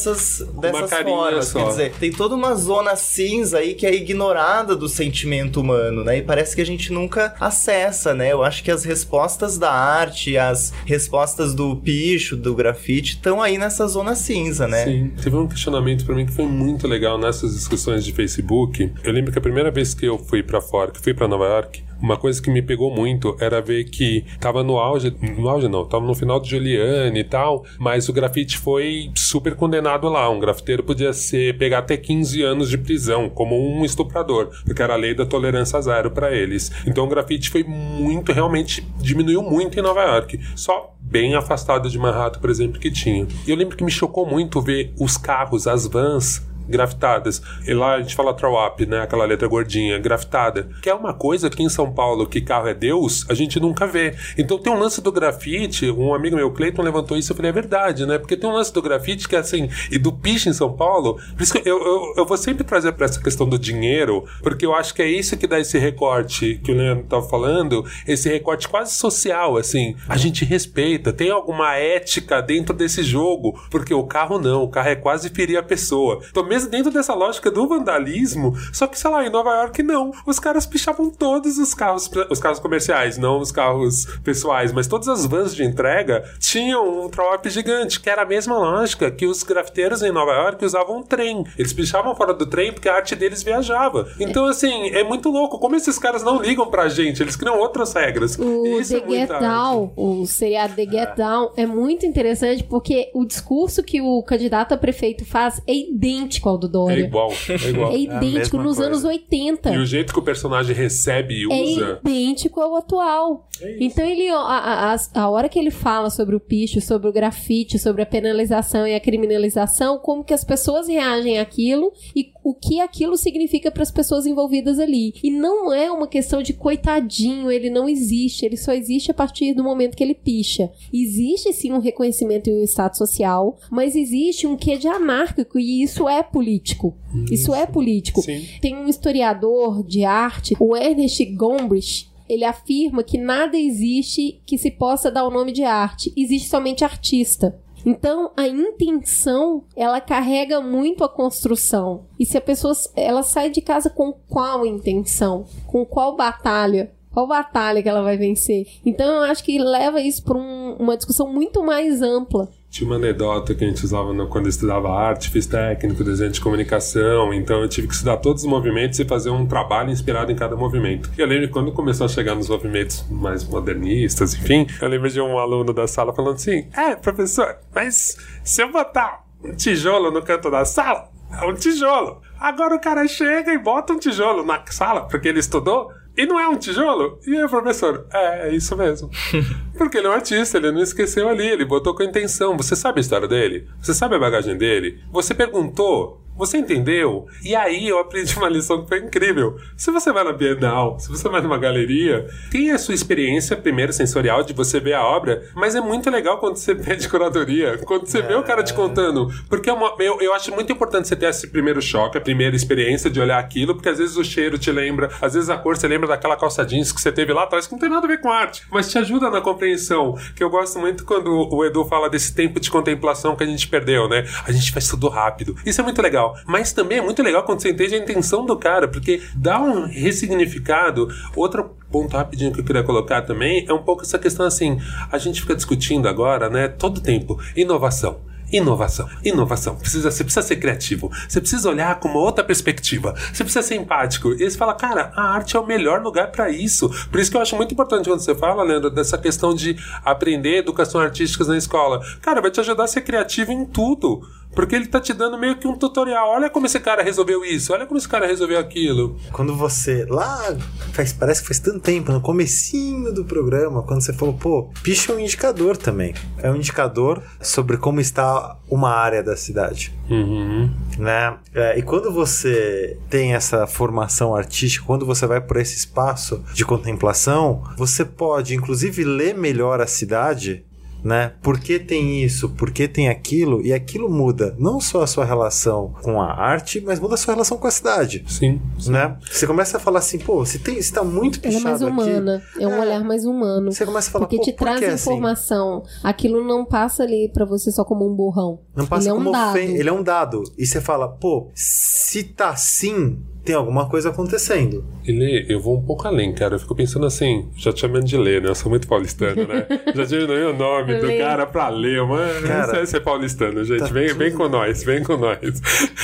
[0.59, 1.47] dessas formas.
[1.47, 1.59] Só.
[1.59, 6.17] Quer dizer, tem toda uma zona cinza aí que é ignorada do sentimento humano, né?
[6.17, 8.31] E parece que a gente nunca acessa, né?
[8.31, 13.57] Eu acho que as respostas da arte, as respostas do picho, do grafite, estão aí
[13.57, 14.83] nessa zona cinza, né?
[14.85, 15.11] Sim.
[15.21, 18.91] Teve um questionamento para mim que foi muito legal nessas discussões de Facebook.
[19.03, 21.45] Eu lembro que a primeira vez que eu fui para fora, que fui para Nova
[21.45, 25.67] York, uma coisa que me pegou muito era ver que tava no auge, no auge
[25.67, 30.29] não, tava no final de Juliane e tal, mas o grafite foi super condenado lá.
[30.29, 34.93] Um grafiteiro podia ser pegar até 15 anos de prisão, como um estuprador, porque era
[34.93, 36.71] a lei da tolerância zero para eles.
[36.85, 40.39] Então o grafite foi muito, realmente diminuiu muito em Nova York.
[40.55, 43.27] Só bem afastado de Manhattan, por exemplo, que tinha.
[43.45, 47.41] E eu lembro que me chocou muito ver os carros, as vans grafitadas.
[47.67, 49.01] E lá a gente fala trawap, né?
[49.01, 50.69] Aquela letra gordinha, grafitada.
[50.81, 53.87] Que é uma coisa que em São Paulo, que carro é Deus, a gente nunca
[53.87, 54.15] vê.
[54.37, 57.49] Então tem um lance do grafite, um amigo meu, Cleiton, levantou isso e eu falei,
[57.49, 58.17] é verdade, né?
[58.17, 61.19] Porque tem um lance do grafite que é assim, e do piche em São Paulo.
[61.35, 64.65] Por isso que eu, eu, eu vou sempre trazer para essa questão do dinheiro, porque
[64.65, 68.29] eu acho que é isso que dá esse recorte que o Leandro estava falando, esse
[68.29, 69.95] recorte quase social, assim.
[70.07, 74.89] A gente respeita, tem alguma ética dentro desse jogo, porque o carro não, o carro
[74.89, 76.21] é quase ferir a pessoa.
[76.29, 80.11] Então, mesmo dentro dessa lógica do vandalismo, só que, sei lá, em Nova York não.
[80.25, 85.07] Os caras pichavam todos os carros, os carros comerciais, não os carros pessoais, mas todas
[85.09, 89.43] as vans de entrega tinham um throw-up gigante, que era a mesma lógica que os
[89.43, 91.43] grafiteiros em Nova York usavam um trem.
[91.57, 94.07] Eles pichavam fora do trem porque a arte deles viajava.
[94.19, 95.59] Então, assim, é muito louco.
[95.59, 98.37] Como esses caras não ligam pra gente, eles criam outras regras.
[98.39, 99.39] O isso The é Get.
[99.39, 104.73] Down, o seriado The Get Down, é muito interessante porque o discurso que o candidato
[104.73, 106.99] a prefeito faz é idêntico ao do É Dória.
[107.03, 107.91] igual, é igual.
[107.91, 108.85] É idêntico mesma nos coisa.
[108.89, 109.69] anos 80.
[109.73, 111.99] E o jeito que o personagem recebe e é usa.
[112.05, 113.47] idêntico ao atual.
[113.79, 117.13] então ele a, a, a- a hora que ele fala sobre o picho, sobre o
[117.13, 122.53] grafite, sobre a penalização e a criminalização, como que as pessoas reagem àquilo e o
[122.53, 125.15] que aquilo significa para as pessoas envolvidas ali.
[125.23, 129.55] E não é uma questão de coitadinho, ele não existe, ele só existe a partir
[129.55, 130.71] do momento que ele picha.
[130.93, 135.81] Existe sim um reconhecimento e um estado social, mas existe um quê de anárquico e
[135.81, 136.95] isso é político.
[137.31, 138.21] Isso é político.
[138.21, 138.45] Sim.
[138.61, 144.69] Tem um historiador de arte, o Ernest Gombrich, ele afirma que nada existe que se
[144.69, 147.59] possa dar o nome de arte, existe somente artista.
[147.85, 152.05] Então, a intenção, ela carrega muito a construção.
[152.19, 155.45] E se a pessoa ela sai de casa com qual intenção?
[155.67, 156.91] Com qual batalha?
[157.15, 158.65] Qual batalha que ela vai vencer?
[158.85, 162.49] Então, eu acho que leva isso para uma discussão muito mais ampla.
[162.69, 166.29] Tinha uma anedota que a gente usava no- quando eu estudava arte, fiz técnico, desenho
[166.29, 170.29] de comunicação, então eu tive que estudar todos os movimentos e fazer um trabalho inspirado
[170.29, 171.09] em cada movimento.
[171.17, 175.21] E eu lembro quando começou a chegar nos movimentos mais modernistas, enfim, eu lembro de
[175.21, 180.21] um aluno da sala falando assim: É, professor, mas se eu botar um tijolo no
[180.21, 181.09] canto da sala,
[181.41, 182.21] é um tijolo.
[182.37, 185.89] Agora o cara chega e bota um tijolo na sala porque ele estudou.
[186.17, 187.19] E não é um tijolo?
[187.27, 189.09] E aí, o professor, é, é isso mesmo.
[189.77, 192.55] Porque ele é um artista, ele não esqueceu ali, ele botou com intenção.
[192.57, 193.67] Você sabe a história dele?
[193.81, 195.01] Você sabe a bagagem dele?
[195.11, 196.24] Você perguntou?
[196.35, 197.25] Você entendeu?
[197.43, 199.55] E aí eu aprendi uma lição que foi incrível.
[199.77, 203.93] Se você vai na Bienal, se você vai numa galeria, tem a sua experiência primeiro
[203.93, 208.05] sensorial de você ver a obra, mas é muito legal quando você pede curadoria, quando
[208.07, 209.27] você vê o cara te contando.
[209.49, 212.55] Porque é uma- eu, eu acho muito importante você ter esse primeiro choque, a primeira
[212.55, 215.77] experiência de olhar aquilo, porque às vezes o cheiro te lembra, às vezes a cor
[215.77, 218.09] você lembra daquela calça jeans que você teve lá atrás, que não tem nada a
[218.09, 220.15] ver com arte, mas te ajuda na compreensão.
[220.35, 223.67] Que eu gosto muito quando o Edu fala desse tempo de contemplação que a gente
[223.67, 224.25] perdeu, né?
[224.45, 225.55] A gente faz tudo rápido.
[225.65, 226.35] Isso é muito legal.
[226.45, 229.85] Mas também é muito legal quando você entende a intenção do cara, porque dá um
[229.85, 231.07] ressignificado.
[231.35, 234.79] Outro ponto rapidinho que eu queria colocar também é um pouco essa questão assim:
[235.11, 238.19] a gente fica discutindo agora, né, todo tempo, inovação.
[238.53, 239.75] Inovação, inovação.
[239.75, 241.11] Precisa, você precisa ser criativo.
[241.27, 243.15] Você precisa olhar com uma outra perspectiva.
[243.33, 244.33] Você precisa ser empático.
[244.33, 246.87] E você fala, cara, a arte é o melhor lugar para isso.
[247.09, 249.75] Por isso que eu acho muito importante quando você fala, Leandro, dessa questão de
[250.05, 251.99] aprender educação artística na escola.
[252.21, 254.21] Cara, vai te ajudar a ser criativo em tudo.
[254.55, 256.29] Porque ele tá te dando meio que um tutorial.
[256.29, 257.73] Olha como esse cara resolveu isso.
[257.73, 259.17] Olha como esse cara resolveu aquilo.
[259.31, 260.05] Quando você.
[260.05, 260.55] Lá.
[260.93, 265.11] Faz, parece que faz tanto tempo, no comecinho do programa, quando você falou, pô, picha
[265.11, 266.13] é um indicador também.
[266.37, 269.93] É um indicador sobre como está uma área da cidade.
[270.09, 270.71] Uhum.
[270.97, 271.37] Né?
[271.53, 276.63] É, e quando você tem essa formação artística, quando você vai por esse espaço de
[276.63, 280.63] contemplação, você pode, inclusive, ler melhor a cidade.
[281.05, 281.33] Né?
[281.43, 282.49] Por que tem isso?
[282.49, 283.61] Por que tem aquilo?
[283.63, 287.35] E aquilo muda não só a sua relação com a arte, mas muda a sua
[287.35, 288.25] relação com a cidade.
[288.27, 288.59] Sim.
[288.87, 289.15] Né?
[289.31, 291.85] Você começa a falar assim, pô, se tem, se tá muito Ela é mais pichado
[291.85, 292.09] aqui.
[292.09, 292.79] humana, é um É.
[292.79, 293.71] olhar mais humano.
[293.71, 295.11] Você começa a falar, Porque pô, te por traz que assim?
[295.11, 295.83] informação.
[296.03, 298.61] Aquilo não passa ali pra você só como um borrão.
[298.75, 299.57] Não passa Ele é um como dado.
[299.59, 300.41] Ele é um dado.
[300.57, 304.83] E você fala, pô, se tá assim, tem alguma coisa acontecendo.
[305.05, 306.55] Ele, eu vou um pouco além, cara.
[306.55, 308.49] Eu fico pensando assim, já te chamando de Lê, né?
[308.49, 309.67] Eu sou muito paulistano, né?
[309.95, 311.17] já diminuí o nome do Lê.
[311.19, 313.79] cara pra Lê, mas Cara, isso é ser paulistano, gente.
[313.79, 315.39] tá vem, vem tudo- com nós, vem com nós.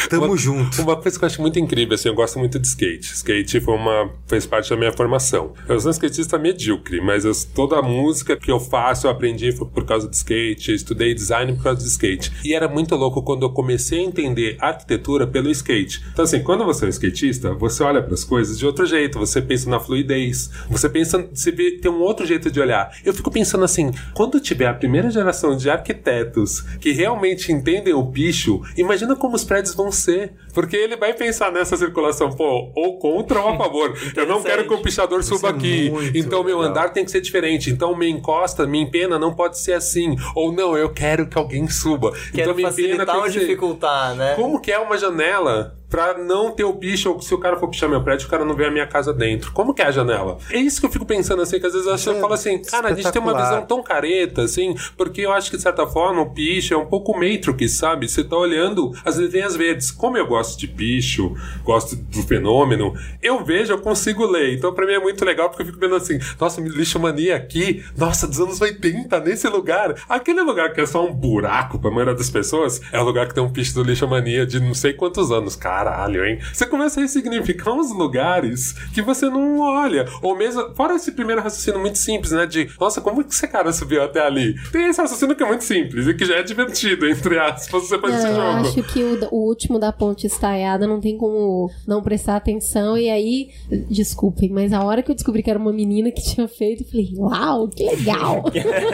[0.09, 0.81] Tamo uma, junto.
[0.81, 3.11] Uma coisa que eu acho muito incrível, assim, eu gosto muito de skate.
[3.13, 5.53] Skate foi uma, fez parte da minha formação.
[5.68, 9.51] Eu sou um skatista medíocre, mas eu- toda a música que eu faço eu aprendi
[9.51, 12.31] foi por causa do skate, eu estudei design por causa do skate.
[12.45, 16.03] E era muito louco quando eu comecei a entender arquitetura pelo skate.
[16.13, 19.19] Então, assim, quando você é um skatista, você olha para as coisas de outro jeito,
[19.19, 22.91] você pensa na fluidez, você pensa, você vê, tem um outro jeito de olhar.
[23.03, 28.03] Eu fico pensando assim, quando tiver a primeira geração de arquitetos que realmente entendem o
[28.03, 30.33] bicho, imagina como os prédios vão ser.
[30.53, 33.97] Porque ele vai pensar nessa circulação, pô, ou contra ou a favor.
[34.15, 35.91] Eu não quero que o pichador suba é aqui.
[36.13, 36.71] Então meu legal.
[36.71, 37.69] andar tem que ser diferente.
[37.69, 40.15] Então minha encosta, minha empena não pode ser assim.
[40.35, 42.11] Ou não, eu quero que alguém suba.
[42.33, 43.39] Quero então minha empena facilitar tem que ser...
[43.39, 44.35] dificultar, né?
[44.35, 47.68] Como que é uma janela pra não ter o picho, ou se o cara for
[47.68, 49.51] pichar meu prédio, o cara não vê a minha casa dentro.
[49.51, 50.38] Como que é a janela?
[50.49, 52.34] É isso que eu fico pensando assim, que às vezes eu, acho, eu É falo
[52.34, 55.63] assim, cara, a gente tem uma visão tão careta, assim, porque eu acho que de
[55.63, 58.07] certa forma o picho é um pouco Matrix, sabe?
[58.07, 59.91] Você tá olhando as letrinhas verdes.
[59.91, 64.55] Como eu gosto de picho, gosto do fenômeno, eu vejo, eu consigo ler.
[64.55, 68.26] Então pra mim é muito legal, porque eu fico vendo assim, nossa, lixomania aqui, nossa,
[68.27, 69.95] dos anos 80, nesse lugar.
[70.07, 73.34] Aquele lugar que é só um buraco pra maioria das pessoas, é o lugar que
[73.34, 75.55] tem um picho do lixomania de não sei quantos anos.
[75.81, 76.37] Caralho, hein?
[76.53, 80.05] Você começa a ressignificar uns lugares que você não olha.
[80.21, 82.45] Ou mesmo, fora esse primeiro raciocínio muito simples, né?
[82.45, 84.53] De, nossa, como que esse cara subiu até ali?
[84.71, 87.97] Tem esse raciocínio que é muito simples e que já é divertido, entre aspas, você
[87.97, 88.47] faz Não, esse eu jogo.
[88.47, 92.95] acho que o, o último da ponte estaiada não tem como não prestar atenção.
[92.95, 93.49] E aí,
[93.89, 96.87] desculpem, mas a hora que eu descobri que era uma menina que tinha feito, eu
[96.87, 98.43] falei, uau, que legal!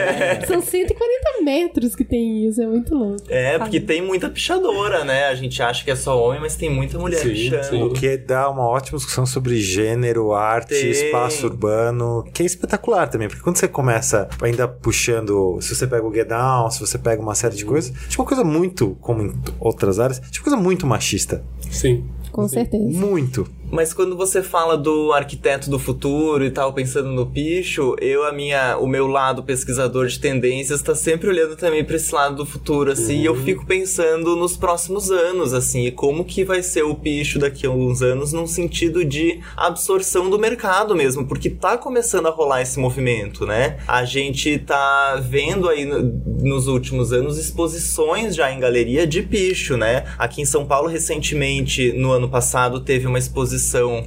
[0.48, 3.22] São 140 metros que tem isso, é muito louco.
[3.28, 5.26] É, porque tem muita pichadora, né?
[5.26, 7.64] A gente acha que é só homem, mas tem muita mulher Sim, pichando.
[7.64, 7.82] sim.
[7.82, 10.90] O que dá uma ótima discussão sobre gênero, arte, Tem.
[10.90, 16.06] espaço urbano, que é espetacular também, porque quando você começa ainda puxando, se você pega
[16.06, 19.22] o Get Down, se você pega uma série de coisas, tipo uma coisa muito, como
[19.22, 21.44] em outras áreas, tipo uma coisa muito machista.
[21.70, 22.04] Sim.
[22.32, 22.84] Com certeza.
[22.98, 23.46] Muito.
[23.70, 28.32] Mas quando você fala do arquiteto do futuro e tal, pensando no picho, eu, a
[28.32, 32.46] minha, o meu lado pesquisador de tendências tá sempre olhando também pra esse lado do
[32.46, 36.82] futuro, assim, e eu fico pensando nos próximos anos, assim, e como que vai ser
[36.82, 41.76] o picho daqui a alguns anos num sentido de absorção do mercado mesmo, porque tá
[41.76, 43.76] começando a rolar esse movimento, né?
[43.86, 46.02] A gente tá vendo aí no-
[46.40, 50.04] nos últimos anos exposições já em galeria de picho, né?
[50.18, 53.57] Aqui em São Paulo, recentemente, no ano passado, teve uma exposição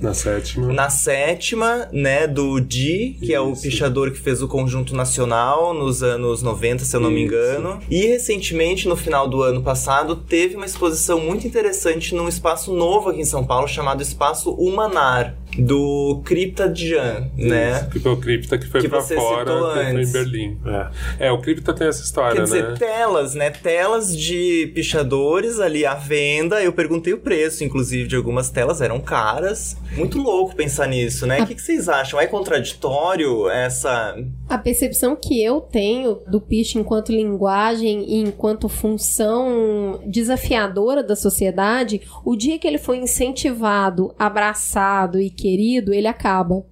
[0.01, 0.71] Na sétima.
[0.73, 3.63] na sétima, né, do Di, que é o Isso.
[3.63, 7.33] pichador que fez o Conjunto Nacional nos anos 90, se eu não me Isso.
[7.33, 7.79] engano.
[7.89, 13.09] E recentemente, no final do ano passado, teve uma exposição muito interessante num espaço novo
[13.09, 17.79] aqui em São Paulo, chamado Espaço Humanar, do Crypta Jan, né?
[17.79, 20.11] Isso, que foi o Cripta que foi Que pra você fora, em.
[20.11, 20.57] Berlim.
[21.17, 21.27] É.
[21.27, 22.75] É, o Cripta tem essa história, Quer dizer, né?
[22.77, 23.49] telas, né?
[23.49, 26.61] Telas de pichadores ali à venda.
[26.63, 29.75] Eu perguntei o preço, inclusive, de algumas telas, eram caras.
[29.95, 31.41] Muito louco pensar nisso, né?
[31.41, 32.19] O que, que vocês acham?
[32.19, 34.15] É contraditório essa.
[34.47, 42.01] A percepção que eu tenho do picho enquanto linguagem e enquanto função desafiadora da sociedade,
[42.23, 46.65] o dia que ele foi incentivado, abraçado e querido, ele acaba.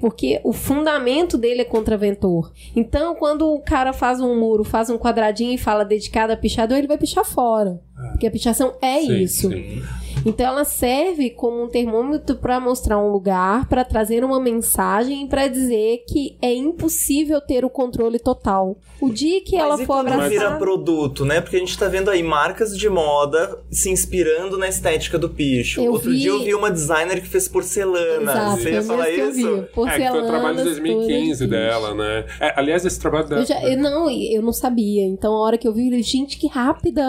[0.00, 2.50] Porque o fundamento dele é contraventor.
[2.74, 6.78] Então, quando o cara faz um muro, faz um quadradinho e fala dedicado a pichador,
[6.78, 7.80] ele vai pichar fora.
[8.12, 9.48] Porque a pichação é Sim, isso.
[9.50, 9.82] sim.
[10.24, 15.28] Então ela serve como um termômetro para mostrar um lugar, para trazer uma mensagem e
[15.28, 18.76] para dizer que é impossível ter o controle total.
[19.00, 21.40] O dia que ela Mas e for quando vira produto, né?
[21.40, 25.80] Porque a gente tá vendo aí marcas de moda se inspirando na estética do picho.
[25.80, 28.22] Eu Outro vi- dia eu vi uma designer que fez porcelana.
[28.32, 29.68] Exato, Você ia falar eu isso?
[29.88, 32.24] É, que foi o trabalho de todas 2015 de dela, né?
[32.40, 33.42] É, aliás, esse trabalho dela.
[33.42, 35.04] Eu já, eu não, eu não sabia.
[35.04, 37.02] Então a hora que eu vi, eu falei, gente, que rápida.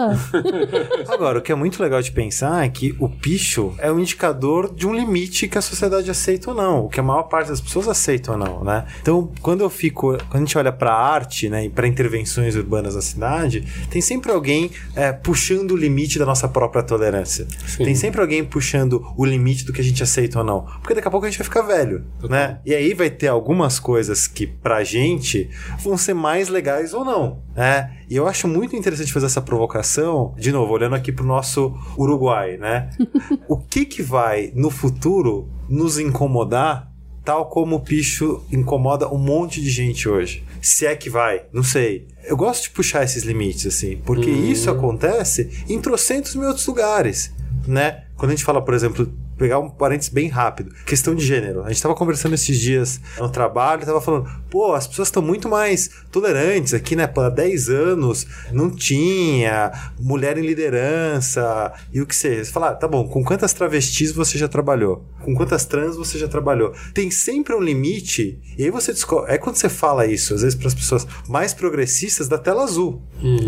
[1.08, 4.74] Agora, o que é muito legal de pensar é que o picho é um indicador
[4.74, 7.60] de um limite que a sociedade aceita ou não, o que a maior parte das
[7.60, 8.84] pessoas aceita ou não, né?
[9.00, 12.94] Então, quando eu fico, quando a gente olha pra arte, né, e para intervenções urbanas
[12.94, 17.46] na cidade, tem sempre alguém é, puxando o limite da nossa própria tolerância.
[17.66, 17.84] Sim.
[17.84, 21.08] Tem sempre alguém puxando o limite do que a gente aceita ou não, porque daqui
[21.08, 22.60] a pouco a gente vai ficar velho, né?
[22.64, 25.48] E aí vai ter algumas coisas que pra gente
[25.80, 27.98] vão ser mais legais ou não, né?
[28.08, 32.56] E eu acho muito interessante fazer essa provocação, de novo, olhando aqui pro nosso Uruguai,
[32.56, 32.90] né?
[33.48, 36.92] o que que vai no futuro nos incomodar
[37.24, 40.44] tal como o picho incomoda um monte de gente hoje?
[40.60, 42.06] Se é que vai, não sei.
[42.24, 47.32] Eu gosto de puxar esses limites, assim, porque isso acontece em trocentos mil outros lugares,
[47.66, 48.04] né?
[48.16, 51.64] Quando a gente fala, por exemplo, pegar um parênteses bem rápido, questão de gênero.
[51.64, 55.48] A gente tava conversando esses dias no trabalho, tava falando, pô, as pessoas estão muito
[55.48, 57.10] mais tolerantes aqui, né?
[57.14, 62.44] Há 10 anos não tinha mulher em liderança e o que seja.
[62.44, 65.04] Você fala, ah, tá bom, com quantas travestis você já trabalhou?
[65.22, 66.74] Com quantas trans você já trabalhou?
[66.92, 69.32] Tem sempre um limite, e aí você descobre.
[69.32, 73.02] É quando você fala isso, às vezes, para as pessoas mais progressistas da tela azul.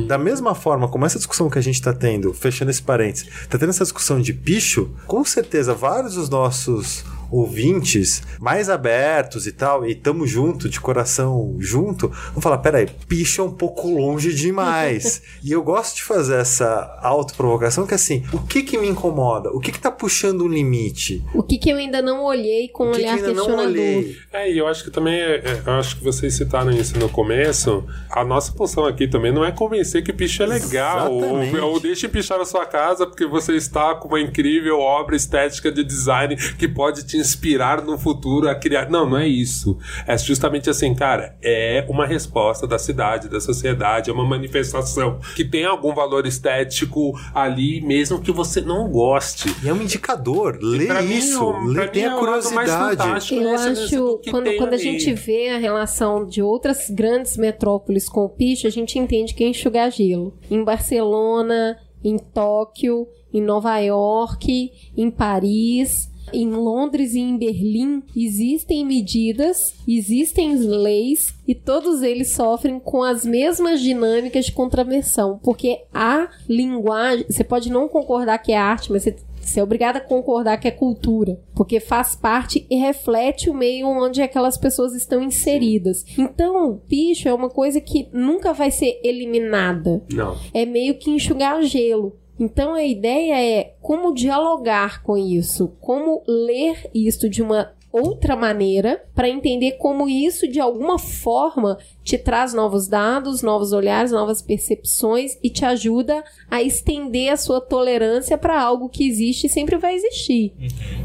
[0.06, 3.58] Da mesma forma como essa discussão que a gente tá tendo, fechando esse parênteses, tá
[3.58, 9.86] tendo essa discussão de picho, com certeza vários dos nossos ouvintes mais abertos e tal,
[9.86, 15.22] e tamo junto, de coração junto, vão falar: peraí, picho é um pouco longe demais.
[15.42, 19.50] e eu gosto de fazer essa autoprovocação que é assim, o que que me incomoda?
[19.50, 21.22] O que que tá puxando um limite?
[21.34, 23.70] O que, que eu ainda não olhei com O que, que olhar ainda não questionador?
[23.70, 24.16] olhei?
[24.32, 27.08] É, e eu acho que também, é, é, eu acho que vocês citaram isso no
[27.08, 27.84] começo.
[28.10, 31.58] A nossa função aqui também não é convencer que picho é legal, ou, Exatamente.
[31.58, 35.82] ou deixe pichar a sua casa porque você está com uma incrível obra estética de
[35.82, 38.90] design que pode te inspirar no futuro a criar.
[38.90, 39.78] Não, não é isso.
[40.06, 45.44] É justamente assim, cara, é uma resposta da cidade, da sociedade, é uma manifestação que
[45.44, 49.54] tem algum valor estético ali, mesmo que você não goste.
[49.62, 50.58] E é um indicador.
[50.60, 51.50] Lê Pra mim, isso.
[51.66, 52.96] lê, tem mim a é o lado mais curiosidade.
[52.96, 57.36] fantástico Eu acho, que quando, tem quando a gente vê a relação de outras grandes
[57.36, 60.36] metrópoles com o picho, a gente entende que é enxugar gelo.
[60.50, 68.84] Em Barcelona, em Tóquio, em Nova York, em Paris, em Londres e em Berlim, existem
[68.84, 76.28] medidas, existem leis e todos eles sofrem com as mesmas dinâmicas de contravenção, porque a
[76.48, 79.16] linguagem, você pode não concordar que é arte, mas você
[79.46, 83.86] você é obrigada a concordar que é cultura, porque faz parte e reflete o meio
[83.86, 86.04] onde aquelas pessoas estão inseridas.
[86.18, 90.02] Então, picho é uma coisa que nunca vai ser eliminada.
[90.12, 90.36] Não.
[90.52, 92.16] É meio que enxugar gelo.
[92.38, 99.02] Então a ideia é como dialogar com isso, como ler isso de uma outra maneira
[99.14, 105.36] para entender como isso de alguma forma te traz novos dados, novos olhares, novas percepções
[105.42, 109.96] e te ajuda a estender a sua tolerância para algo que existe e sempre vai
[109.96, 110.54] existir.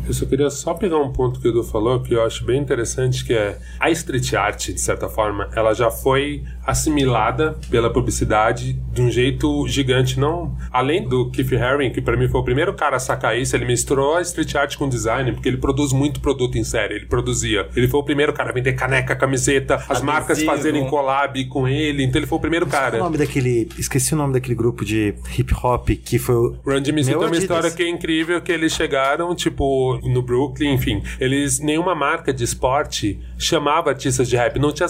[0.08, 2.62] Eu só queria só pegar um ponto que o Edu falou que eu acho bem
[2.62, 8.74] interessante, que é a street art, de certa forma, ela já foi assimilada pela publicidade
[8.74, 12.76] de um jeito gigante, não além do Keith Haring, que para mim foi o primeiro
[12.76, 16.20] cara a sacar isso, ele misturou a street art com design, porque ele produz muito
[16.20, 17.68] produto em série, ele produzia.
[17.76, 20.52] Ele foi o primeiro cara a vender caneca, camiseta, as marcas Adesivo.
[20.52, 22.98] fazerem collab com ele, então ele foi o primeiro é o cara.
[22.98, 23.70] nome daquele.
[23.78, 26.58] Esqueci o nome daquele grupo de hip hop que foi o.
[26.66, 27.44] Run DMC tem uma Adidas.
[27.44, 31.02] história que é incrível, que eles chegaram, tipo, no Brooklyn, enfim.
[31.18, 34.60] Eles, nenhuma marca de esporte chamava artistas de rap.
[34.60, 34.88] Não tinha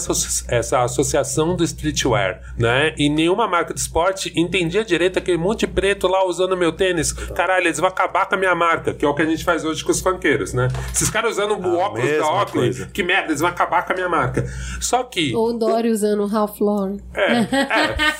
[0.48, 2.92] essa associação do streetwear, né?
[2.98, 7.12] E nenhuma marca de esporte entendia direito aquele monte de preto lá usando meu tênis.
[7.12, 9.64] Caralho, eles vão acabar com a minha marca, que é o que a gente faz
[9.64, 10.66] hoje com os funkeiros, né?
[10.92, 12.86] Esses caras usando o óculos da Oakley, coisa.
[12.92, 14.44] que merda, eles vão acabar com a minha marca.
[14.80, 15.34] Só que...
[15.34, 16.98] Ou o Dory usando o Ralph Lauren.
[17.14, 17.32] É,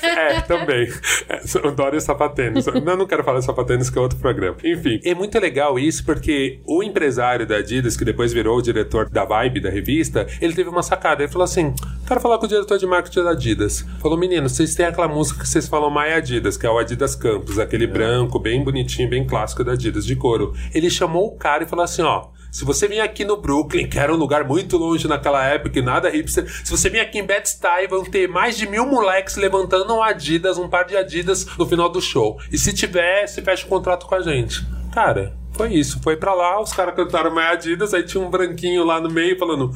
[0.03, 0.87] é, é, também.
[1.27, 2.65] É, o Dória Sapatênis.
[2.65, 4.57] Não, não quero falar de Sapatênis, que é outro programa.
[4.63, 9.09] Enfim, é muito legal isso porque o empresário da Adidas, que depois virou o diretor
[9.09, 11.23] da Vibe da revista, ele teve uma sacada.
[11.23, 11.73] Ele falou assim:
[12.07, 13.85] quero falar com o diretor de marketing da Adidas.
[13.99, 17.15] Falou, menino, vocês têm aquela música que vocês falam mais Adidas, que é o Adidas
[17.15, 20.53] Campus, aquele branco, bem bonitinho, bem clássico da Adidas, de couro.
[20.73, 22.27] Ele chamou o cara e falou assim: ó.
[22.53, 25.81] Se você vir aqui no Brooklyn, que era um lugar muito longe naquela época e
[25.81, 29.91] nada hipster, se você vir aqui em Bed-Stuy, vão ter mais de mil moleques levantando
[29.91, 32.39] um Adidas, um par de Adidas no final do show.
[32.51, 34.63] E se tiver, você fecha o contrato com a gente.
[34.93, 35.99] Cara, foi isso.
[36.01, 39.37] Foi pra lá, os caras cantaram mais Adidas, aí tinha um branquinho lá no meio
[39.37, 39.71] falando: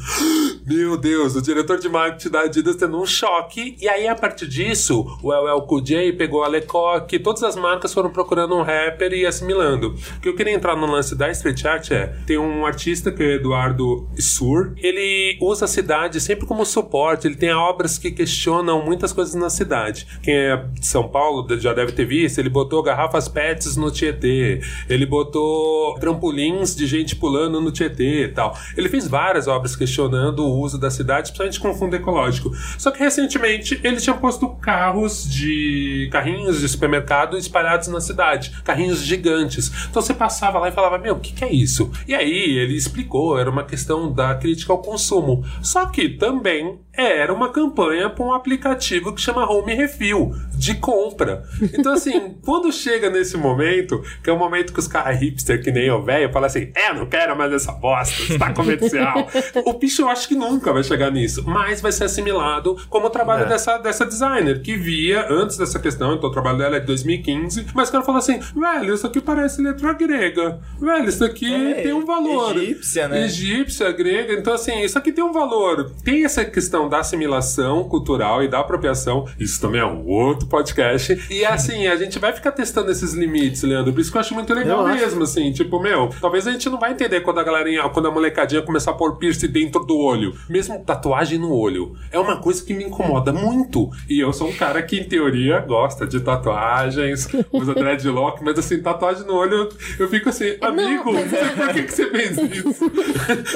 [0.66, 3.76] Meu Deus, o diretor de marketing da Adidas tendo um choque.
[3.80, 7.94] E aí, a partir disso, o LL Cool J pegou a Lecoq, todas as marcas
[7.94, 9.96] foram procurando um rapper e assimilando.
[10.18, 13.22] O que eu queria entrar no lance da street art é: tem um artista que
[13.22, 18.12] é o Eduardo Sur, ele usa a cidade sempre como suporte, ele tem obras que
[18.12, 20.08] questionam muitas coisas na cidade.
[20.24, 24.62] Quem é de São Paulo já deve ter visto, ele botou garrafas PETs no Tietê,
[24.90, 25.67] ele botou
[26.00, 28.58] trampolins de gente pulando no Tietê e tal.
[28.76, 32.52] Ele fez várias obras questionando o uso da cidade, principalmente com fundo ecológico.
[32.78, 36.10] Só que recentemente ele tinha posto carros de.
[36.12, 38.52] carrinhos de supermercado espalhados na cidade.
[38.64, 39.72] Carrinhos gigantes.
[39.90, 41.92] Então você passava lá e falava: Meu, o que, que é isso?
[42.08, 45.44] E aí ele explicou, era uma questão da crítica ao consumo.
[45.62, 51.44] Só que também era uma campanha para um aplicativo que chama Home Refill, de compra.
[51.78, 55.72] Então, assim, quando chega nesse momento, que é o momento que os caras hipster, que
[55.72, 59.28] nem eu, velho, falam assim: é, não quero mais essa bosta, está comercial.
[59.66, 63.10] o bicho eu acho que nunca vai chegar nisso, mas vai ser assimilado como o
[63.10, 63.48] trabalho É.
[63.48, 67.68] dessa, dessa designer, que via antes dessa questão, então o trabalho dela é de 2015,
[67.74, 71.74] mas o cara falou assim: velho, isso aqui parece letra grega, velho, isso aqui É,
[71.84, 72.56] tem um valor.
[72.58, 73.26] egípcia, né?
[73.26, 74.34] egípcia, grega.
[74.34, 75.92] Então, assim, isso aqui tem um valor.
[76.04, 79.26] Tem essa questão questão da assimilação cultural e da apropriação.
[79.40, 81.18] Isso também é um outro podcast.
[81.30, 83.94] E assim, a gente vai ficar testando esses limites, Leandro.
[83.94, 85.04] Por isso que eu acho muito legal Eu acho.
[85.04, 85.52] mesmo, assim.
[85.52, 88.92] Tipo, meu, talvez a gente não vai entender quando a galerinha, quando a molecadinha começar
[88.92, 90.34] a pôr piercing dentro do olho.
[90.50, 91.96] Mesmo tatuagem no olho.
[92.12, 93.90] É uma coisa que me incomoda muito.
[94.10, 98.82] E eu sou um cara que, em teoria, gosta de tatuagens, usa dreadlock, mas assim,
[98.82, 99.70] tatuagem no olho,
[100.00, 102.92] eu fico assim, amigo, mas é- por que, que você fez isso?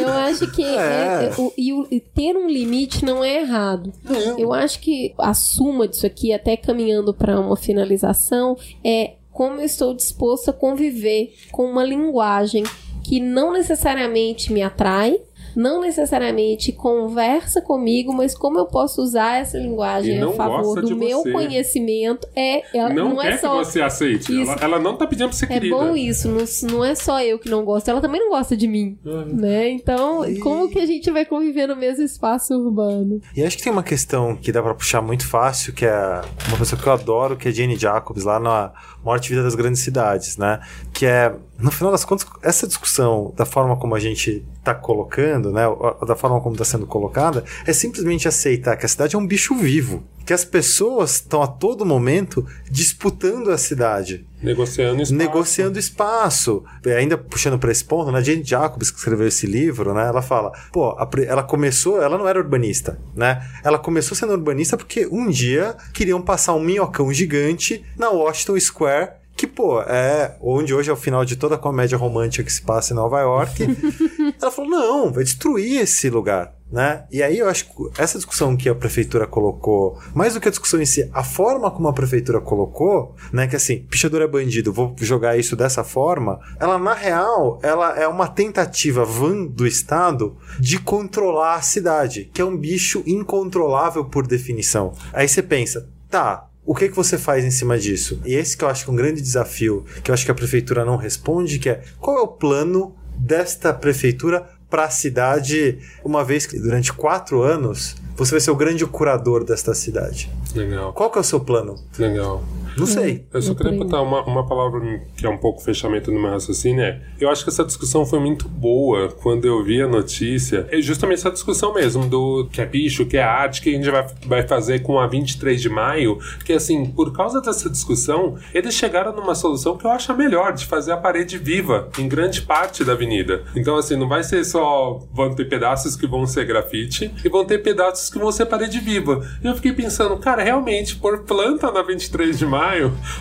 [0.02, 1.32] Eu acho que É.
[1.32, 3.92] é- o- e o- e ter um limite não é errado.
[4.38, 9.66] Eu acho que a suma disso aqui, até caminhando para uma finalização, é como eu
[9.66, 12.64] estou disposto a conviver com uma linguagem
[13.04, 15.20] que não necessariamente me atrai,
[15.56, 20.96] não necessariamente conversa comigo, mas como eu posso usar essa linguagem E a favor do
[20.96, 21.32] meu você.
[21.32, 22.28] conhecimento.
[22.36, 24.42] É, ela Não, não, quer é só que você aceite.
[24.42, 24.52] Isso.
[24.52, 25.76] Ela, ela não tá pedindo pra ser é querida.
[25.76, 28.68] bom isso, não, não é só eu que não gosto, ela também não gosta de
[28.68, 28.98] mim,
[29.28, 29.70] né?
[29.70, 33.22] Então, como que a gente vai conviver no mesmo espaço urbano?
[33.36, 36.58] E acho que tem uma questão que dá pra puxar muito fácil, que é uma
[36.58, 38.72] pessoa que eu adoro, que é Jane Jacobs, lá na
[39.04, 40.60] Morte e Vida das Grandes Cidades, né?
[41.02, 45.52] Que é, no final das contas, essa discussão, da forma como a gente tá colocando,
[45.52, 45.64] né?
[46.06, 49.56] Da forma como tá sendo colocada, é simplesmente aceitar que a cidade é um bicho
[49.56, 50.04] vivo.
[50.24, 55.16] Que as pessoas estão a todo momento disputando a cidade Negociando espaço.
[55.16, 56.64] negociando espaço.
[56.86, 58.24] E ainda puxando para esse ponto, né?
[58.24, 60.08] Jane Jacobs, que escreveu esse livro, né?
[60.08, 60.96] Ela fala, pô,
[61.28, 63.44] ela começou, ela não era urbanista, né?
[63.64, 69.21] Ela começou sendo urbanista porque um dia queriam passar um minhocão gigante na Washington Square.
[69.42, 72.62] Que, pô, é onde hoje é o final de toda a comédia romântica que se
[72.62, 73.64] passa em Nova York.
[74.40, 76.54] ela falou: não, vai destruir esse lugar.
[76.72, 77.06] Né?
[77.12, 80.52] E aí eu acho que essa discussão que a prefeitura colocou, mais do que a
[80.52, 84.72] discussão em si, a forma como a prefeitura colocou, né, que assim, pichador é bandido,
[84.72, 90.38] vou jogar isso dessa forma, ela na real, ela é uma tentativa van do Estado
[90.60, 94.94] de controlar a cidade, que é um bicho incontrolável por definição.
[95.12, 98.20] Aí você pensa, tá, o que, que você faz em cima disso?
[98.26, 100.36] E esse que eu acho que é um grande desafio, que eu acho que a
[100.36, 106.24] prefeitura não responde, que é qual é o plano desta prefeitura para a cidade, uma
[106.24, 110.32] vez que durante quatro anos você vai ser o grande curador desta cidade.
[110.56, 111.76] Legal, Qual que é o seu plano?
[111.98, 112.44] legal.
[112.78, 113.26] Não sei.
[113.34, 114.82] Eu só queria botar uma, uma palavra
[115.16, 116.84] que é um pouco fechamento no meu raciocínio.
[116.84, 120.68] É, eu acho que essa discussão foi muito boa quando eu vi a notícia.
[120.72, 123.90] É justamente essa discussão mesmo do que é bicho, que é arte, que a gente
[123.90, 126.18] vai, vai fazer com a 23 de maio.
[126.46, 130.54] Que assim, por causa dessa discussão, eles chegaram numa solução que eu acho a melhor,
[130.54, 133.44] de fazer a parede viva em grande parte da avenida.
[133.56, 137.46] Então, assim, não vai ser só vão ter pedaços que vão ser grafite e vão
[137.46, 139.26] ter pedaços que vão ser parede viva.
[139.44, 142.61] E eu fiquei pensando, cara, realmente, pôr planta na 23 de maio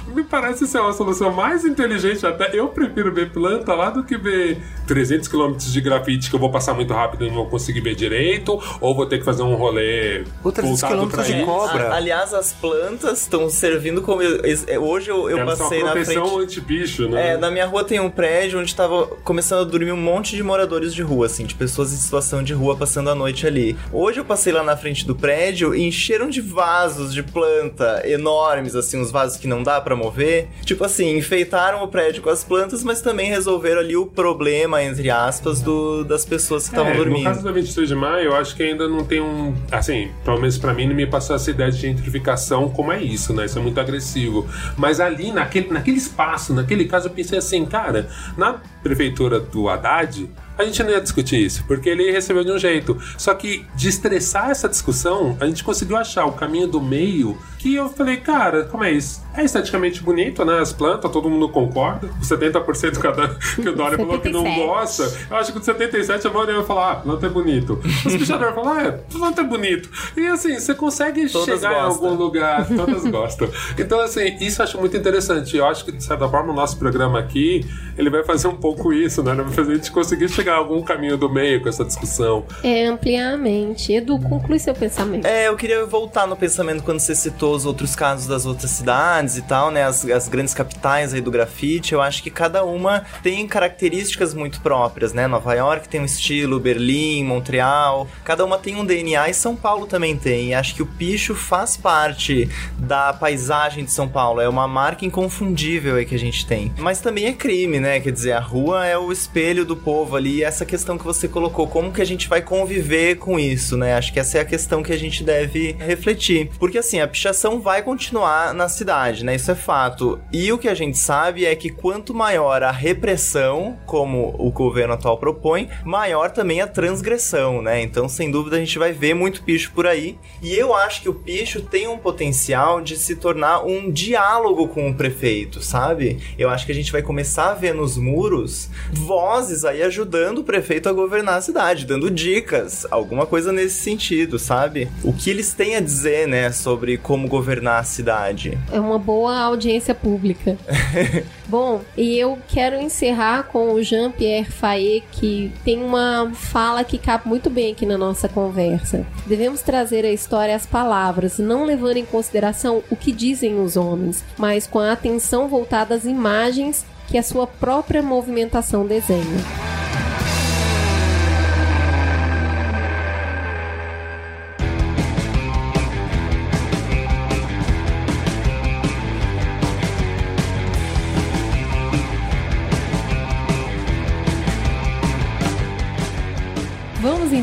[0.08, 2.26] me parece ser uma solução mais inteligente.
[2.26, 6.40] Até eu prefiro ver planta lá do que ver 300 km de grafite que eu
[6.40, 9.42] vou passar muito rápido e não vou conseguir ver direito, ou vou ter que fazer
[9.42, 11.88] um rolê Ou 300 voltado pra quilômetros de cobra.
[11.92, 14.22] A- aliás, as plantas estão servindo como.
[14.22, 16.42] es- Hoje eu, eu Elas são passei a na proteção frente.
[16.42, 17.30] anti-bicho, né?
[17.32, 20.42] É, na minha rua tem um prédio onde tava começando a dormir um monte de
[20.42, 23.76] moradores de rua, assim, de pessoas em situação de rua passando a noite ali.
[23.92, 28.74] Hoje eu passei lá na frente do prédio e encheram de vasos de planta enormes,
[28.74, 30.48] assim, uns vasos que não dá pra mover.
[30.64, 35.10] Tipo assim, enfeitaram o prédio com as plantas, mas também resolveram ali o problema, entre
[35.10, 37.18] aspas, do, das pessoas que estavam É, dormindo.
[37.18, 39.54] No caso da 23 de maio, eu acho que ainda não tem um.
[39.70, 43.32] Assim, pelo menos pra mim, não me passou essa ideia de gentrificação como é isso,
[43.32, 43.46] né?
[43.46, 44.46] Isso é muito agressivo.
[44.76, 50.28] Mas ali, naquele, naquele espaço, naquele caso, eu pensei assim, cara, na prefeitura do Haddad.
[50.58, 52.98] A gente não ia discutir isso, porque ele recebeu de um jeito.
[53.16, 57.74] Só que de estressar essa discussão, a gente conseguiu achar o caminho do meio que
[57.74, 59.22] eu falei, cara, como é isso?
[59.36, 60.60] É esteticamente bonito, né?
[60.60, 62.08] As plantas, todo mundo concorda.
[62.18, 64.66] Os 70% cada, que o Dória falou que não 77.
[64.66, 65.18] gosta.
[65.30, 67.78] Eu acho que de 77 a maioria vai falar, ah, planta é bonito.
[68.06, 69.90] Os pichadores falam, ah, é, planta é bonito.
[70.16, 72.08] E assim, você consegue Todas chegar em gostam.
[72.08, 73.50] algum lugar, todas gostam.
[73.78, 75.54] Então, assim, isso eu acho muito interessante.
[75.58, 77.66] Eu acho que, de certa forma, o nosso programa aqui,
[77.98, 79.32] ele vai fazer um pouco isso, né?
[79.32, 82.46] Ele vai fazer a gente conseguir chegar a algum caminho do meio com essa discussão.
[82.64, 83.92] É ampliamente.
[83.92, 85.26] Edu, conclui seu pensamento.
[85.26, 89.36] É, eu queria voltar no pensamento quando você citou os outros casos das outras cidades
[89.36, 89.84] e tal, né?
[89.84, 91.92] As, as grandes capitais aí do grafite.
[91.92, 95.26] Eu acho que cada uma tem características muito próprias, né?
[95.26, 98.08] Nova York tem um estilo, Berlim, Montreal.
[98.24, 100.48] Cada uma tem um DNA e São Paulo também tem.
[100.48, 102.48] E acho que o picho faz parte
[102.78, 104.40] da paisagem de São Paulo.
[104.40, 106.72] É uma marca inconfundível aí que a gente tem.
[106.78, 108.00] Mas também é crime, né?
[108.00, 110.36] Quer dizer, a rua é o espelho do povo ali.
[110.36, 113.94] E essa questão que você colocou, como que a gente vai conviver com isso, né?
[113.94, 116.50] Acho que essa é a questão que a gente deve refletir.
[116.58, 119.34] Porque assim, a pichação vai continuar na cidade, né?
[119.34, 120.20] Isso é fato.
[120.30, 124.92] E o que a gente sabe é que quanto maior a repressão, como o governo
[124.92, 127.80] atual propõe, maior também a transgressão, né?
[127.80, 130.18] Então, sem dúvida, a gente vai ver muito picho por aí.
[130.42, 134.90] E eu acho que o picho tem um potencial de se tornar um diálogo com
[134.90, 136.18] o prefeito, sabe?
[136.38, 140.44] Eu acho que a gente vai começar a ver nos muros vozes aí ajudando o
[140.44, 144.90] prefeito a governar a cidade, dando dicas, alguma coisa nesse sentido, sabe?
[145.02, 148.58] O que eles têm a dizer, né, sobre como governar a cidade.
[148.70, 150.58] É uma boa audiência pública.
[151.48, 157.26] Bom, e eu quero encerrar com o Jean-Pierre Faye, que tem uma fala que cabe
[157.26, 159.06] muito bem aqui na nossa conversa.
[159.26, 164.24] Devemos trazer a história às palavras, não levando em consideração o que dizem os homens,
[164.36, 169.24] mas com a atenção voltada às imagens que a sua própria movimentação desenha.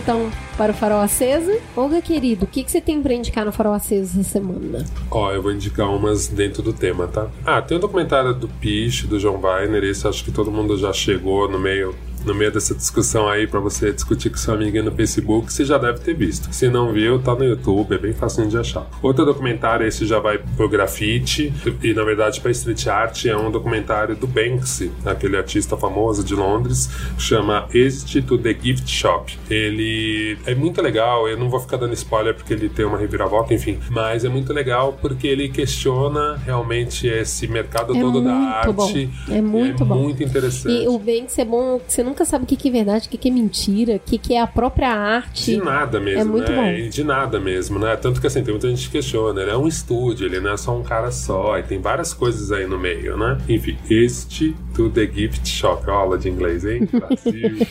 [0.07, 1.51] Então para o Farol Aceso.
[1.75, 4.85] Olga, querido, o que, que você tem para indicar no Farol Aceso essa semana?
[5.11, 7.27] Ó, eu vou indicar umas dentro do tema, tá?
[7.45, 10.93] Ah, tem um documentário do Piche, do John Weiner, esse acho que todo mundo já
[10.93, 11.93] chegou no meio
[12.25, 15.77] no meio dessa discussão aí para você discutir com seu amigo no Facebook, você já
[15.77, 16.51] deve ter visto.
[16.53, 18.87] Se não viu, tá no YouTube, é bem fácil de achar.
[19.01, 23.49] Outro documentário, esse já vai pro grafite e na verdade para street art, é um
[23.51, 29.37] documentário do Banksy, aquele artista famoso de Londres, chama Exit to the Gift Shop.
[29.49, 33.53] Ele é muito legal, eu não vou ficar dando spoiler porque ele tem uma reviravolta,
[33.53, 38.73] enfim, mas é muito legal porque ele questiona realmente esse mercado É todo da arte.
[38.73, 39.33] bom.
[39.33, 39.95] É muito é bom.
[39.95, 40.83] muito interessante.
[40.83, 43.17] E o Banks é bom, você nunca sabe o que, que é verdade, o que,
[43.17, 45.51] que é mentira, o que, que é a própria arte.
[45.51, 46.81] De nada mesmo, É muito né?
[46.83, 46.89] bom.
[46.89, 47.95] De nada mesmo, né?
[47.95, 50.57] Tanto que assim, tem muita gente que questiona, ele é um estúdio, ele não é
[50.57, 53.37] só um cara só, e tem várias coisas aí no meio, né?
[53.47, 56.87] Enfim, este to the gift shop, aula de inglês, hein?
[56.91, 57.67] Brasil.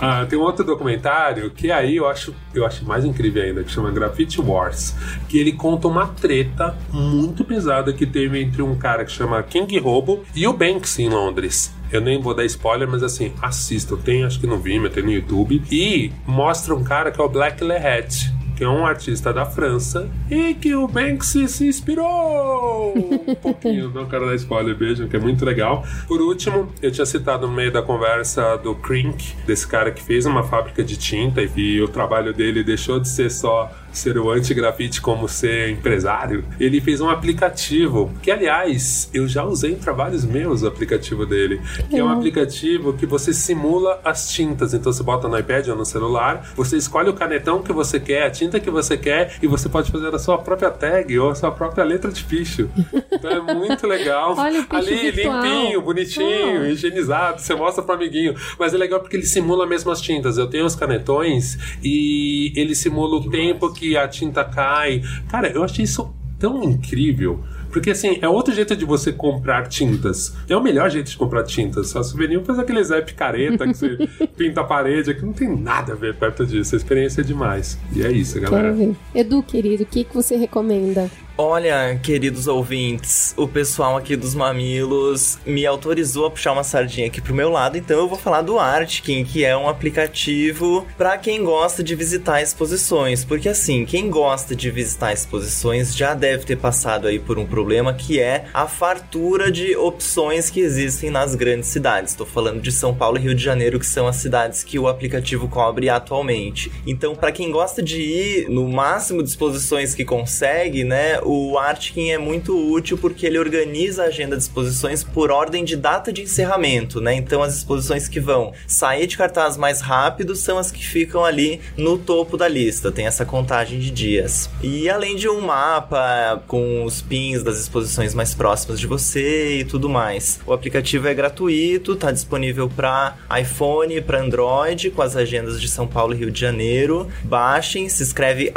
[0.00, 3.70] ah, tem um outro documentário que aí eu acho, eu acho mais incrível ainda, que
[3.70, 4.94] chama Graffiti Wars,
[5.28, 9.78] que ele conta uma treta muito pesada que teve entre um cara que chama King
[9.78, 11.72] Robo e o Banks em Londres.
[11.92, 13.96] Eu nem vou dar spoiler, mas assim, assista.
[13.96, 15.62] Tem, acho que no Vimeo, tem no YouTube.
[15.70, 20.10] E mostra um cara que é o Black Lehet, que é um artista da França
[20.28, 22.92] e que o Banksy se inspirou
[23.24, 23.88] um pouquinho.
[23.90, 25.84] Não quero dar spoiler, beijam, que é muito legal.
[26.08, 30.26] Por último, eu tinha citado no meio da conversa do Crink, desse cara que fez
[30.26, 35.00] uma fábrica de tinta e o trabalho dele deixou de ser só ser o anti-grafite
[35.00, 40.62] como ser empresário, ele fez um aplicativo que, aliás, eu já usei em trabalhos meus
[40.62, 44.74] o aplicativo dele, que é um aplicativo que você simula as tintas.
[44.74, 48.24] Então você bota no iPad ou no celular, você escolhe o canetão que você quer,
[48.24, 51.34] a tinta que você quer e você pode fazer a sua própria tag ou a
[51.34, 52.68] sua própria letra de picho.
[53.12, 54.34] Então é muito legal.
[54.38, 55.42] Olha Ali, virtual.
[55.42, 56.64] limpinho, bonitinho, Oh.
[56.66, 58.34] higienizado, você mostra pro amiguinho.
[58.58, 60.38] Mas é legal porque ele simula mesmo as tintas.
[60.38, 65.02] Eu tenho os canetões e ele simula o tempo que a tinta cai.
[65.28, 67.42] Cara, eu achei isso tão incrível.
[67.70, 70.34] Porque assim, é outro jeito de você comprar tintas.
[70.48, 71.94] É o melhor jeito de comprar tintas.
[71.94, 75.92] A souvenir faz aquele Zé picareta que você pinta a parede, que não tem nada
[75.92, 76.74] a ver perto disso.
[76.74, 77.78] A experiência é demais.
[77.94, 78.74] E é isso, galera.
[79.14, 81.10] Edu, querido, o que, que você recomenda?
[81.40, 87.20] Olha, queridos ouvintes, o pessoal aqui dos Mamilos me autorizou a puxar uma sardinha aqui
[87.20, 91.44] pro meu lado, então eu vou falar do Artkin, que é um aplicativo para quem
[91.44, 97.06] gosta de visitar exposições, porque assim, quem gosta de visitar exposições já deve ter passado
[97.06, 102.10] aí por um problema que é a fartura de opções que existem nas grandes cidades.
[102.10, 104.88] Estou falando de São Paulo e Rio de Janeiro, que são as cidades que o
[104.88, 106.72] aplicativo cobre atualmente.
[106.84, 112.08] Então, para quem gosta de ir no máximo de exposições que consegue, né, o Artkin
[112.08, 116.22] é muito útil porque ele organiza a agenda de exposições por ordem de data de
[116.22, 117.14] encerramento, né?
[117.14, 121.60] Então as exposições que vão sair de cartaz mais rápido são as que ficam ali
[121.76, 124.48] no topo da lista, tem essa contagem de dias.
[124.62, 129.64] E além de um mapa com os pins das exposições mais próximas de você e
[129.64, 130.40] tudo mais.
[130.46, 135.86] O aplicativo é gratuito, tá disponível para iPhone, para Android, com as agendas de São
[135.86, 137.06] Paulo e Rio de Janeiro.
[137.22, 138.50] Baixem, se escreve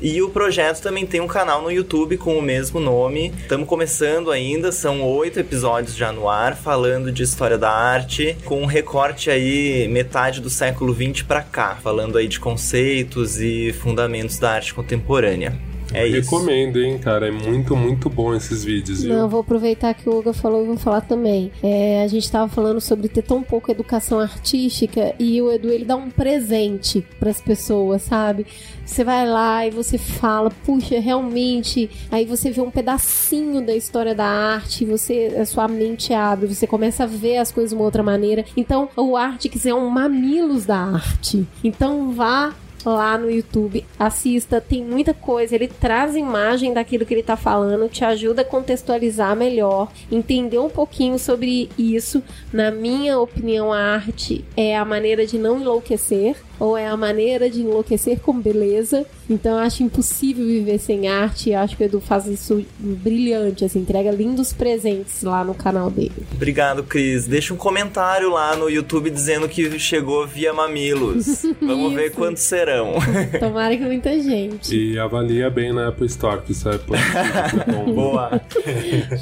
[0.00, 3.32] E o projeto também tem um canal no YouTube com o mesmo nome.
[3.42, 8.62] Estamos começando ainda, são oito episódios já no ar, falando de história da arte, com
[8.62, 14.38] um recorte aí metade do século XX para cá, falando aí de conceitos e fundamentos
[14.38, 15.67] da arte contemporânea.
[15.92, 16.30] É isso.
[16.30, 17.28] Recomendo, hein, cara.
[17.28, 19.14] É muito, muito bom esses vídeos, viu?
[19.14, 21.50] Não, eu vou aproveitar que o Olga falou e vou falar também.
[21.62, 25.84] É, a gente tava falando sobre ter tão pouca educação artística e o Edu ele
[25.84, 28.46] dá um presente pras pessoas, sabe?
[28.84, 31.90] Você vai lá e você fala, puxa, realmente.
[32.10, 36.66] Aí você vê um pedacinho da história da arte, você, a sua mente abre, você
[36.66, 38.44] começa a ver as coisas de uma outra maneira.
[38.56, 41.46] Então, o Artix é um mamilos da arte.
[41.62, 42.54] Então, vá
[42.94, 47.88] lá no YouTube, assista, tem muita coisa, ele traz imagem daquilo que ele tá falando,
[47.88, 52.22] te ajuda a contextualizar melhor, entender um pouquinho sobre isso.
[52.52, 57.50] Na minha opinião, a arte é a maneira de não enlouquecer ou é a maneira
[57.50, 59.04] de enlouquecer com beleza.
[59.28, 61.50] Então eu acho impossível viver sem arte.
[61.50, 65.90] Eu acho que o Edu faz isso brilhante, assim, entrega lindos presentes lá no canal
[65.90, 66.26] dele.
[66.32, 67.26] Obrigado, Cris.
[67.26, 71.42] Deixa um comentário lá no YouTube dizendo que chegou via Mamilos.
[71.60, 72.94] Vamos ver quantos serão.
[73.38, 74.74] Tomara que muita gente.
[74.74, 77.92] E avalia bem na Apple Store, que isso é é bom.
[77.94, 78.40] Boa.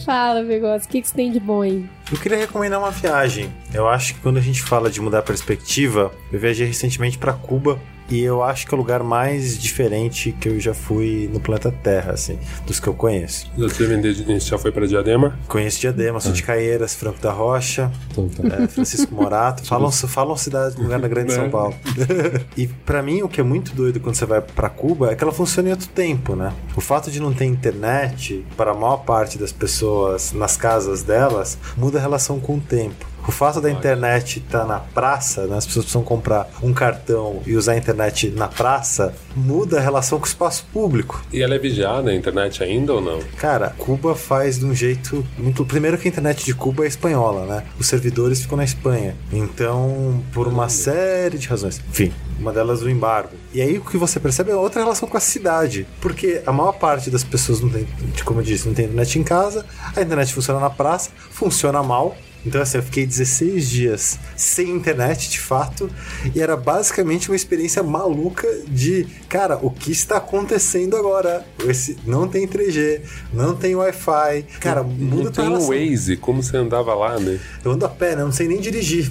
[0.05, 1.85] Fala, Vegoso, o que, que você tem de bom aí?
[2.11, 3.53] Eu queria recomendar uma viagem.
[3.75, 7.26] Eu acho que quando a gente fala de mudar a perspectiva, eu viajei recentemente para
[7.33, 7.79] Cuba
[8.09, 11.73] e eu acho que é o lugar mais diferente que eu já fui no planeta
[11.73, 13.51] Terra, assim, dos que eu conheço.
[13.59, 15.37] Você vender, já foi pra Diadema?
[15.49, 18.63] Conheço Diadema, sou de Caieiras, Franco da Rocha, Então tá.
[18.63, 19.65] é, Francisco Morato.
[19.67, 21.51] falam, falam cidade, lugar da grande São Né?
[21.51, 21.75] Paulo.
[22.57, 25.25] e pra mim, o que é muito doido quando você vai pra Cuba é que
[25.25, 26.53] ela funciona em outro tempo, né?
[26.77, 31.59] O fato de não ter internet, para a maior parte das pessoas nas casas delas,
[31.77, 33.16] muda a relação com o tempo.
[33.27, 37.57] O fato da internet estar na praça, né, as pessoas precisam comprar um cartão e
[37.57, 41.23] usar a internet na praça, muda a relação com o espaço público.
[41.33, 43.19] E ela é vigiada, a internet ainda ou não?
[43.37, 45.65] Cara, Cuba faz de um jeito muito.
[45.65, 47.65] Primeiro que a internet de Cuba é espanhola, né?
[47.79, 49.17] Os servidores ficam na Espanha.
[49.33, 51.81] Então, por uma série de razões.
[51.91, 53.31] Enfim, uma delas o embargo.
[53.53, 55.87] E aí o que você percebe é outra relação com a cidade.
[56.01, 57.87] Porque a maior parte das pessoas não tem,
[58.25, 62.17] como eu disse, não tem internet em casa, a internet funciona na praça, funciona mal.
[62.47, 65.91] Então, assim, eu fiquei 16 dias sem internet, de fato,
[66.35, 71.45] e era basicamente uma experiência maluca de, cara, o que está acontecendo agora?
[71.67, 73.01] Esse, não tem 3G,
[73.33, 74.45] não tem Wi-Fi.
[74.61, 75.69] Cara, muda Não tem o relação.
[75.69, 77.41] Waze, como você andava lá, né?
[77.65, 78.23] Eu ando a pé, né?
[78.23, 79.11] Eu não sei nem dirigir.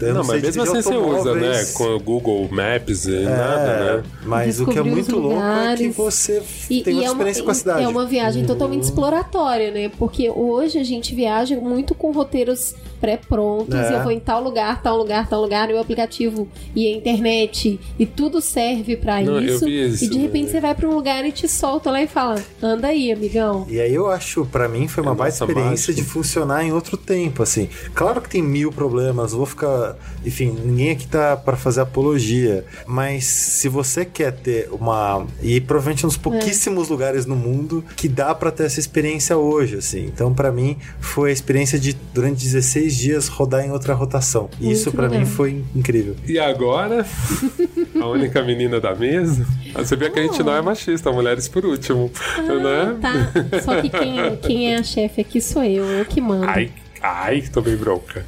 [0.00, 1.64] Eu não, sei mas mesmo assim você usa, né?
[1.74, 4.02] Com o Google Maps e É, nada, né?
[4.24, 7.12] Mas o que é muito louco é que você E, tem e uma é, uma,
[7.12, 7.82] experiência com a cidade.
[7.82, 9.90] é uma viagem totalmente exploratória, né?
[9.98, 13.74] Porque hoje a gente viaja muito com roteiros pré-prontos.
[13.74, 13.92] É.
[13.92, 16.96] E eu vou em tal lugar, tal lugar, tal lugar, e o aplicativo e a
[16.96, 17.78] internet.
[17.98, 19.68] E tudo serve eu isso.
[19.68, 20.50] isso, E de repente né?
[20.52, 23.66] você vai pra um lugar e te solta lá e fala: anda aí, amigão.
[23.68, 25.94] E aí eu acho, pra mim, foi uma É baita experiência mágico.
[25.94, 27.68] de funcionar em outro tempo, assim.
[27.94, 29.96] Claro que tem mil problemas, vou ficar...
[30.24, 35.26] Enfim, ninguém aqui tá pra fazer apologia, mas se você quer ter uma...
[35.42, 39.76] E provavelmente um dos pouquíssimos lugares no mundo que dá pra ter essa experiência hoje,
[39.76, 40.04] assim.
[40.06, 44.50] Então, pra mim, foi a experiência de, durante 16 dias, rodar em outra rotação.
[44.60, 45.20] E Muito isso, pra legal.
[45.20, 46.14] mim, foi incrível.
[46.26, 47.06] E agora,
[47.98, 49.46] a única menina da mesa.
[49.74, 52.96] Ah, Você vê que a gente não é machista, mulheres por último, né?
[53.00, 53.60] Tá.
[53.60, 56.44] Só que quem, quem é a chefe aqui sou eu, eu que mando.
[56.46, 56.70] Ai,
[57.02, 58.24] ai, tomei bronca.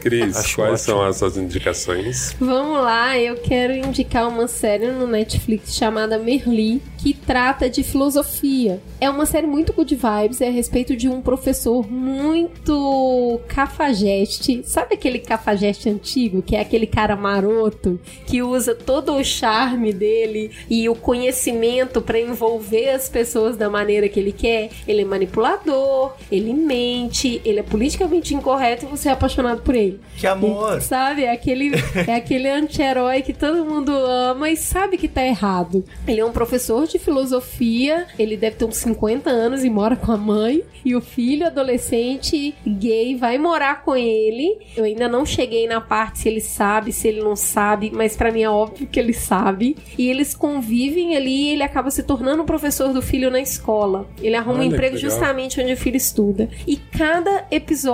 [0.00, 0.78] Cris, Acho quais ótimo.
[0.78, 2.34] são as suas indicações?
[2.40, 8.80] Vamos lá, eu quero indicar uma série no Netflix chamada Merli, que trata de filosofia.
[9.00, 14.62] É uma série muito good vibes, é a respeito de um professor muito cafajeste.
[14.64, 20.50] Sabe aquele cafajeste antigo, que é aquele cara maroto, que usa todo o charme dele
[20.70, 24.70] e o conhecimento para envolver as pessoas da maneira que ele quer?
[24.86, 27.62] Ele é manipulador, ele mente, ele é
[28.02, 30.00] politicamente incorreto e você é apaixonado por ele.
[30.16, 30.80] Que amor.
[30.80, 31.24] Sabe?
[31.24, 31.72] É aquele,
[32.06, 35.84] é aquele anti-herói que todo mundo ama e sabe que tá errado.
[36.06, 40.12] Ele é um professor de filosofia, ele deve ter uns 50 anos e mora com
[40.12, 40.62] a mãe.
[40.84, 44.58] E o filho adolescente gay vai morar com ele.
[44.76, 48.32] Eu ainda não cheguei na parte se ele sabe, se ele não sabe, mas pra
[48.32, 49.76] mim é óbvio que ele sabe.
[49.96, 54.08] E eles convivem ali e ele acaba se tornando o professor do filho na escola.
[54.20, 56.48] Ele arruma um Olha, que emprego justamente onde o filho estuda.
[56.66, 57.91] E cada episódio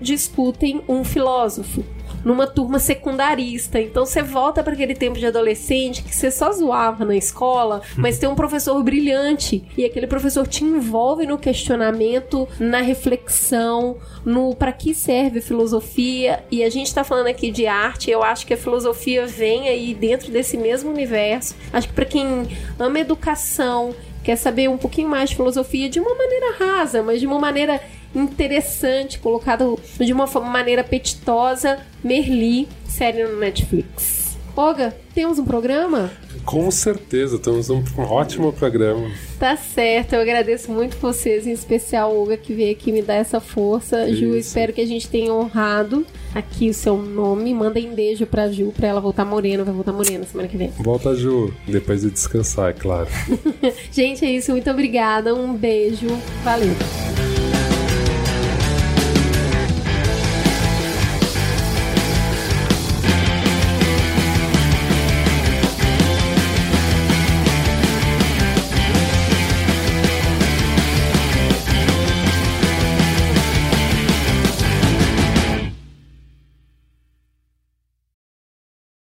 [0.00, 1.84] discutem um filósofo
[2.24, 3.80] numa turma secundarista.
[3.80, 8.18] Então você volta para aquele tempo de adolescente que você só zoava na escola, mas
[8.18, 14.72] tem um professor brilhante e aquele professor te envolve no questionamento, na reflexão, no para
[14.72, 16.44] que serve filosofia.
[16.50, 19.94] E a gente tá falando aqui de arte, eu acho que a filosofia vem aí
[19.94, 21.54] dentro desse mesmo universo.
[21.72, 22.48] Acho que para quem
[22.78, 23.94] ama educação,
[24.28, 27.80] quer saber um pouquinho mais de filosofia de uma maneira rasa, mas de uma maneira
[28.14, 34.17] interessante, colocado de uma maneira apetitosa, Merli, série no Netflix.
[34.58, 36.10] Olga, temos um programa?
[36.44, 39.08] Com certeza, temos um ótimo programa.
[39.38, 43.38] Tá certo, eu agradeço muito vocês, em especial Olga, que veio aqui me dar essa
[43.38, 44.12] força.
[44.12, 44.48] Ju, Isso.
[44.48, 46.04] espero que a gente tenha honrado
[46.34, 47.54] aqui o seu nome.
[47.54, 49.62] Mandem beijo pra Ju, pra ela voltar morena.
[49.62, 50.70] Vai voltar morena semana que vem.
[50.80, 53.08] Volta, Ju, depois de descansar, é claro.
[53.92, 54.50] Gente, é isso.
[54.50, 55.36] Muito obrigada.
[55.36, 56.08] Um beijo.
[56.42, 56.74] Valeu.